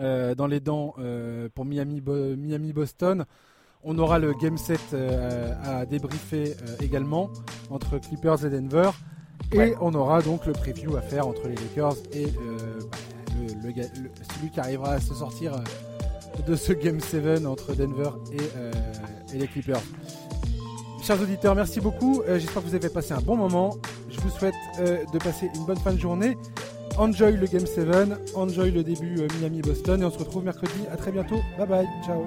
euh, 0.00 0.34
dans 0.34 0.46
les 0.46 0.60
dents 0.60 0.94
pour 1.54 1.64
Miami, 1.64 2.00
Miami 2.00 2.72
Boston. 2.72 3.24
On 3.84 3.98
aura 3.98 4.20
le 4.20 4.32
game 4.32 4.56
set 4.56 4.80
euh, 4.94 5.54
à 5.64 5.84
débriefer 5.86 6.54
euh, 6.62 6.76
également 6.80 7.30
entre 7.68 7.98
Clippers 7.98 8.44
et 8.46 8.50
Denver. 8.50 8.90
Et 9.52 9.74
on 9.80 9.92
aura 9.94 10.22
donc 10.22 10.46
le 10.46 10.52
preview 10.52 10.96
à 10.96 11.02
faire 11.02 11.26
entre 11.26 11.48
les 11.48 11.56
Lakers 11.56 11.96
et 12.12 12.26
euh, 12.26 12.78
bah, 13.62 13.82
celui 14.34 14.50
qui 14.50 14.60
arrivera 14.60 14.92
à 14.92 15.00
se 15.00 15.12
sortir 15.14 15.56
de 16.46 16.54
ce 16.54 16.72
Game 16.72 17.00
7 17.00 17.44
entre 17.44 17.74
Denver 17.74 18.10
et, 18.32 19.36
les 19.36 19.48
Clippers. 19.48 19.82
Chers 21.02 21.20
auditeurs, 21.20 21.54
merci 21.56 21.80
beaucoup. 21.80 22.22
J'espère 22.28 22.62
que 22.62 22.68
vous 22.68 22.74
avez 22.74 22.88
passé 22.88 23.12
un 23.12 23.20
bon 23.20 23.36
moment. 23.36 23.76
Je 24.08 24.20
vous 24.20 24.30
souhaite 24.30 24.54
de 24.78 25.18
passer 25.18 25.50
une 25.54 25.64
bonne 25.66 25.78
fin 25.78 25.92
de 25.92 25.98
journée. 25.98 26.38
Enjoy 26.96 27.32
le 27.32 27.46
Game 27.46 27.66
7, 27.66 28.36
enjoy 28.36 28.70
le 28.70 28.84
début 28.84 29.26
Miami-Boston 29.40 30.02
et 30.02 30.04
on 30.04 30.10
se 30.10 30.18
retrouve 30.18 30.44
mercredi. 30.44 30.86
À 30.92 30.96
très 30.96 31.10
bientôt. 31.10 31.40
Bye 31.58 31.66
bye. 31.66 31.88
Ciao. 32.06 32.24